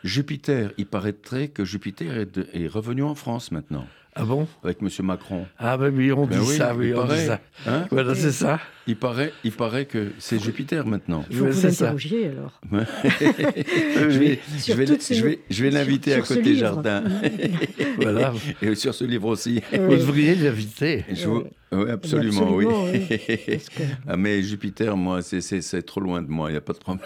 Jupiter, 0.04 0.72
il 0.78 0.86
paraîtrait 0.86 1.48
que 1.48 1.64
Jupiter 1.64 2.16
est, 2.18 2.26
de- 2.38 2.48
est 2.52 2.68
revenu 2.68 3.02
en 3.02 3.14
France 3.14 3.50
maintenant, 3.50 3.86
Ah 4.20 4.24
bon 4.24 4.48
avec 4.64 4.78
M. 4.82 4.88
Macron. 5.06 5.46
Ah 5.58 5.76
ben 5.76 5.94
oui, 5.96 6.10
on 6.10 6.26
dit 6.26 6.30
Ben 6.36 6.40
oui, 6.40 6.56
ça, 6.56 6.74
oui, 6.74 6.92
on 6.92 7.04
dit 7.04 7.20
ça. 7.24 7.40
Hein 7.68 7.86
Voilà, 7.92 8.16
c'est 8.16 8.32
ça. 8.32 8.58
il, 8.88 8.96
paraît, 8.96 9.32
il 9.44 9.52
paraît 9.52 9.84
que 9.86 10.10
c'est 10.18 10.42
Jupiter 10.42 10.84
maintenant. 10.86 11.24
Il 11.30 11.36
faut 11.36 11.44
Ouais, 11.44 11.50
que 11.50 11.54
vous 11.54 11.60
c'est 11.60 11.70
ça. 11.70 11.84
l'interrogiez 11.84 12.26
alors. 12.26 12.60
je 12.72 14.18
vais, 14.18 14.40
je 14.66 14.72
vais, 14.72 14.86
je 14.86 15.24
vais, 15.24 15.38
je 15.48 15.62
vais 15.62 15.70
sur- 15.70 15.78
l'inviter 15.78 16.14
à 16.14 16.20
côté 16.20 16.56
jardin. 16.56 17.04
Voilà. 18.00 18.32
Et 18.62 18.74
sur 18.74 18.94
ce 18.94 19.04
livre 19.04 19.26
aussi. 19.28 19.60
Vous 19.72 19.78
Oui. 19.88 19.96
devriez 19.98 20.34
l'inviter. 20.36 21.04
Vous-. 21.24 21.44
Oui, 21.72 21.90
absolument, 21.90 22.54
oui. 22.54 22.64
Que- 22.66 23.82
Ah, 24.06 24.16
mais 24.16 24.40
Jupiter, 24.42 24.96
moi, 24.96 25.20
c'est- 25.22 25.40
c'est 25.40 25.60
c'est 25.62 25.82
trop 25.82 26.00
loin 26.00 26.22
de 26.22 26.28
moi, 26.28 26.48
il 26.50 26.52
n'y 26.52 26.58
a 26.58 26.62
pas 26.62 26.72
de 26.72 26.78
problème. 26.78 27.04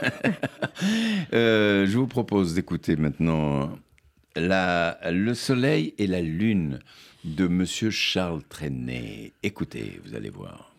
Euh, 1.35 1.87
je 1.87 1.97
vous 1.99 2.07
propose 2.07 2.55
d'écouter 2.55 2.97
maintenant 2.97 3.71
la, 4.37 4.99
Le 5.11 5.35
Soleil 5.35 5.95
et 5.99 6.07
la 6.07 6.21
Lune 6.21 6.79
de 7.25 7.47
Monsieur 7.47 7.91
Charles 7.91 8.43
Trenet. 8.49 9.33
Écoutez, 9.43 10.01
vous 10.05 10.15
allez 10.15 10.31
voir. 10.31 10.75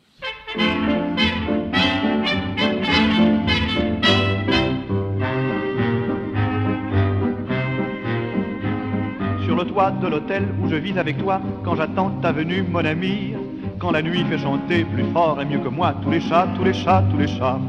Sur 9.43 9.56
le 9.56 9.66
toit 9.66 9.91
de 9.91 10.08
l'hôtel 10.08 10.47
où 10.62 10.70
je 10.70 10.76
vis 10.76 10.97
avec 10.97 11.18
toi, 11.18 11.41
quand 11.64 11.76
j'attends 11.76 12.12
ta 12.22 12.32
venue, 12.32 12.64
mon 12.64 12.84
ami, 12.84 13.34
quand 13.80 13.91
la 13.91 14.01
nuit 14.01 14.24
fait 14.30 14.38
chanter 14.38 14.86
plus 14.86 15.06
fort 15.12 15.41
et 15.41 15.45
mieux 15.45 15.60
que 15.60 15.70
moi 15.70 15.95
tous 16.04 16.12
les 16.12 16.22
chats, 16.22 16.47
tous 16.56 16.64
les 16.64 16.74
chats, 16.74 17.04
tous 17.12 17.18
les 17.18 17.28
chats. 17.28 17.60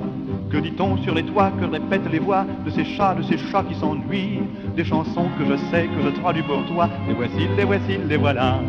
Que 0.54 0.60
dit-on 0.60 0.96
sur 0.98 1.16
les 1.16 1.24
toits, 1.24 1.50
que 1.60 1.64
répètent 1.64 2.08
les 2.12 2.20
voix 2.20 2.46
de 2.64 2.70
ces 2.70 2.84
chats, 2.84 3.16
de 3.16 3.24
ces 3.24 3.38
chats 3.38 3.64
qui 3.68 3.74
s'ennuient 3.74 4.38
Des 4.76 4.84
chansons 4.84 5.26
que 5.36 5.44
je 5.44 5.56
sais, 5.68 5.88
que 5.88 6.00
je 6.04 6.10
traduis 6.20 6.44
pour 6.44 6.64
toi, 6.66 6.88
les 7.08 7.14
voici, 7.14 7.48
les 7.56 7.64
voici, 7.64 7.98
les 8.08 8.16
voilà. 8.16 8.60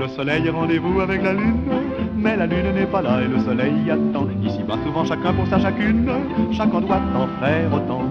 Le 0.00 0.08
soleil 0.08 0.44
est 0.44 0.50
rendez-vous 0.50 1.00
avec 1.00 1.22
la 1.22 1.34
lune, 1.34 1.70
mais 2.16 2.36
la 2.36 2.46
lune 2.46 2.72
n'est 2.74 2.86
pas 2.86 3.00
là 3.00 3.20
et 3.22 3.28
le 3.28 3.38
soleil 3.44 3.88
attend. 3.88 4.26
Ici-bas, 4.42 4.74
souvent 4.84 5.04
chacun 5.04 5.32
pour 5.32 5.46
sa 5.46 5.60
chacune, 5.60 6.10
chacun 6.50 6.80
doit 6.80 6.96
en 6.96 7.28
faire 7.40 7.72
autant. 7.72 8.02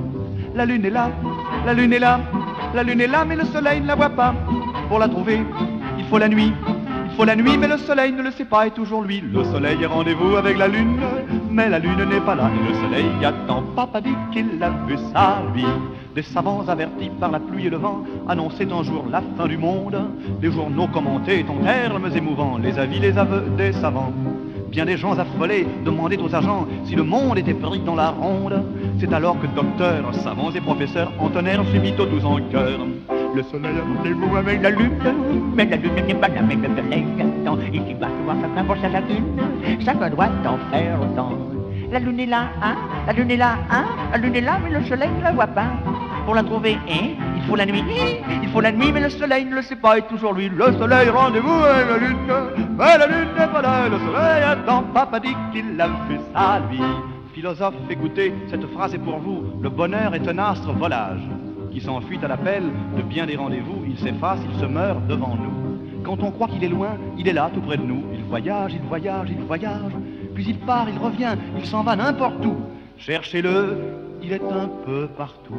La 0.55 0.65
lune 0.65 0.86
est 0.86 0.89
là, 0.89 1.11
la 1.65 1.74
lune 1.74 1.91
est 1.91 1.99
là, 1.99 2.22
la 2.74 2.84
lune 2.84 3.01
est 3.01 3.07
là, 3.07 3.26
mais 3.26 3.36
le 3.36 3.43
soleil 3.43 3.82
ne 3.82 3.88
la 3.88 3.95
voit 3.95 4.11
pas. 4.11 4.34
Pour 4.88 4.99
la 4.99 5.09
trouver, 5.09 5.41
il 5.97 6.05
faut 6.05 6.20
la 6.20 6.30
nuit. 6.30 6.53
Faut 7.20 7.26
la 7.26 7.36
nuit, 7.36 7.57
mais 7.57 7.67
le 7.67 7.76
soleil 7.76 8.13
ne 8.13 8.24
le 8.24 8.32
sait 8.32 8.45
pas, 8.45 8.65
et 8.65 8.72
toujours 8.72 9.01
lui. 9.01 9.20
Le 9.20 9.43
soleil 9.43 9.84
est 9.84 9.86
rendez-vous 9.86 10.38
avec 10.38 10.57
la 10.57 10.70
lune, 10.70 11.01
mais 11.51 11.67
la 11.67 11.78
lune 11.78 12.05
n'est 12.09 12.22
pas 12.22 12.34
là, 12.34 12.49
et 12.49 12.70
le 12.70 12.74
soleil 12.76 13.26
attend. 13.26 13.61
Papa 13.76 13.99
dit 13.99 14.15
qu'il 14.32 14.63
a 14.63 14.70
vu 14.88 14.95
ça, 15.11 15.41
lui. 15.53 15.65
Des 16.15 16.22
savants 16.22 16.63
avertis 16.65 17.11
par 17.20 17.30
la 17.30 17.41
pluie 17.41 17.65
et 17.65 17.70
le 17.70 17.76
vent 17.76 18.05
annonçaient 18.30 18.72
un 18.72 18.84
jour 18.84 19.03
la 19.11 19.22
fin 19.36 19.49
du 19.49 19.57
monde. 19.57 19.99
Les 20.41 20.49
journaux 20.49 20.88
commentaient 20.88 21.43
en 21.49 21.61
termes 21.61 22.09
émouvants 22.15 22.57
les 22.57 22.80
avis, 22.80 22.99
les 22.99 23.17
aveux 23.17 23.43
des 23.57 23.74
savants. 23.74 24.13
Bien 24.70 24.86
des 24.86 24.95
gens 24.95 25.20
affolés 25.20 25.67
demandaient 25.84 26.22
aux 26.22 26.34
agents 26.34 26.67
si 26.86 26.95
le 26.95 27.03
monde 27.03 27.38
était 27.38 27.53
pris 27.53 27.82
dans 27.82 27.95
la 27.95 28.11
ronde. 28.11 28.63
C'est 28.97 29.11
alors 29.11 29.38
que 29.41 29.47
docteurs, 29.47 30.15
savants 30.15 30.51
et 30.51 30.61
professeurs 30.61 31.11
entonnèrent 31.20 31.65
subito 31.65 32.05
tous 32.05 32.24
en 32.24 32.39
chœur. 32.49 32.80
Le 33.36 33.44
soleil 33.44 33.78
a 33.78 33.98
rendez-vous 33.98 34.36
avec 34.36 34.62
la 34.62 34.70
lune, 34.72 35.00
mais 35.56 35.66
la 35.66 35.78
lune 35.78 35.94
n'est 36.08 36.14
pas 36.16 36.30
mais 36.30 36.56
le 36.56 36.76
soleil 36.76 37.06
attend. 37.20 37.58
Ici 37.72 37.94
va 38.00 38.08
souvent 38.08 38.42
chacun 38.42 38.64
pour 38.66 38.78
sa 38.78 38.90
lagune, 38.90 39.26
chacun 39.80 40.10
doit 40.10 40.30
en 40.46 40.58
faire 40.72 41.00
autant. 41.02 41.34
La 41.92 42.00
lune 42.00 42.20
est 42.20 42.26
là, 42.26 42.50
hein, 42.62 42.76
la 43.08 43.14
lune 43.14 43.32
est 43.32 43.38
là, 43.38 43.58
hein, 43.72 43.86
la 44.12 44.18
lune 44.18 44.36
est 44.36 44.42
là, 44.42 44.60
mais 44.64 44.78
le 44.78 44.84
soleil 44.86 45.10
ne 45.18 45.24
la 45.24 45.32
voit 45.32 45.48
pas. 45.48 45.68
Pour 46.26 46.36
la 46.36 46.44
trouver, 46.44 46.78
hein, 46.88 47.16
il 47.36 47.44
faut 47.44 47.56
la 47.56 47.66
nuit, 47.66 47.84
il 48.44 48.50
faut 48.50 48.62
la 48.62 48.72
nuit, 48.72 48.92
mais 48.94 49.02
le 49.02 49.10
soleil 49.10 49.46
ne 49.46 49.56
le 49.56 49.62
sait 49.62 49.76
pas, 49.76 49.98
et 49.98 50.02
toujours 50.04 50.34
lui, 50.34 50.50
le 50.50 50.72
soleil, 50.74 51.10
rendez-vous 51.10 51.50
avec 51.50 51.88
la 51.90 51.98
lune, 51.98 52.18
mais 52.78 52.98
la 52.98 53.08
lune 53.08 53.30
n'est 53.38 53.48
pas 53.48 53.62
là, 53.62 53.90
le 53.90 53.98
soleil 54.00 54.44
attend, 54.44 54.84
papa 54.94 55.20
dit 55.20 55.36
qu'il 55.52 55.80
a 55.80 55.88
vu 55.88 56.20
ça, 56.34 56.62
lui. 56.70 56.82
Philosophe, 57.34 57.76
écoutez, 57.90 58.34
cette 58.50 58.66
phrase 58.74 58.94
est 58.94 59.00
pour 59.00 59.18
vous, 59.20 59.44
le 59.62 59.70
bonheur 59.70 60.14
est 60.14 60.28
un 60.28 60.38
astre 60.38 60.72
volage, 60.74 61.22
qui 61.80 61.86
s'enfuit 61.86 62.20
à 62.22 62.28
l'appel 62.28 62.64
de 62.98 63.02
bien 63.02 63.26
des 63.26 63.38
rendez-vous, 63.38 63.86
il 63.88 63.98
s'efface, 63.98 64.40
il 64.52 64.60
se 64.60 64.66
meurt 64.66 65.06
devant 65.08 65.36
nous. 65.36 66.04
Quand 66.04 66.22
on 66.22 66.32
croit 66.32 66.48
qu'il 66.48 66.64
est 66.64 66.70
loin, 66.70 66.98
il 67.18 67.28
est 67.28 67.34
là, 67.34 67.50
tout 67.54 67.62
près 67.62 67.78
de 67.78 67.84
nous, 67.84 68.04
il 68.14 68.24
voyage, 68.24 68.74
il 68.74 68.82
voyage, 68.82 69.30
il 69.30 69.42
voyage, 69.44 69.92
puis 70.34 70.46
il 70.50 70.58
part, 70.60 70.88
il 70.90 70.98
revient, 70.98 71.36
il 71.58 71.66
s'en 71.66 71.84
va 71.84 71.96
n'importe 71.96 72.46
où. 72.46 72.56
Cherchez-le, 72.98 73.78
il 74.22 74.34
est 74.34 74.44
un 74.44 74.70
peu 74.86 75.08
partout. 75.18 75.56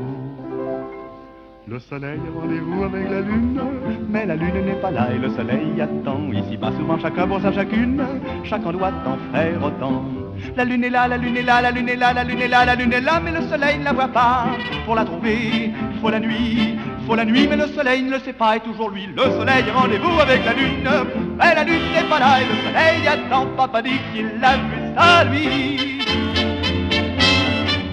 Le 1.67 1.79
soleil 1.79 2.19
est 2.19 2.41
rendez-vous 2.41 2.83
avec 2.83 3.09
la 3.09 3.21
lune, 3.21 3.61
mais 4.09 4.27
la 4.27 4.37
lune 4.37 4.65
n'est 4.67 4.81
pas 4.81 4.91
là 4.91 5.09
et 5.15 5.19
le 5.19 5.31
soleil 5.31 5.81
attend. 5.81 6.33
Ici-bas, 6.33 6.73
souvent 6.73 6.99
chacun 6.99 7.27
pour 7.29 7.41
sa 7.41 7.53
chacune, 7.53 8.03
chacun 8.45 8.73
doit 8.73 8.93
en 9.07 9.33
faire 9.33 9.65
autant. 9.65 10.03
La 10.57 10.65
lune 10.65 10.85
est 10.85 10.91
là, 10.91 11.09
la 11.09 11.17
lune 11.17 11.37
est 11.37 11.43
là, 11.43 11.61
la 11.61 11.71
lune 11.71 11.89
est 11.89 11.97
là, 11.97 12.13
la 12.13 12.25
lune 12.25 12.41
est 12.43 12.49
là, 12.49 12.65
la 12.65 12.75
lune 12.75 12.93
est 12.93 13.01
là, 13.01 13.21
mais 13.23 13.31
le 13.33 13.43
soleil 13.49 13.79
ne 13.79 13.85
la 13.85 13.93
voit 13.93 14.09
pas. 14.09 14.47
Pour 14.85 14.95
la 14.95 15.05
trouver, 15.05 15.73
il 15.93 16.01
faut 16.01 16.11
la 16.11 16.21
nuit, 16.21 16.77
il 17.01 17.07
faut 17.07 17.15
la 17.15 17.25
nuit, 17.25 17.47
mais 17.49 17.57
le 17.57 17.67
soleil 17.69 18.03
ne 18.03 18.11
le 18.13 18.19
sait 18.21 18.33
pas 18.33 18.57
et 18.57 18.61
toujours 18.61 18.91
lui. 18.91 19.07
Le 19.07 19.23
soleil 19.23 19.65
rendez-vous 19.75 20.21
avec 20.21 20.45
la 20.45 20.53
lune, 20.53 20.89
mais 21.39 21.55
la 21.55 21.65
lune 21.65 21.93
n'est 21.95 22.09
pas 22.09 22.19
là 22.19 22.41
et 22.41 22.45
le 22.45 22.57
soleil 22.67 23.09
attend. 23.09 23.47
Papa 23.57 23.83
dit 23.83 24.01
qu'il 24.13 24.27
a 24.43 24.57
vu 24.57 24.95
ça 24.97 25.25
lui. 25.25 26.01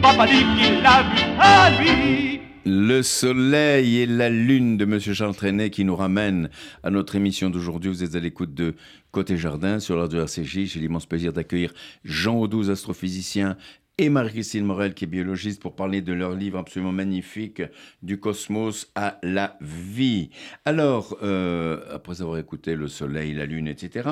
Papa 0.01 0.25
dit 0.25 0.45
qu'il 0.55 0.85
a 0.85 1.03
vu 1.03 1.17
ça 1.39 1.69
lui. 1.79 2.36
Le 2.69 3.01
soleil 3.01 3.99
et 3.99 4.05
la 4.05 4.29
lune 4.29 4.75
de 4.75 4.83
Monsieur 4.83 5.13
Charles 5.13 5.37
Trenet 5.37 5.69
qui 5.69 5.85
nous 5.85 5.95
ramène 5.95 6.49
à 6.83 6.89
notre 6.89 7.15
émission 7.15 7.49
d'aujourd'hui. 7.49 7.89
Vous 7.89 8.03
êtes 8.03 8.15
à 8.15 8.19
l'écoute 8.19 8.53
de 8.53 8.75
Côté 9.11 9.37
Jardin 9.37 9.79
sur 9.79 9.95
l'heure 9.95 10.09
de 10.09 10.19
RCJ. 10.19 10.65
J'ai 10.65 10.81
l'immense 10.81 11.05
plaisir 11.05 11.31
d'accueillir 11.31 11.73
Jean 12.03 12.37
Audouze, 12.37 12.69
astrophysicien 12.69 13.55
et 13.97 14.09
Marie-Christine 14.09 14.65
Morel, 14.65 14.93
qui 14.93 15.05
est 15.05 15.07
biologiste, 15.07 15.61
pour 15.61 15.77
parler 15.77 16.01
de 16.01 16.11
leur 16.11 16.35
livre 16.35 16.59
absolument 16.59 16.91
magnifique, 16.91 17.63
Du 18.03 18.19
cosmos 18.19 18.91
à 18.95 19.17
la 19.23 19.57
vie. 19.61 20.29
Alors, 20.65 21.17
euh, 21.23 21.79
après 21.89 22.21
avoir 22.21 22.37
écouté 22.37 22.75
le 22.75 22.89
Soleil, 22.89 23.33
la 23.33 23.45
Lune, 23.45 23.69
etc., 23.69 24.09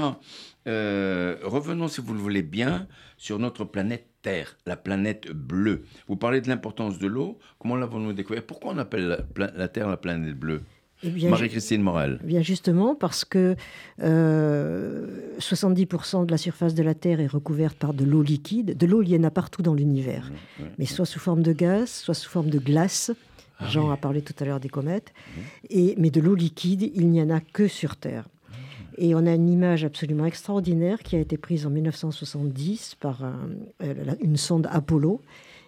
euh, 0.67 1.37
revenons, 1.43 1.87
si 1.87 2.01
vous 2.01 2.13
le 2.13 2.19
voulez 2.19 2.41
bien, 2.41 2.87
sur 3.17 3.39
notre 3.39 3.65
planète 3.65 4.07
Terre, 4.21 4.57
la 4.65 4.75
planète 4.75 5.31
bleue. 5.31 5.83
Vous 6.07 6.15
parlez 6.15 6.41
de 6.41 6.47
l'importance 6.47 6.97
de 6.97 7.07
l'eau. 7.07 7.37
Comment 7.59 7.75
l'avons-nous 7.75 8.13
découvert? 8.13 8.43
Pourquoi 8.43 8.73
on 8.73 8.77
appelle 8.79 9.25
la, 9.37 9.51
la 9.55 9.67
Terre 9.67 9.87
la 9.87 9.97
planète 9.97 10.35
bleue? 10.35 10.63
Eh 11.03 11.29
Marie-Christine 11.29 11.81
Morel. 11.81 12.19
Eh 12.23 12.27
bien 12.27 12.41
justement 12.41 12.95
parce 12.95 13.25
que 13.25 13.55
70% 13.99 14.01
euh, 14.01 16.25
de 16.25 16.31
la 16.31 16.37
surface 16.37 16.73
de 16.73 16.83
la 16.83 16.95
Terre 16.95 17.19
est 17.19 17.27
recouverte 17.27 17.77
par 17.77 17.93
de 17.93 18.05
l'eau 18.05 18.21
liquide. 18.21 18.77
De 18.77 18.85
l'eau, 18.85 19.01
il 19.01 19.09
y 19.09 19.17
en 19.17 19.23
a 19.23 19.31
partout 19.31 19.61
dans 19.61 19.73
l'univers, 19.73 20.31
mais 20.77 20.85
soit 20.85 21.05
sous 21.05 21.19
forme 21.19 21.43
de 21.43 21.53
gaz, 21.53 21.89
soit 21.89 22.13
sous 22.13 22.29
forme 22.29 22.49
de 22.49 22.59
glace. 22.59 23.11
Ah 23.59 23.69
Jean 23.69 23.89
a 23.89 23.97
parlé 23.97 24.21
tout 24.21 24.33
à 24.39 24.45
l'heure 24.45 24.59
des 24.59 24.69
comètes. 24.69 25.13
Et, 25.69 25.95
mais 25.97 26.09
de 26.09 26.19
l'eau 26.19 26.35
liquide, 26.35 26.89
il 26.93 27.09
n'y 27.09 27.21
en 27.21 27.29
a 27.29 27.39
que 27.39 27.67
sur 27.67 27.95
Terre. 27.95 28.27
Et 28.97 29.15
on 29.15 29.25
a 29.25 29.33
une 29.33 29.49
image 29.49 29.83
absolument 29.83 30.25
extraordinaire 30.25 30.99
qui 31.03 31.15
a 31.15 31.19
été 31.19 31.37
prise 31.37 31.65
en 31.65 31.69
1970 31.69 32.95
par 32.99 33.23
euh, 33.81 34.15
une 34.21 34.37
sonde 34.37 34.67
Apollo 34.71 35.21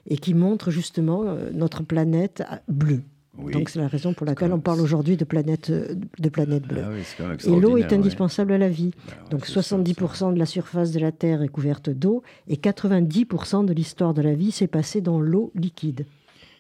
et 0.07 0.17
qui 0.17 0.33
montre 0.33 0.71
justement 0.71 1.23
euh, 1.25 1.49
notre 1.53 1.83
planète 1.83 2.43
bleue. 2.67 3.01
Donc 3.37 3.69
c'est 3.69 3.79
la 3.79 3.87
raison 3.87 4.13
pour 4.13 4.25
laquelle 4.25 4.51
on 4.51 4.59
parle 4.59 4.81
aujourd'hui 4.81 5.15
de 5.15 5.23
planète, 5.23 5.71
de 5.71 6.29
planète 6.29 6.63
bleue. 6.63 6.83
Ah 7.19 7.33
et 7.45 7.59
l'eau 7.59 7.77
est 7.77 7.93
indispensable 7.93 8.51
à 8.51 8.57
la 8.57 8.69
vie. 8.69 8.91
Bah 9.07 9.13
Donc 9.29 9.45
70% 9.45 10.33
de 10.33 10.39
la 10.39 10.47
surface 10.47 10.91
de 10.91 10.99
la 10.99 11.11
Terre 11.11 11.43
est 11.43 11.47
couverte 11.47 11.89
d'eau 11.89 12.23
et 12.47 12.55
90% 12.55 13.65
de 13.65 13.73
l'histoire 13.73 14.15
de 14.15 14.23
la 14.23 14.33
vie 14.33 14.51
s'est 14.51 14.67
passée 14.67 15.01
dans 15.01 15.19
l'eau 15.19 15.51
liquide. 15.53 16.05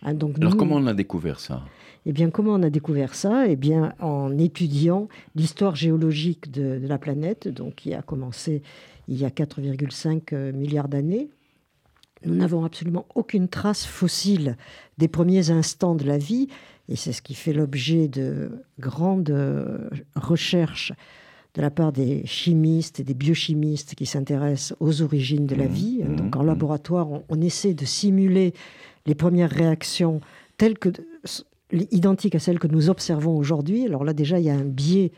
Hein, 0.03 0.13
donc 0.13 0.35
Alors 0.39 0.55
comment 0.55 0.75
on 0.75 0.85
a 0.85 0.93
découvert 0.93 1.39
ça? 1.39 1.63
Eh 2.09 2.13
bien, 2.13 2.29
comment 2.29 2.53
on 2.53 2.63
a 2.63 2.69
découvert 2.69 3.15
ça? 3.15 3.47
Eh 3.47 3.55
bien, 3.55 3.93
en 3.99 4.37
étudiant 4.37 5.09
l'histoire 5.35 5.75
géologique 5.75 6.51
de, 6.51 6.79
de, 6.79 6.87
la 6.87 6.97
planète, 6.97 7.47
donc 7.47 7.75
qui 7.75 7.93
a 7.93 8.01
commencé 8.01 8.63
il 9.07 9.17
y 9.17 9.25
a 9.25 9.29
4,5 9.29 10.53
milliards 10.53 10.87
d'années, 10.87 11.29
nous 12.25 12.35
n'avons 12.35 12.65
absolument 12.65 13.05
aucune 13.13 13.47
trace 13.47 13.85
fossile 13.85 14.57
des 14.97 15.07
premiers 15.07 15.51
instants 15.51 15.95
de 15.95 16.05
la 16.05 16.17
vie, 16.17 16.47
et 16.89 16.95
c'est 16.95 17.13
ce 17.13 17.21
qui 17.21 17.35
fait 17.35 17.53
l'objet 17.53 18.07
de 18.07 18.51
grandes 18.79 19.35
recherches 20.15 20.93
de 21.57 21.61
la 21.61 21.71
part 21.71 21.91
des 21.91 22.25
chimistes 22.25 22.99
et 22.99 23.03
des 23.03 23.15
biochimistes 23.15 23.95
qui 23.95 24.05
s'intéressent 24.05 24.77
aux 24.79 25.01
origines 25.01 25.47
de 25.47 25.55
la 25.55 25.65
mmh, 25.65 25.71
vie. 25.71 26.03
Mmh, 26.03 26.15
Donc 26.15 26.35
en 26.35 26.43
mmh. 26.43 26.47
laboratoire, 26.47 27.07
on, 27.27 27.41
essaie 27.41 27.73
de 27.73 27.83
simuler 27.83 28.53
les 29.05 29.15
premières 29.15 29.49
réactions 29.49 30.21
telles 30.57 30.77
que 30.77 30.89
identiques 31.71 32.35
à 32.35 32.39
celles 32.39 32.59
que 32.59 32.67
nous 32.67 32.89
observons 32.89 33.35
aujourd'hui. 33.37 33.85
Alors 33.85 34.03
là 34.03 34.13
déjà, 34.13 34.39
il 34.39 34.45
y 34.45 34.49
a 34.49 34.55
un 34.55 34.65
biais 34.65 35.11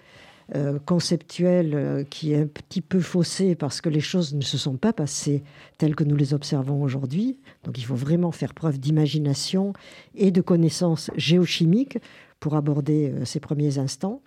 euh, 0.55 0.79
conceptuel 0.83 1.75
euh, 1.75 2.03
qui 2.03 2.33
est 2.33 2.41
un 2.41 2.47
petit 2.47 2.81
peu 2.81 3.01
faussé 3.01 3.53
parce 3.53 3.81
que 3.81 3.89
les 3.89 3.99
choses 3.99 4.33
ne 4.33 4.41
se 4.41 4.57
sont 4.57 4.77
pas 4.77 4.93
passées 4.93 5.43
telles 5.77 5.95
que 5.95 6.03
nous 6.03 6.15
les 6.15 6.33
observons 6.33 6.81
aujourd'hui. 6.81 7.37
Donc 7.63 7.77
il 7.77 7.83
faut 7.83 7.95
vraiment 7.95 8.31
faire 8.31 8.55
preuve 8.55 8.79
d'imagination 8.79 9.73
et 10.15 10.31
de 10.31 10.41
connaissances 10.41 11.11
géochimiques 11.15 11.99
pour 12.39 12.55
aborder 12.55 13.11
euh, 13.11 13.25
ces 13.25 13.39
premiers 13.39 13.77
instants. 13.77 14.21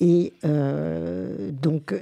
Et 0.00 0.32
donc 0.42 1.94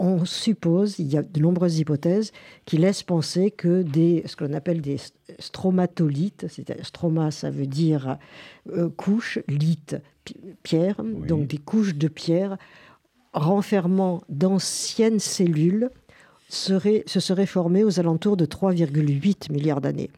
on 0.00 0.24
suppose, 0.24 0.98
il 0.98 1.08
y 1.08 1.18
a 1.18 1.22
de 1.22 1.40
nombreuses 1.40 1.78
hypothèses 1.78 2.32
qui 2.64 2.78
laissent 2.78 3.02
penser 3.02 3.50
que 3.50 3.82
des, 3.82 4.24
ce 4.26 4.34
qu'on 4.34 4.54
appelle 4.54 4.80
des 4.80 4.96
stromatolites, 5.38 6.46
c'est 6.48 6.82
stroma, 6.82 7.30
ça 7.30 7.50
veut 7.50 7.66
dire 7.66 8.16
couche, 8.96 9.38
lite, 9.46 9.96
pierre, 10.62 11.02
donc 11.04 11.46
des 11.46 11.58
couches 11.58 11.94
de 11.94 12.08
pierre 12.08 12.56
renfermant 13.34 14.22
d'anciennes 14.28 15.20
cellules 15.20 15.90
serait, 16.48 17.04
se 17.06 17.20
serait 17.20 17.46
formé 17.46 17.84
aux 17.84 18.00
alentours 18.00 18.36
de 18.36 18.46
3,8 18.46 19.52
milliards 19.52 19.82
d'années. 19.82 20.10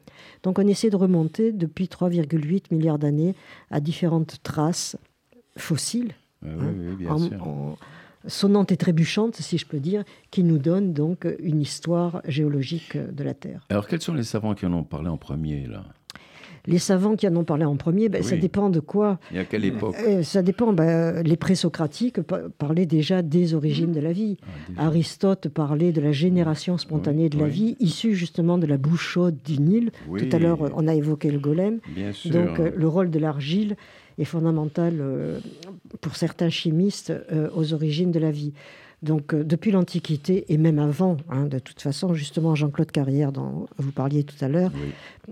Donc 0.45 0.59
on 0.59 0.67
essaie 0.67 0.91
de 0.91 0.97
remonter 0.97 1.53
depuis 1.53 1.87
3,8 1.87 2.67
milliards 2.71 2.99
d'années 2.99 3.35
à 3.71 3.81
différentes 3.81 4.43
traces 4.43 4.97
fossiles, 5.57 6.15
oui, 6.43 6.51
hein, 6.51 6.95
bien 6.99 7.19
sûr. 7.19 7.77
Sonnantes 8.27 8.73
et 8.73 8.77
trébuchantes, 8.77 9.37
si 9.37 9.59
je 9.59 9.67
peux 9.67 9.81
dire, 9.81 10.05
qui 10.31 10.43
nous 10.45 10.59
donnent 10.59 10.93
donc 10.93 11.27
une 11.41 11.61
histoire 11.61 12.23
géologique 12.27 12.97
de 12.97 13.25
la 13.25 13.35
Terre. 13.35 13.67
Alors 13.71 13.87
quels 13.87 14.03
sont 14.03 14.15
les 14.15 14.23
savants 14.23 14.55
qui 14.55 14.67
en 14.67 14.73
ont 14.73 14.85
parlé 14.85 15.09
en 15.09 15.17
premier 15.17 15.67
là? 15.67 15.85
Les 16.67 16.79
savants 16.79 17.17
qui 17.17 17.27
en 17.27 17.35
ont 17.35 17.45
parlé 17.45 17.65
en 17.65 17.77
premier, 17.77 18.09
ben, 18.09 18.23
ça 18.23 18.37
dépend 18.37 18.71
de 18.71 18.79
quoi. 18.79 19.19
Et 19.35 19.41
à 19.41 19.45
quelle 19.45 19.65
époque? 19.65 19.97
Euh, 20.07 20.23
Ça 20.23 20.43
dépend. 20.43 20.73
Ben, 20.73 21.21
les 21.23 21.37
présocratiques 21.37 22.21
parlaient 22.23 22.87
déjà 22.87 23.21
des 23.23 23.55
origines 23.55 23.91
de 23.91 23.99
la 23.99 24.13
vie. 24.13 24.37
Ah, 24.77 24.87
Aristote 24.87 25.49
parlait 25.49 25.91
de 25.91 26.01
la 26.01 26.13
génération 26.13 26.79
spontanée 26.79 27.29
de 27.29 27.39
la 27.39 27.49
vie, 27.49 27.77
issue 27.81 28.15
justement 28.15 28.59
de 28.59 28.67
la 28.67 28.77
bouche 28.77 29.03
chaude 29.03 29.39
du 29.45 29.59
Nil. 29.59 29.91
Tout 30.07 30.29
à 30.31 30.39
l'heure, 30.39 30.71
on 30.77 30.87
a 30.87 30.95
évoqué 30.95 31.33
le 31.33 31.41
golem. 31.41 31.81
Donc, 32.27 32.61
euh, 32.61 32.71
le 32.77 32.89
rôle 32.89 33.11
de 33.11 33.19
l'argile 33.19 33.77
est 34.19 34.25
fondamental 34.25 34.99
euh, 35.01 35.41
pour 36.01 36.17
certains 36.17 36.51
chimistes 36.51 37.13
aux 37.55 37.73
origines 37.73 38.13
de 38.13 38.19
la 38.19 38.31
vie. 38.31 38.53
Donc, 39.03 39.35
euh, 39.35 39.43
depuis 39.43 39.73
l'Antiquité 39.73 40.45
et 40.53 40.57
même 40.57 40.79
avant, 40.79 41.17
hein, 41.29 41.47
de 41.47 41.59
toute 41.59 41.81
façon, 41.81 42.15
justement, 42.15 42.55
Jean-Claude 42.55 42.93
Carrière, 42.93 43.33
dont 43.33 43.67
vous 43.79 43.91
parliez 43.91 44.23
tout 44.23 44.43
à 44.43 44.49
l'heure, 44.49 44.71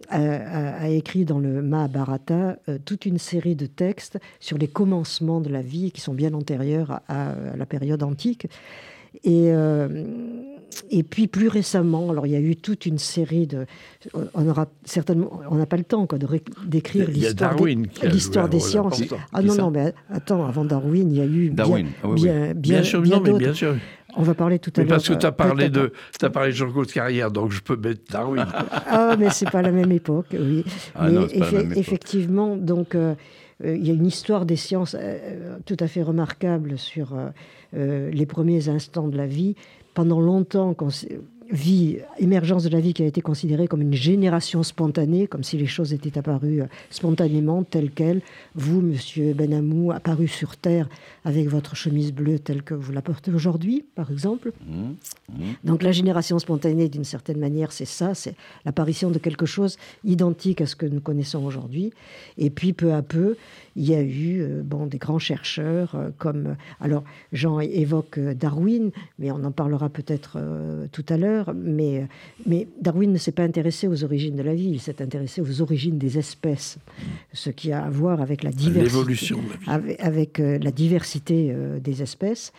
a, 0.09 0.89
écrit 0.89 1.25
dans 1.25 1.39
le 1.39 1.63
Mahabharata 1.63 2.59
euh, 2.69 2.79
toute 2.85 3.07
une 3.07 3.19
série 3.19 3.55
de 3.55 3.67
textes 3.67 4.19
sur 4.41 4.59
les 4.59 4.67
commencements 4.67 5.41
de 5.41 5.49
la 5.49 5.63
vie 5.63 5.93
qui 5.93 6.01
sont 6.01 6.15
bien 6.15 6.35
antérieurs 6.35 7.01
à 7.09 7.35
la 7.57 7.67
période 7.67 8.03
antique. 8.03 8.49
Et, 9.25 9.53
euh, 9.53 10.05
et 10.91 11.03
puis 11.03 11.27
plus 11.27 11.49
récemment, 11.49 12.11
alors 12.11 12.27
il 12.27 12.33
y 12.33 12.37
a 12.37 12.41
eu 12.41 12.57
toute 12.57 12.87
une 12.87 12.99
série 12.99 13.47
de. 13.47 13.67
On 14.35 14.49
aura 14.49 14.69
certainement, 14.85 15.41
on 15.51 15.57
n'a 15.57 15.67
pas 15.67 15.77
le 15.77 15.85
temps 15.85 16.07
quoi, 16.07 16.19
de 16.19 16.27
d'écrire 16.65 17.11
l'histoire 17.11 17.57
des, 17.57 17.77
l'histoire 18.09 18.49
des 18.49 18.61
sciences. 18.61 19.03
Ah 19.33 19.43
non 19.43 19.55
non, 19.55 19.71
mais 19.71 19.95
attends, 20.11 20.47
avant 20.47 20.65
Darwin, 20.65 21.11
il 21.11 21.19
y 21.19 21.21
a 21.21 21.27
eu 21.27 21.51
Darwin. 21.51 21.87
bien, 21.87 21.93
ah 22.03 22.09
bien, 22.15 22.55
bien, 22.55 22.83
sûr, 22.83 23.03
bien, 23.03 23.17
non, 23.17 23.23
mais 23.23 23.33
bien 23.33 23.55
sûr. 23.55 23.77
On 24.17 24.23
va 24.23 24.35
parler 24.35 24.59
tout 24.59 24.73
à 24.77 24.81
l'heure. 24.81 24.89
Parce 24.89 25.09
que 25.09 25.15
tu 25.15 25.27
as 25.27 25.33
parlé 25.33 25.69
de, 25.69 25.93
as 26.21 26.31
parlé 26.31 26.51
de 26.51 26.57
Jean-Claude 26.57 26.91
Carrière, 26.91 27.31
donc 27.31 27.53
je 27.53 27.61
peux 27.61 27.77
mettre 27.77 28.03
Darwin. 28.11 28.47
ah, 28.73 29.17
mais 29.19 29.31
c'est 29.31 29.51
pas 29.51 29.63
la 29.63 29.71
même 29.71 29.93
époque, 29.93 30.27
oui. 30.33 30.65
Ah, 30.95 31.09
mais 31.09 31.13
non, 31.13 31.27
pas 31.27 31.39
la 31.39 31.53
même 31.53 31.61
époque. 31.67 31.79
effectivement, 31.79 32.57
donc. 32.57 32.95
Euh, 32.95 33.15
euh, 33.65 33.77
il 33.77 33.87
y 33.87 33.91
a 33.91 33.95
une 33.95 34.07
histoire 34.07 34.47
des 34.47 34.57
sciences 34.57 34.97
euh, 34.99 35.59
tout 35.67 35.77
à 35.81 35.87
fait 35.87 36.03
remarquable 36.03 36.79
sur 36.79 37.17
les 37.73 38.27
premiers 38.27 38.69
instants 38.69 39.09
de 39.09 39.17
la 39.17 39.27
vie. 39.27 39.55
Pendant 39.95 40.21
longtemps, 40.21 40.75
vie, 41.51 41.99
émergence 42.19 42.65
de 42.65 42.69
la 42.69 42.81
vie 42.81 42.95
qui 42.95 43.03
a 43.03 43.07
été 43.07 43.21
considérée 43.21 43.67
comme 43.67 43.83
une 43.83 43.95
génération 43.95 44.63
spontanée, 44.63 45.27
comme 45.27 45.43
si 45.43 45.57
les 45.57 45.67
choses 45.67 45.93
étaient 45.93 46.17
apparues 46.19 46.63
euh, 46.63 46.67
spontanément, 46.91 47.65
telles 47.65 47.91
quelles. 47.91 48.23
Vous, 48.55 48.81
monsieur 48.81 49.35
Benamou, 49.35 49.91
apparu 49.93 50.29
sur 50.29 50.57
Terre 50.57 50.89
avec 51.25 51.49
votre 51.49 51.75
chemise 51.77 52.13
bleue 52.13 52.39
telle 52.39 52.63
que 52.63 52.75
vous 52.75 52.93
la 52.93 53.03
portez 53.03 53.31
aujourd'hui, 53.31 53.85
par 53.95 54.11
exemple. 54.11 54.53
Mmh, 54.67 54.83
mmh. 55.29 55.35
Donc 55.65 55.83
la 55.83 55.93
génération 55.93 56.39
spontanée, 56.39 56.89
d'une 56.89 57.05
certaine 57.05 57.39
manière, 57.39 57.73
c'est 57.73 57.85
ça, 57.85 58.15
c'est 58.15 58.35
l'apparition 58.65 59.11
de 59.11 59.19
quelque 59.19 59.47
chose 59.47 59.77
identique 60.05 60.61
à 60.61 60.67
ce 60.67 60.77
que 60.77 60.87
nous 60.87 61.01
connaissons 61.01 61.45
aujourd'hui. 61.45 61.93
Et 62.39 62.51
puis, 62.51 62.73
peu 62.73 62.95
à 62.95 63.03
peu, 63.03 63.37
il 63.77 63.89
y 63.89 63.95
a 63.95 64.03
eu 64.03 64.41
euh, 64.41 64.63
bon, 64.65 64.87
des 64.87 64.99
grands 64.99 65.19
chercheurs 65.19 65.95
euh, 65.95 66.11
comme... 66.19 66.57
Alors, 66.81 67.05
Jean 67.33 67.61
évoque 67.61 68.19
Darwin, 68.19 68.91
mais 69.19 69.31
on 69.31 69.43
en 69.45 69.51
parlera 69.51 69.89
peut-être 69.89 70.39
tout 70.93 71.05
à 71.09 71.17
l'heure 71.17 71.40
mais, 71.55 72.07
mais 72.47 72.67
Darwin 72.81 73.13
ne 73.13 73.19
s'est 73.19 73.33
pas 73.33 73.43
intéressé 73.43 73.89
aux 73.89 74.05
origines 74.05 74.37
de 74.37 74.43
la 74.43 74.55
vie, 74.55 74.71
il 74.71 74.81
s'est 74.81 75.03
intéressé 75.03 75.41
aux 75.41 75.61
origines 75.61 75.99
des 75.99 76.19
espèces, 76.19 76.79
ce 77.33 77.51
qui 77.51 77.73
a 77.73 77.85
à 77.85 77.91
voir 77.91 78.21
avec 78.21 78.43
la 78.43 78.51
diversité, 78.51 79.35
avec, 79.67 80.01
avec 80.01 80.41
euh, 80.41 80.59
la 80.59 80.71
diversité 80.71 81.51
euh, 81.51 81.79
des 81.79 82.03
espèces. 82.03 82.53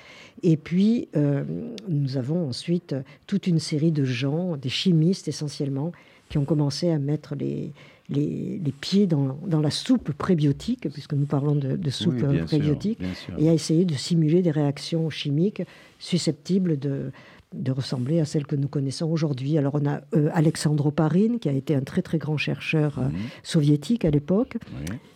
Et 0.43 0.57
puis, 0.57 1.07
euh, 1.15 1.43
nous 1.87 2.17
avons 2.17 2.47
ensuite 2.49 2.95
toute 3.27 3.47
une 3.47 3.59
série 3.59 3.91
de 3.91 4.03
gens, 4.03 4.57
des 4.57 4.69
chimistes 4.69 5.27
essentiellement, 5.27 5.91
qui 6.29 6.37
ont 6.37 6.45
commencé 6.45 6.89
à 6.89 6.97
mettre 6.97 7.35
les, 7.35 7.73
les, 8.11 8.73
pieds 8.79 9.07
dans, 9.07 9.37
dans, 9.45 9.59
la 9.59 9.71
soupe 9.71 10.11
prébiotique, 10.13 10.89
puisque 10.91 11.13
nous 11.13 11.25
parlons 11.25 11.55
de, 11.55 11.89
soupe 11.89 12.23
prébiotique, 12.45 12.99
et 13.37 13.49
à 13.49 13.53
essayer 13.53 13.85
de 13.85 13.93
simuler 13.93 14.41
des 14.41 14.51
réactions 14.51 15.09
chimiques 15.09 15.63
susceptibles 15.99 16.79
de, 16.79 17.11
de 17.53 17.71
ressembler 17.71 18.19
à 18.19 18.25
celle 18.25 18.45
que 18.45 18.55
nous 18.55 18.67
connaissons 18.67 19.09
aujourd'hui. 19.09 19.57
Alors 19.57 19.75
on 19.75 19.85
a 19.85 20.01
euh, 20.15 20.29
Alexandre 20.33 20.87
Oparin, 20.87 21.37
qui 21.39 21.49
a 21.49 21.51
été 21.51 21.75
un 21.75 21.81
très 21.81 22.01
très 22.01 22.17
grand 22.17 22.37
chercheur 22.37 22.99
euh, 22.99 23.03
mhm. 23.03 23.13
soviétique 23.43 24.05
à 24.05 24.09
l'époque. 24.09 24.57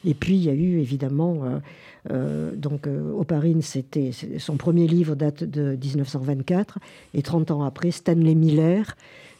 Et 0.03 0.13
puis 0.13 0.35
il 0.35 0.43
y 0.43 0.49
a 0.49 0.53
eu 0.53 0.79
évidemment, 0.79 1.61
euh, 2.11 2.55
donc 2.55 2.87
Oparin, 2.87 3.61
c'était 3.61 4.11
son 4.37 4.57
premier 4.57 4.87
livre 4.87 5.15
date 5.15 5.43
de 5.43 5.77
1924, 5.81 6.79
et 7.13 7.21
30 7.21 7.51
ans 7.51 7.63
après, 7.63 7.91
Stanley 7.91 8.35
Miller, 8.35 8.95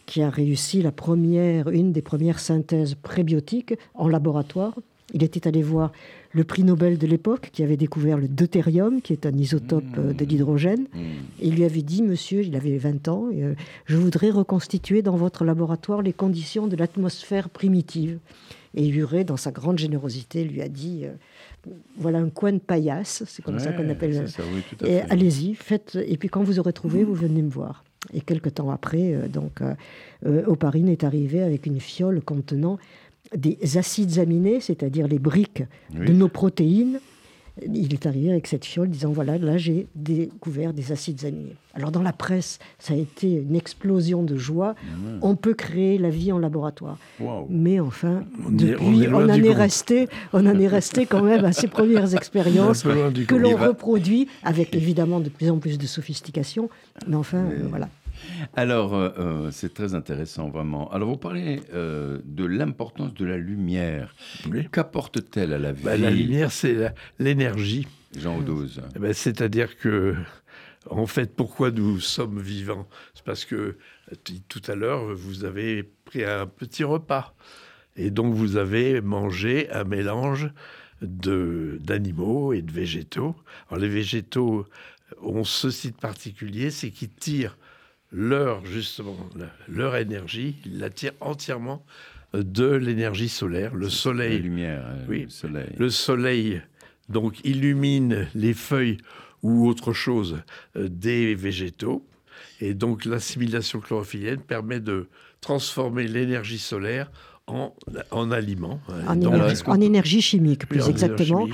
qui 0.06 0.22
a 0.22 0.30
réussi 0.30 0.82
la 0.82 0.92
première, 0.92 1.70
une 1.70 1.92
des 1.92 2.02
premières 2.02 2.40
synthèses 2.40 2.96
prébiotiques 2.96 3.74
en 3.94 4.08
laboratoire. 4.08 4.76
Il 5.14 5.24
était 5.24 5.48
allé 5.48 5.62
voir 5.62 5.92
le 6.36 6.44
prix 6.44 6.64
Nobel 6.64 6.98
de 6.98 7.08
l'époque 7.08 7.50
qui 7.54 7.64
avait 7.64 7.78
découvert 7.78 8.18
le 8.18 8.28
deutérium, 8.28 9.02
qui 9.02 9.14
est 9.14 9.26
un 9.26 9.32
isotope 9.32 9.84
euh, 9.98 10.14
de 10.14 10.26
l'hydrogène. 10.26 10.82
Mmh. 10.94 11.00
Et 11.40 11.48
il 11.48 11.56
lui 11.56 11.64
avait 11.64 11.82
dit, 11.82 12.04
monsieur, 12.04 12.44
il 12.44 12.56
avait 12.58 12.78
20 12.78 13.08
ans, 13.08 13.30
euh, 13.34 13.56
je 13.86 13.96
voudrais 13.96 14.32
reconstituer 14.32 15.02
dans 15.02 15.16
votre 15.16 15.46
laboratoire 15.46 16.02
les 16.02 16.12
conditions 16.12 16.68
de 16.68 16.76
l'atmosphère 16.76 17.50
primitive. 17.50 18.20
Et 18.76 18.88
Urey, 18.90 19.24
dans 19.24 19.38
sa 19.38 19.52
grande 19.52 19.80
générosité, 19.80 20.44
lui 20.44 20.62
a 20.62 20.68
dit, 20.68 21.06
euh, 21.06 21.72
voilà 21.98 22.20
un 22.20 22.30
coin 22.30 22.52
de 22.52 22.60
paillasse, 22.60 23.24
c'est 23.26 23.42
comme 23.42 23.60
ça 23.60 23.72
qu'on 23.72 23.88
appelle. 23.90 24.28
ça, 24.28 24.44
oui, 24.54 24.62
Et 24.86 25.00
allez-y, 25.02 25.56
faites. 25.56 25.98
Et 26.06 26.18
puis 26.18 26.28
quand 26.28 26.44
vous 26.44 26.60
aurez 26.60 26.74
trouvé, 26.74 27.06
vous 27.06 27.16
venez 27.16 27.42
me 27.42 27.50
voir. 27.50 27.86
Et 28.14 28.22
quelques 28.22 28.56
temps 28.56 28.70
après, 28.70 29.14
euh, 29.14 29.28
donc, 29.28 29.62
euh, 29.62 30.44
Oparine 30.46 30.90
est 30.90 31.04
arrivé 31.04 31.42
avec 31.42 31.66
une 31.66 31.80
fiole 31.80 32.22
contenant 32.22 32.78
des 33.36 33.78
acides 33.78 34.20
aminés, 34.20 34.60
c'est-à-dire 34.60 35.08
les 35.08 35.20
briques 35.20 35.64
Oui. 35.98 36.06
de 36.08 36.14
nos 36.14 36.28
protéines. 36.30 37.00
Il 37.66 37.94
est 37.94 38.06
arrivé 38.06 38.32
avec 38.32 38.48
cette 38.48 38.66
fiole 38.66 38.90
disant 38.90 39.12
voilà, 39.14 39.38
là 39.38 39.56
j'ai 39.58 39.88
découvert 39.96 40.74
des 40.74 40.92
acides 40.92 41.24
aminés. 41.24 41.56
Alors 41.74 41.90
dans 41.90 42.02
la 42.02 42.12
presse, 42.12 42.60
ça 42.80 42.94
a 42.94 42.98
été 42.98 43.32
une 43.32 43.56
explosion 43.56 44.24
de 44.24 44.36
joie. 44.36 44.76
On 45.22 45.38
peut 45.38 45.54
créer 45.54 45.98
la 45.98 46.10
vie 46.10 46.34
en 46.34 46.38
laboratoire. 46.38 46.98
Mais 47.50 47.80
enfin, 47.80 48.26
On 48.46 48.52
est- 48.52 48.56
depuis, 48.72 48.86
on 48.86 49.02
est 49.02 49.08
on, 49.08 49.12
loin 49.12 49.30
en 49.30 49.42
est 49.42 49.54
resté, 49.54 50.10
on 50.34 50.46
en 50.46 50.60
est 50.60 50.68
resté 50.68 51.06
quand 51.06 51.24
même 51.24 51.46
à 51.46 51.54
ces 51.54 51.68
premières 51.70 52.14
expériences 52.16 52.84
que 52.84 53.36
l'on 53.36 53.56
reproduit 53.56 54.28
avec 54.44 54.76
évidemment 54.76 55.22
de 55.22 55.30
plus 55.30 55.50
en 55.50 55.58
plus 55.58 55.78
de 55.78 55.88
sophistication. 55.88 56.70
Mais 57.08 57.16
enfin, 57.16 57.46
voilà. 57.70 57.88
Alors, 58.56 58.94
euh, 58.94 59.10
euh, 59.18 59.52
c'est 59.52 59.74
très 59.74 59.96
intéressant, 59.96 60.50
vraiment. 60.50 60.92
Alors, 60.92 61.10
vous 61.10 61.18
parlez 61.18 61.62
euh, 61.74 62.20
de 62.24 62.46
l'importance 62.46 63.14
de 63.14 63.26
la 63.26 63.38
lumière. 63.38 64.16
Oui. 64.50 64.68
Qu'apporte-t-elle 64.72 65.54
à 65.54 65.60
la 65.60 65.72
vie 65.72 65.84
Bah, 65.84 65.98
la 65.98 66.12
lumière, 66.12 66.52
c'est 66.52 66.94
l'énergie. 67.20 67.88
Jean 68.18 68.38
Audose. 68.38 68.82
Eh 68.96 69.00
ben, 69.00 69.14
C'est-à-dire 69.14 69.78
que, 69.78 70.16
en 70.90 71.06
fait, 71.06 71.36
pourquoi 71.36 71.72
nous 71.72 72.00
sommes 72.00 72.40
vivants? 72.40 72.88
C'est 73.14 73.26
parce 73.26 73.46
que 73.46 73.78
tout 74.48 74.62
à 74.68 74.76
l'heure, 74.76 75.14
vous 75.16 75.44
avez 75.44 75.84
pris 76.06 76.24
un 76.24 76.46
petit 76.46 76.84
repas. 76.84 77.36
Et 77.98 78.12
donc, 78.12 78.34
vous 78.34 78.58
avez 78.58 79.02
mangé 79.02 79.70
un 79.72 79.84
mélange 79.84 80.50
d'animaux 81.02 82.54
et 82.54 82.62
de 82.62 82.72
végétaux. 82.72 83.36
Alors, 83.70 83.82
les 83.82 83.90
végétaux 83.90 84.66
ont 85.22 85.44
ceci 85.44 85.92
de 85.92 85.96
particulier, 85.96 86.72
c'est 86.72 86.92
qu'ils 86.92 87.10
tirent 87.10 87.58
leur, 88.16 88.66
justement, 88.66 89.18
leur 89.68 89.96
énergie, 89.98 90.56
la 90.66 90.90
tirent 90.90 91.12
entièrement 91.20 91.86
de 92.34 92.70
l'énergie 92.72 93.30
solaire. 93.30 93.76
Le 93.76 93.86
La 93.86 93.90
soleil 93.92 94.40
lumière, 94.40 94.84
euh, 94.88 95.06
Oui. 95.10 95.24
le 95.24 95.30
soleil. 95.30 95.68
le 95.78 95.90
soleil 95.90 96.62
donc 97.10 97.40
illumine 97.44 98.28
les 98.34 98.54
feuilles 98.54 98.98
ou 99.44 99.68
autre 99.68 99.94
chose 99.94 100.42
euh, 100.76 100.88
des 100.90 101.36
végétaux 101.36 102.06
et 102.62 102.74
donc 102.74 103.06
l'assimilation 103.06 103.80
chlorophyllienne 103.80 104.40
permet 104.42 104.80
de 104.80 105.08
transformer 105.42 106.08
l'énergie 106.08 106.58
solaire 106.60 107.12
en, 107.48 107.74
en 108.12 108.32
aliment. 108.32 108.80
En, 109.08 109.16
Donc, 109.16 109.34
énergie, 109.34 109.52
est-ce 109.54 109.64
qu'on 109.64 109.72
en 109.74 109.82
énergie 109.82 110.22
chimique, 110.22 110.66
plus 110.68 110.82
en 110.84 110.90
exactement. 110.90 111.48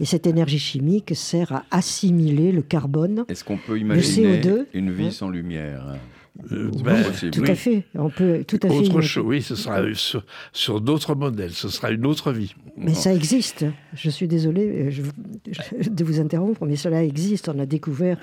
Et 0.00 0.04
cette 0.04 0.26
énergie 0.26 0.58
chimique 0.58 1.12
sert 1.14 1.52
à 1.52 1.64
assimiler 1.70 2.52
le 2.52 2.62
carbone. 2.62 3.24
Est-ce 3.28 3.44
qu'on 3.44 3.56
peut 3.56 3.78
imaginer 3.78 4.40
CO2, 4.40 4.66
une 4.74 4.90
vie 4.92 5.06
hein. 5.06 5.10
sans 5.10 5.30
lumière 5.30 5.96
Euh, 6.52 6.70
C'est 6.76 6.82
ben. 6.84 7.30
Tout 7.32 7.40
oui. 7.40 7.50
à 7.50 7.54
fait. 7.56 7.84
On 7.96 8.10
peut 8.10 8.44
tout 8.46 8.58
à 8.62 8.68
fait. 8.68 8.74
Autre 8.74 8.84
imaginer. 8.84 9.02
chose, 9.02 9.24
oui, 9.26 9.42
ce 9.42 9.56
sera 9.56 9.82
sur, 9.94 10.22
sur 10.52 10.80
d'autres 10.80 11.14
modèles, 11.16 11.52
ce 11.52 11.68
sera 11.68 11.90
une 11.90 12.06
autre 12.06 12.30
vie. 12.30 12.54
Mais 12.76 12.94
ça 12.94 13.12
existe. 13.12 13.64
Je 13.94 14.08
suis 14.10 14.28
désolée 14.28 14.68
euh, 14.68 14.90
je- 14.90 15.02
je- 15.82 15.88
de 15.90 16.04
vous 16.04 16.20
interrompre, 16.20 16.64
mais 16.66 16.76
cela 16.76 17.02
existe. 17.02 17.48
On 17.48 17.58
a 17.58 17.66
découvert 17.66 18.18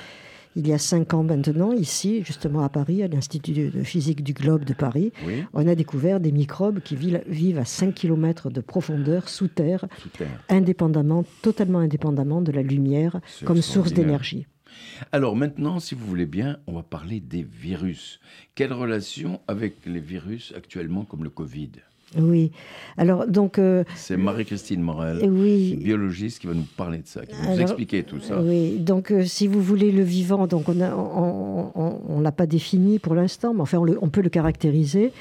il 0.56 0.68
y 0.68 0.74
a 0.74 0.78
cinq 0.78 1.14
ans 1.14 1.24
maintenant, 1.24 1.74
ici, 1.74 2.24
justement 2.24 2.64
à 2.64 2.70
Paris, 2.70 3.04
à 3.04 3.08
l'Institut 3.08 3.70
de 3.70 3.84
physique 3.84 4.24
du 4.24 4.34
globe 4.34 4.64
de 4.64 4.74
Paris, 4.74 5.12
Oui, 5.26 5.44
on 5.54 5.68
a 5.68 5.76
découvert 5.76 6.20
des 6.20 6.32
microbes 6.32 6.80
qui 6.80 6.96
vivent 6.96 7.58
à 7.58 7.66
5 7.66 7.94
km 7.94 8.50
de 8.50 8.62
profondeur 8.62 9.28
sous 9.30 9.48
terre, 9.48 9.86
sous 9.98 10.10
terre. 10.10 10.44
indépendamment, 10.50 11.26
totalement 11.42 11.80
indépendamment 11.80 12.42
de 12.42 12.52
la 12.52 12.62
lumière 12.62 13.20
comme 13.46 13.62
source 13.62 13.94
d'énergie. 13.94 14.48
Alors 15.12 15.36
maintenant, 15.36 15.80
si 15.80 15.96
vous 15.96 16.06
voulez 16.06 16.26
bien, 16.26 16.58
on 16.68 16.74
va 16.74 16.84
parler 16.84 17.20
des 17.20 17.44
virus. 17.44 18.20
Quelle 18.56 18.74
relation 18.74 19.40
avec 19.48 19.86
les 19.86 20.00
virus 20.00 20.54
actuellement 20.56 21.06
comme 21.06 21.24
le 21.24 21.30
Covid? 21.30 21.72
Oui. 22.18 22.52
Alors, 22.98 23.28
donc, 23.28 23.60
euh, 23.60 23.84
C'est 23.96 24.16
Marie-Christine 24.16 24.82
Morel, 24.82 25.20
oui. 25.30 25.76
biologiste, 25.76 26.40
qui 26.40 26.48
va 26.48 26.54
nous 26.54 26.66
parler 26.78 27.00
de 27.00 27.08
ça, 27.08 27.26
qui 27.26 27.34
va 27.36 27.42
nous 27.44 27.48
Alors, 27.50 27.62
expliquer 27.62 28.04
tout 28.04 28.20
ça. 28.22 28.42
Oui, 28.42 28.78
donc 28.80 29.12
euh, 29.12 29.26
si 29.26 29.48
vous 29.48 29.62
voulez 29.62 29.92
le 29.92 30.04
vivant, 30.04 30.48
donc 30.48 30.70
on 30.70 30.80
a- 30.82 30.96
on, 30.96 32.20
l'a 32.22 32.32
pas 32.32 32.46
défini 32.46 33.00
pour 33.00 33.16
l'instant, 33.16 33.54
mais 33.54 33.62
enfin 33.62 33.80
on, 33.80 33.84
le- 33.84 33.98
on 34.02 34.10
peut 34.10 34.22
le 34.22 34.30
caractériser. 34.30 35.12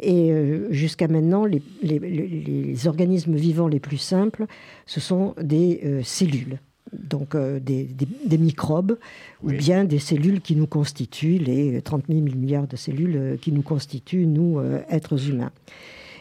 Et 0.00 0.32
euh, 0.32 0.66
jusqu'à 0.72 1.06
maintenant, 1.06 1.44
les, 1.44 1.62
les- 1.82 1.98
les- 1.98 2.26
les 2.26 2.86
organismes 2.88 3.36
vivants 3.36 3.68
les 3.68 3.78
plus 3.80 3.98
simples, 3.98 4.46
ce 4.86 5.00
sont 5.00 5.34
des 5.40 5.80
cellules, 6.02 6.58
donc 6.98 7.34
euh, 7.34 7.60
des, 7.60 7.84
des- 7.84 8.08
des 8.26 8.38
microbes, 8.38 8.96
Oui. 9.44 9.54
ou 9.54 9.58
bien 9.58 9.84
des 9.84 9.98
cellules 10.00 10.40
qui 10.40 10.56
nous 10.56 10.66
constituent, 10.66 11.38
les 11.38 11.82
30 11.82 12.04
000 12.08 12.20
milliards 12.20 12.66
de 12.66 12.76
cellules 12.76 13.38
qui 13.40 13.52
nous 13.52 13.62
constituent, 13.62 14.26
nous, 14.26 14.58
euh, 14.58 14.80
êtres 14.90 15.28
humains. 15.28 15.52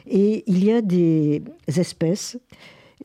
Et 0.08 0.44
il 0.48 0.64
y 0.64 0.72
a 0.72 0.82
des 0.82 1.42
espèces 1.68 2.38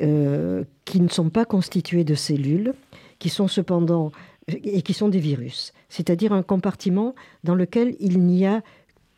euh, 0.02 0.64
qui 0.84 1.00
ne 1.00 1.08
sont 1.08 1.30
pas 1.30 1.44
constituées 1.44 2.04
de 2.04 2.14
cellules, 2.14 2.74
qui 3.18 3.28
sont 3.28 3.48
cependant 3.48 4.12
et 4.48 4.82
qui 4.82 4.92
sont 4.94 5.08
des 5.08 5.18
virus, 5.18 5.72
c'est-à-dire 5.88 6.32
un 6.32 6.42
compartiment 6.42 7.14
dans 7.42 7.54
lequel 7.56 7.96
il 7.98 8.20
n'y 8.20 8.46
a 8.46 8.62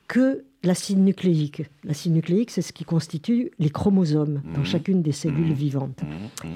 que 0.07 0.45
l'acide 0.62 0.99
nucléique. 0.99 1.62
L'acide 1.85 2.12
nucléique, 2.14 2.51
c'est 2.51 2.62
ce 2.62 2.72
qui 2.72 2.85
constitue 2.85 3.51
les 3.59 3.68
chromosomes 3.70 4.41
dans 4.55 4.61
Mhm. 4.61 4.64
chacune 4.64 5.03
des 5.03 5.12
cellules 5.12 5.49
Mhm. 5.49 5.53
vivantes. 5.53 6.03
Mmh, 6.03 6.47
mmh. 6.49 6.53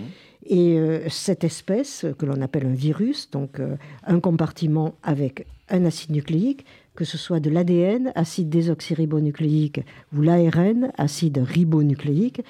Et 0.47 0.79
euh, 0.79 1.09
cette 1.09 1.45
espèce, 1.45 2.07
que 2.19 2.25
l'on 2.27 2.41
appelle 2.41 2.67
un 2.67 2.73
virus, 2.73 3.31
donc 3.31 3.61
euh, 3.61 3.77
un 4.07 4.21
compartiment 4.21 4.95
avec 5.03 5.47
un 5.69 5.85
acide 5.85 6.11
nucléique, 6.11 6.65
que 6.95 7.05
ce 7.05 7.19
soit 7.19 7.41
de 7.41 7.51
l'ADN, 7.51 8.13
acide 8.15 8.49
désoxyribonucléique, 8.49 9.81
ou 10.17 10.23
l'ARN, 10.23 10.93
acide 10.99 11.39
ribonucléique, 11.39 12.43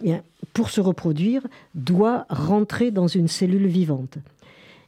eh 0.00 0.04
bien, 0.04 0.22
pour 0.52 0.70
se 0.70 0.80
reproduire, 0.80 1.46
doit 1.74 2.26
rentrer 2.28 2.90
dans 2.90 3.08
une 3.08 3.28
cellule 3.28 3.66
vivante. 3.66 4.18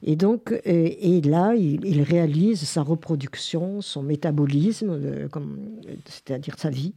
Et 0.05 0.17
donc, 0.17 0.53
euh, 0.53 0.59
et 0.65 1.21
là, 1.21 1.55
il, 1.55 2.03
réalise 2.03 2.63
sa 2.63 2.83
reproduction, 2.83 3.81
son 3.81 4.03
métabolisme, 4.03 4.91
euh, 4.91 5.29
c'est-à-dire 6.07 6.59
sa 6.59 6.71
vie. 6.71 6.93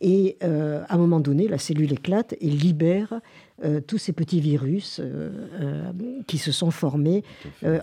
Et 0.00 0.36
euh, 0.42 0.82
à 0.88 0.94
un 0.94 0.98
moment 0.98 1.20
donné, 1.20 1.46
la 1.46 1.58
cellule 1.58 1.92
éclate 1.92 2.34
et 2.40 2.50
libère 2.50 3.20
euh, 3.64 3.80
tous 3.80 3.98
ces 3.98 4.12
petits 4.12 4.40
virus 4.40 5.00
euh, 5.00 5.30
euh, 5.60 5.90
qui 6.26 6.38
se 6.38 6.52
sont 6.52 6.70
formés 6.70 7.22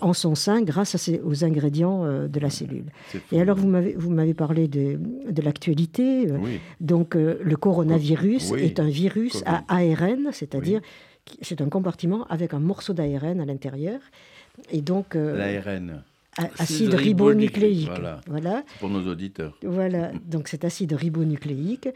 en 0.02 0.14
son 0.14 0.36
sein 0.36 0.62
grâce 0.62 0.96
à 0.96 0.98
ces- 0.98 1.20
aux 1.24 1.44
ingrédients 1.44 2.04
de 2.28 2.40
la 2.40 2.50
cellule. 2.50 2.86
Et 3.32 3.40
alors, 3.42 3.58
vous 3.58 3.68
m'avez, 3.68 4.34
parlé 4.34 4.68
de, 4.68 5.00
de 5.30 5.42
l'actualité. 5.42 6.32
Oui, 6.32 6.60
Donc, 6.82 7.16
le 7.16 7.56
coronavirus 7.56 8.52
Oui. 8.52 8.62
est 8.64 8.80
un 8.80 8.88
virus 8.90 9.34
Covid. 9.34 9.44
à 9.46 9.64
ARN, 9.68 10.30
c'est-à-dire 10.32 10.82
c'est 11.42 11.62
un 11.62 11.70
compartiment 11.70 12.26
avec 12.28 12.54
un 12.54 12.60
morceau 12.60 12.94
d'ARN 12.94 13.40
à 13.42 13.46
l'intérieur. 13.46 14.00
Et 14.72 14.82
donc, 14.82 15.16
l'ARN, 15.16 16.02
Acide 16.60 16.94
ribonucléique, 16.94 17.90
voilà. 18.28 18.64
pour 18.80 18.90
nos 18.90 19.10
auditeurs. 19.10 19.58
Voilà, 19.64 20.12
donc 20.26 20.48
cet 20.48 20.66
acide 20.66 20.94
ribonucléique 20.94 21.90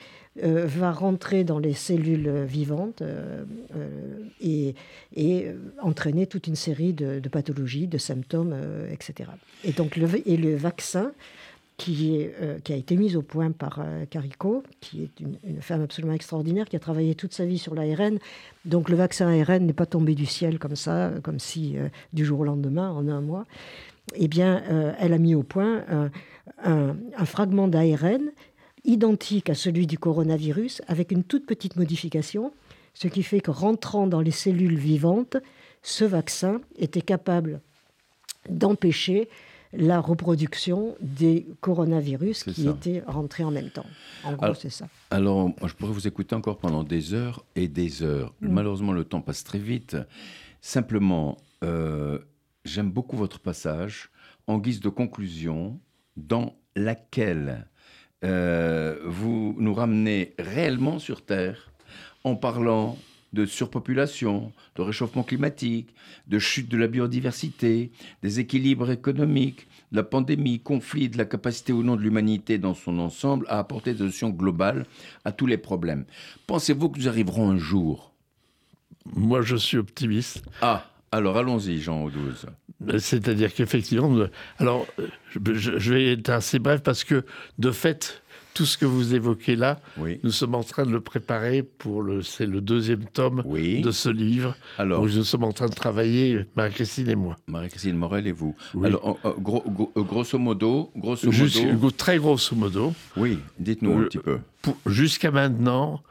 euh, 0.44 0.66
va 0.66 0.92
rentrer 0.92 1.44
dans 1.44 1.60
les 1.60 1.74
cellules 1.74 2.44
vivantes 2.44 3.02
euh, 3.02 3.44
euh, 3.76 3.90
et, 4.40 4.76
et, 5.16 5.48
entraîner 5.82 6.26
toute 6.26 6.48
une 6.48 6.56
série 6.56 6.94
de, 6.94 7.20
de 7.20 7.30
pathologies, 7.30 7.88
de 7.88 7.98
symptômes, 7.98 8.54
euh, 8.54 8.92
etc. 8.92 9.30
Et 9.64 9.74
donc 9.74 9.96
le, 9.96 10.08
et 10.28 10.38
le 10.38 10.56
vaccin 10.56 11.12
qui, 11.82 12.16
est, 12.16 12.36
euh, 12.40 12.60
qui 12.60 12.74
a 12.74 12.76
été 12.76 12.96
mis 12.96 13.16
au 13.16 13.24
point 13.24 13.50
par 13.52 13.80
euh, 13.80 14.06
Carico, 14.06 14.64
qui 14.82 15.04
est 15.04 15.20
une, 15.20 15.38
une 15.44 15.62
femme 15.62 15.82
absolument 15.82 16.14
extraordinaire, 16.14 16.70
qui 16.70 16.76
a 16.76 16.80
travaillé 16.80 17.16
toute 17.16 17.34
sa 17.34 17.44
vie 17.44 17.58
sur 17.58 17.74
l'ARN. 17.74 18.20
Donc 18.66 18.88
le 18.88 18.96
vaccin 18.96 19.28
ARN 19.28 19.66
n'est 19.66 19.74
pas 19.74 19.88
tombé 19.88 20.14
du 20.14 20.28
ciel 20.28 20.60
comme 20.60 20.76
ça, 20.76 21.12
comme 21.24 21.40
si 21.40 21.78
euh, 21.78 21.88
du 22.14 22.24
jour 22.24 22.42
au 22.42 22.44
lendemain, 22.44 22.92
en 22.92 23.08
un 23.08 23.22
mois. 23.22 23.46
Eh 24.16 24.28
bien, 24.28 24.64
euh, 24.70 24.94
elle 25.00 25.14
a 25.14 25.18
mis 25.18 25.36
au 25.36 25.44
point 25.44 25.84
un, 25.90 26.12
un- 26.64 26.96
un 27.18 27.26
fragment 27.26 27.68
d'ARN 27.68 28.32
identique 28.84 29.50
à 29.50 29.54
celui 29.56 29.88
du 29.88 29.98
coronavirus, 29.98 30.82
avec 30.88 31.12
une 31.12 31.24
toute 31.24 31.46
petite 31.46 31.76
modification, 31.76 32.52
ce 32.94 33.08
qui 33.08 33.24
fait 33.24 33.40
que 33.40 33.52
rentrant 33.52 34.08
dans 34.08 34.22
les 34.22 34.32
cellules 34.32 34.76
vivantes, 34.78 35.38
ce 35.84 36.04
vaccin 36.04 36.62
était 36.78 37.02
capable 37.02 37.62
d'empêcher 38.50 39.30
la 39.74 40.02
reproduction 40.02 40.96
des 41.00 41.48
coronavirus 41.62 42.44
qui 42.44 42.64
ça. 42.64 42.72
étaient 42.72 43.04
rentrés 43.08 43.46
en 43.46 43.52
même 43.52 43.70
temps. 43.70 43.86
En 44.26 44.34
gros, 44.34 44.44
Alors- 44.46 44.58
c'est 44.58 44.70
ça. 44.70 44.88
Alors, 45.12 45.48
moi, 45.48 45.68
je 45.70 45.74
pourrais 45.76 45.94
vous 45.94 46.08
écouter 46.08 46.36
encore 46.36 46.58
pendant 46.58 46.84
des 46.84 47.14
heures 47.14 47.46
et 47.56 47.70
des 47.70 48.04
heures. 48.04 48.34
Mm. 48.42 48.50
Malheureusement, 48.52 48.92
le 48.92 49.06
temps 49.06 49.22
passe 49.22 49.44
très 49.46 49.60
vite. 49.60 49.96
Simplement, 50.60 51.38
euh, 51.64 52.20
j'aime 52.66 52.92
beaucoup 52.92 53.18
votre 53.18 53.40
passage 53.40 54.10
en 54.48 54.58
guise 54.58 54.80
de 54.80 54.90
conclusion 54.90 55.80
dans 56.18 56.56
laquelle 56.76 57.68
euh, 58.24 59.00
vous 59.06 59.56
nous 59.58 59.74
ramenez 59.74 60.36
réellement 60.38 61.00
sur 61.00 61.26
Terre 61.26 61.72
en 62.24 62.36
parlant 62.36 62.98
de 63.34 63.46
surpopulation, 63.46 64.52
de 64.76 64.82
réchauffement 64.82 65.24
climatique, 65.24 65.96
de 66.28 66.38
chute 66.38 66.70
de 66.70 66.78
la 66.78 66.88
biodiversité, 66.88 67.92
des 68.22 68.40
équilibres 68.40 68.92
économiques, 68.92 69.68
de 69.92 69.98
la 69.98 70.04
pandémie, 70.04 70.60
conflit, 70.60 71.10
de 71.10 71.18
la 71.18 71.26
capacité 71.26 71.72
ou 71.72 71.82
non 71.82 71.96
de 71.96 72.02
l'humanité 72.02 72.58
dans 72.58 72.74
son 72.74 73.00
ensemble 73.00 73.46
à 73.48 73.60
apporter 73.60 73.94
des 73.94 74.00
solutions 74.00 74.30
globales 74.30 74.86
à 75.24 75.32
tous 75.32 75.48
les 75.48 75.58
problèmes. 75.58 76.06
Pensez-vous 76.46 76.90
que 76.90 77.00
nous 77.00 77.08
arriverons 77.08 77.50
un 77.50 77.58
jour? 77.58 78.14
Moi, 79.06 79.42
je 79.42 79.56
suis 79.56 79.78
optimiste. 79.78 80.44
Ah, 80.62 80.91
alors 81.12 81.38
allons-y, 81.38 81.80
Jean 81.80 82.04
Audouze. 82.04 82.46
C'est-à-dire 83.00 83.54
qu'effectivement, 83.54 84.12
alors 84.58 84.88
euh, 85.00 85.08
je, 85.36 85.92
vais 85.94 86.14
être 86.14 86.30
assez 86.30 86.58
bref 86.60 86.82
parce 86.82 87.04
que 87.04 87.24
de 87.60 87.72
fait, 87.72 88.24
tout 88.54 88.66
ce 88.66 88.78
que 88.78 88.86
vous 88.86 89.14
évoquez 89.14 89.56
là, 89.56 89.80
Oui. 89.98 90.20
nous 90.24 90.32
sommes 90.32 90.56
en 90.56 90.64
train 90.64 90.86
de 90.86 90.92
le 90.92 91.00
préparer 91.00 91.64
pour 91.64 92.02
le, 92.02 92.22
c'est 92.22 92.46
le 92.46 92.60
deuxième 92.60 93.06
tome 93.06 93.44
Oui. 93.46 93.82
de 93.82 93.92
ce 93.92 94.10
livre. 94.10 94.56
Alors, 94.78 95.02
Donc 95.02 95.12
nous 95.14 95.24
sommes 95.24 95.44
en 95.44 95.52
train 95.54 95.68
de 95.68 95.74
travailler, 95.76 96.46
Marie-Christine 96.56 97.10
et 97.10 97.16
moi. 97.16 97.36
Marie-Christine 97.48 97.96
Morel 97.96 98.26
et 98.28 98.32
vous. 98.32 98.56
Oui. 98.74 98.88
Alors, 98.88 99.20
gros- 99.40 99.64
gros- 99.68 99.92
euh, 99.98 100.02
grosso 100.04 100.38
modo, 100.40 100.92
grosso 100.98 101.32
modo, 101.32 101.92
très 101.92 102.18
grosso 102.18 102.56
modo, 102.56 102.94
oui, 103.16 103.38
dites-nous 103.60 103.94
un 103.94 104.02
Euh, 104.02 104.06
petit 104.06 104.18
peu. 104.18 104.40
jusqu'à 104.88 105.32
maintenant, 105.32 106.02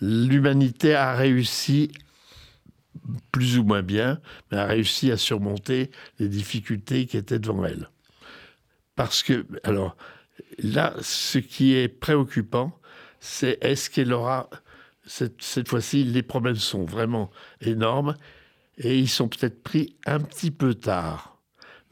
l'humanité 0.00 0.94
a 0.94 1.14
réussi 1.14 1.90
plus 3.32 3.58
ou 3.58 3.64
moins 3.64 3.82
bien, 3.82 4.20
mais 4.50 4.58
a 4.58 4.66
réussi 4.66 5.10
à 5.10 5.16
surmonter 5.16 5.90
les 6.18 6.28
difficultés 6.28 7.06
qui 7.06 7.16
étaient 7.16 7.38
devant 7.38 7.64
elle. 7.64 7.88
Parce 8.96 9.22
que, 9.22 9.46
alors, 9.64 9.96
là, 10.62 10.94
ce 11.00 11.38
qui 11.38 11.74
est 11.74 11.88
préoccupant, 11.88 12.78
c'est 13.20 13.58
est-ce 13.62 13.90
qu'elle 13.90 14.12
aura, 14.12 14.50
cette, 15.06 15.42
cette 15.42 15.68
fois-ci, 15.68 16.04
les 16.04 16.22
problèmes 16.22 16.56
sont 16.56 16.84
vraiment 16.84 17.30
énormes 17.60 18.16
et 18.78 18.98
ils 18.98 19.08
sont 19.08 19.28
peut-être 19.28 19.62
pris 19.62 19.96
un 20.06 20.20
petit 20.20 20.50
peu 20.50 20.74
tard. 20.74 21.38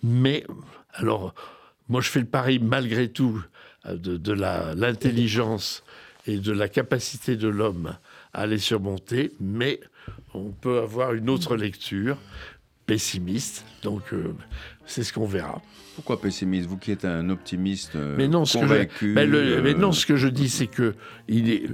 Mais, 0.03 0.45
alors, 0.95 1.35
moi, 1.89 2.01
je 2.01 2.09
fais 2.09 2.21
le 2.21 2.27
pari, 2.27 2.59
malgré 2.59 3.11
tout, 3.11 3.43
de, 3.85 4.17
de 4.17 4.33
l'intelligence 4.33 5.83
et 6.27 6.39
de 6.39 6.53
la 6.53 6.69
capacité 6.69 7.37
de 7.37 7.49
l'homme 7.49 7.97
à 8.33 8.47
les 8.47 8.59
surmonter, 8.59 9.33
mais 9.41 9.81
on 10.35 10.51
peut 10.51 10.79
avoir 10.81 11.13
une 11.15 11.29
autre 11.31 11.57
lecture 11.57 12.17
pessimiste. 12.87 13.65
Donc, 13.83 14.03
euh, 14.13 14.35
c'est 14.87 15.03
ce 15.05 15.13
qu'on 15.13 15.27
verra. 15.27 15.61
Pourquoi 15.95 16.21
pessimiste? 16.21 16.69
Vous 16.69 16.79
qui 16.79 16.93
êtes 16.93 17.05
un 17.05 17.29
optimiste 17.31 17.97
euh, 17.97 18.15
Mais 18.17 18.29
non, 18.29 18.45
ce 18.45 18.55
que 18.59 18.65
je- 18.65 18.69
convaincu. 18.69 19.13
Mais, 19.15 19.27
le- 19.27 19.39
euh, 19.59 19.63
mais 19.63 19.75
non, 19.75 19.93
ce 19.93 20.07
que 20.07 20.17
je 20.17 20.29
dis, 20.29 20.49
c'est 20.49 20.67
que 20.69 20.95
il 21.29 21.51
est, 21.51 21.65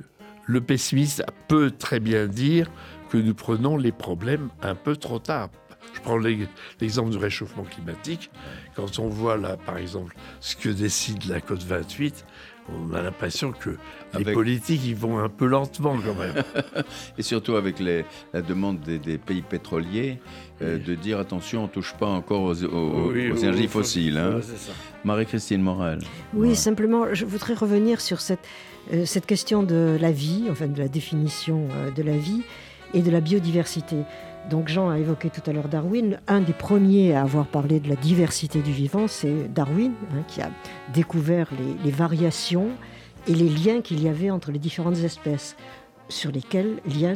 le 0.47 0.61
pessimiste 0.61 1.23
peut 1.49 1.71
très 1.71 2.01
bien 2.01 2.27
dire 2.27 2.71
que 3.11 3.19
nous 3.19 3.35
prenons 3.35 3.77
les 3.77 3.93
problèmes 3.93 4.49
un 4.63 4.75
peu 4.75 4.97
trop 4.97 5.19
tard. 5.19 5.51
Je 5.95 6.01
prends 6.01 6.17
l'ex- 6.17 6.49
l'exemple 6.81 7.11
du 7.11 7.19
réchauffement 7.19 7.63
climatique. 7.63 8.31
Quand 8.75 8.99
on 8.99 9.09
voit 9.09 9.37
là, 9.37 9.57
par 9.57 9.77
exemple, 9.77 10.17
ce 10.41 10.57
que 10.57 10.69
décide 10.71 11.25
la 11.29 11.41
COP 11.41 11.61
28, 11.63 12.25
on 12.69 12.95
a 12.95 13.03
l'impression 13.03 13.53
que 13.53 13.71
les 14.19 14.25
politiques, 14.33 14.81
ils 14.87 14.97
vont 14.97 15.19
un 15.19 15.29
peu 15.29 15.47
lentement 15.47 15.97
quand 16.05 16.15
même. 16.15 16.43
Et 17.19 17.23
surtout 17.23 17.57
avec 17.57 17.79
les- 17.79 18.05
la 18.33 18.41
demande 18.43 18.81
des, 18.81 18.99
des 18.99 19.19
pays 19.19 19.43
pétroliers 19.43 20.19
euh, 20.63 20.77
Oui. 20.79 20.85
de 20.85 20.95
dire 20.95 21.19
attention, 21.19 21.65
on 21.65 21.69
touche 21.69 21.93
pas 21.95 22.07
encore 22.07 22.43
aux, 22.43 22.65
aux- 22.65 23.11
Oui, 23.13 23.31
aux 23.31 23.35
oui, 23.35 23.39
énergies 23.41 23.63
oui, 23.63 23.69
fossiles. 23.69 24.17
hein. 24.19 24.37
Ouais, 24.37 24.43
c'est 24.43 24.57
ça. 24.59 24.73
Marie-Christine 25.05 25.61
Morel. 25.63 25.99
Oui, 26.33 26.49
Ouais. 26.49 26.55
simplement, 26.55 27.07
je 27.13 27.25
voudrais 27.27 27.55
revenir 27.55 28.01
sur 28.01 28.21
cette, 28.21 28.47
euh, 28.93 29.05
cette 29.05 29.27
question 29.27 29.63
de 29.63 29.99
la 30.01 30.13
vie, 30.13 30.45
enfin 30.51 30.67
de 30.69 30.79
la 30.79 30.89
définition 30.89 31.69
euh, 31.73 31.91
de 31.91 32.03
la 32.03 32.17
vie 32.17 32.43
et 32.95 33.03
de 33.03 33.11
la 33.11 33.21
biodiversité. 33.21 33.97
Donc 34.51 34.69
Jean 34.69 34.91
a 34.91 34.99
évoqué 34.99 35.31
tout 35.31 35.49
à 35.49 35.53
l'heure 35.53 35.69
Darwin. 35.69 36.21
Un 36.29 36.41
des 36.41 36.53
premiers 36.53 37.15
à 37.15 37.23
avoir 37.23 37.47
parlé 37.47 37.81
de 37.81 37.89
la 37.89 37.97
diversité 37.97 38.61
du 38.61 38.73
vivant, 38.73 39.09
c'est 39.09 39.53
Darwin, 39.53 39.93
hein, 40.13 40.23
qui 40.29 40.43
a 40.43 40.51
découvert 40.93 41.49
les, 41.85 41.91
variations 41.91 42.69
et 43.27 43.35
les 43.35 43.49
liens 43.49 43.81
qu'il 43.81 44.03
y 44.03 44.09
avait 44.09 44.31
entre 44.31 44.51
les 44.51 44.59
différentes 44.59 44.99
espèces, 44.99 45.57
sur 46.09 46.31
lesquels 46.31 46.81
liens 46.87 47.15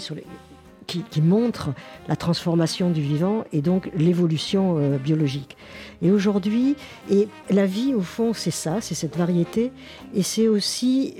qui, 0.87 1.03
qui 1.03 1.20
montrent 1.20 1.74
la 2.09 2.16
transformation 2.16 2.89
du 2.91 3.03
vivant 3.03 3.45
et 3.53 3.61
donc 3.61 3.91
l'évolution 3.95 4.79
euh, 4.79 4.97
biologique. 4.97 5.59
Et 6.01 6.11
aujourd'hui, 6.11 6.76
la 7.51 7.66
vie, 7.66 7.93
au 7.95 8.01
fond, 8.01 8.33
c'est 8.33 8.51
ça, 8.51 8.81
c'est 8.81 8.95
cette 8.95 9.16
variété, 9.16 9.70
et 10.14 10.22
c'est 10.22 10.49
aussi 10.49 11.14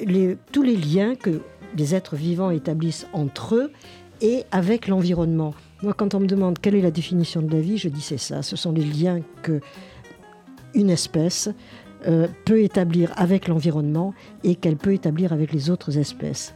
tous 0.53 0.63
les 0.63 0.77
liens 0.77 1.15
que 1.15 1.43
les 1.77 1.95
êtres 1.95 2.17
vivants 2.17 2.51
établissent 2.51 3.07
entre 3.13 3.57
eux 3.57 3.73
et 4.23 4.45
avec 4.51 4.89
l'environnement. 4.89 5.53
Moi, 5.83 5.95
quand 5.95 6.15
on 6.15 6.21
me 6.21 6.27
demande 6.27 6.59
quelle 6.59 6.75
est 6.75 6.81
la 6.83 6.91
définition 6.91 7.41
de 7.41 7.53
la 7.53 7.61
vie, 7.61 7.79
je 7.79 7.89
dis 7.89 8.01
c'est 8.01 8.19
ça, 8.19 8.43
ce 8.43 8.57
sont 8.57 8.73
les 8.73 8.85
liens 8.85 9.21
que 9.43 9.61
une 10.75 10.91
espèce 10.91 11.49
euh, 12.07 12.27
peut 12.45 12.61
établir 12.63 13.13
avec 13.17 13.49
l'environnement 13.49 14.13
et 14.45 14.55
qu'elle 14.55 14.77
peut 14.77 14.93
établir 14.93 15.33
avec 15.33 15.53
les 15.53 15.71
autres 15.71 15.97
espèces. 15.99 16.55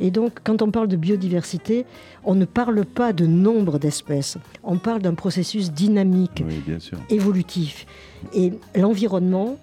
Et 0.00 0.10
donc, 0.10 0.40
quand 0.42 0.60
on 0.60 0.70
parle 0.72 0.88
de 0.88 0.96
biodiversité, 0.96 1.86
on 2.24 2.34
ne 2.34 2.44
parle 2.44 2.84
pas 2.84 3.12
de 3.12 3.26
nombre 3.26 3.78
d'espèces, 3.78 4.38
on 4.64 4.76
parle 4.78 5.02
d'un 5.02 5.14
processus 5.14 5.70
dynamique 5.72 6.42
Oui, 6.46 6.60
bien 6.66 6.80
sûr. 6.80 6.98
évolutif. 7.10 7.86
Et 8.34 8.52
l'environnement, 8.76 9.56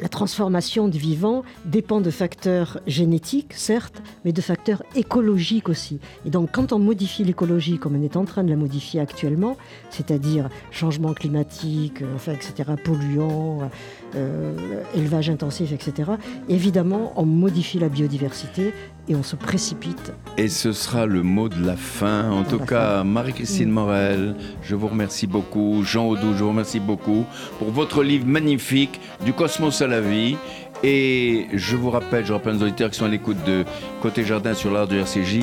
la 0.00 0.08
transformation 0.08 0.88
du 0.88 0.98
vivant 0.98 1.42
dépend 1.64 2.00
de 2.00 2.10
facteurs 2.10 2.80
génétiques, 2.86 3.54
certes, 3.54 4.02
mais 4.24 4.32
de 4.32 4.40
facteurs 4.40 4.82
écologiques 4.94 5.68
aussi. 5.68 6.00
Et 6.26 6.30
donc, 6.30 6.50
quand 6.52 6.72
on 6.72 6.78
modifie 6.78 7.24
l'écologie, 7.24 7.78
comme 7.78 7.96
on 7.96 8.02
est 8.02 8.16
en 8.16 8.24
train 8.24 8.44
de 8.44 8.50
la 8.50 8.56
modifier 8.56 9.00
actuellement, 9.00 9.56
c'est-à-dire 9.90 10.48
changement 10.70 11.12
climatique, 11.14 12.02
euh, 12.02 12.14
enfin, 12.14 12.32
etc., 12.32 12.70
polluants, 12.82 13.70
euh, 14.14 14.82
élevage 14.94 15.30
intensif, 15.30 15.72
etc., 15.72 16.12
évidemment, 16.48 17.12
on 17.16 17.24
modifie 17.24 17.78
la 17.78 17.88
biodiversité 17.88 18.72
et 19.08 19.16
on 19.16 19.22
se 19.22 19.36
précipite. 19.36 20.12
Et 20.36 20.48
ce 20.48 20.72
sera 20.72 21.06
le 21.06 21.22
mot 21.22 21.48
de 21.48 21.64
la 21.64 21.76
fin. 21.76 22.30
En 22.30 22.44
tout 22.44 22.58
cas, 22.58 23.02
Marie-Christine 23.02 23.68
Mm. 23.68 23.72
Morel, 23.72 24.34
je 24.62 24.74
vous 24.74 24.88
remercie 24.88 25.26
beaucoup. 25.26 25.82
Jean 25.84 26.06
Audou, 26.06 26.34
je 26.34 26.42
vous 26.42 26.50
remercie 26.50 26.80
beaucoup 26.80 27.24
pour 27.58 27.70
votre 27.70 28.02
livre 28.02 28.26
magnifique, 28.26 29.00
Du 29.24 29.32
cosmos 29.32 29.82
à 29.82 29.86
la 29.92 30.00
vie. 30.00 30.36
Et 30.82 31.46
je 31.52 31.76
vous 31.76 31.90
rappelle, 31.90 32.26
je 32.26 32.32
rappelle 32.32 32.56
aux 32.56 32.62
auditeurs 32.62 32.90
qui 32.90 32.98
sont 32.98 33.04
à 33.04 33.08
l'écoute 33.08 33.36
de 33.46 33.64
Côté 34.00 34.24
Jardin 34.24 34.52
sur 34.54 34.72
l'art 34.72 34.88
de 34.88 34.96
RCJ, 34.98 35.38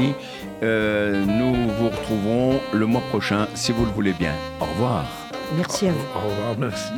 euh, 0.64 1.24
nous 1.26 1.54
vous 1.78 1.88
retrouverons 1.88 2.60
le 2.74 2.86
mois 2.86 3.02
prochain, 3.10 3.48
si 3.54 3.72
vous 3.72 3.86
le 3.86 3.92
voulez 3.92 4.12
bien. 4.12 4.34
Au 4.60 4.66
revoir. 4.66 5.06
Merci 5.56 5.88
à 5.88 5.92
vous. 5.92 6.06
Au 6.16 6.30
revoir, 6.30 6.58
merci. 6.60 6.92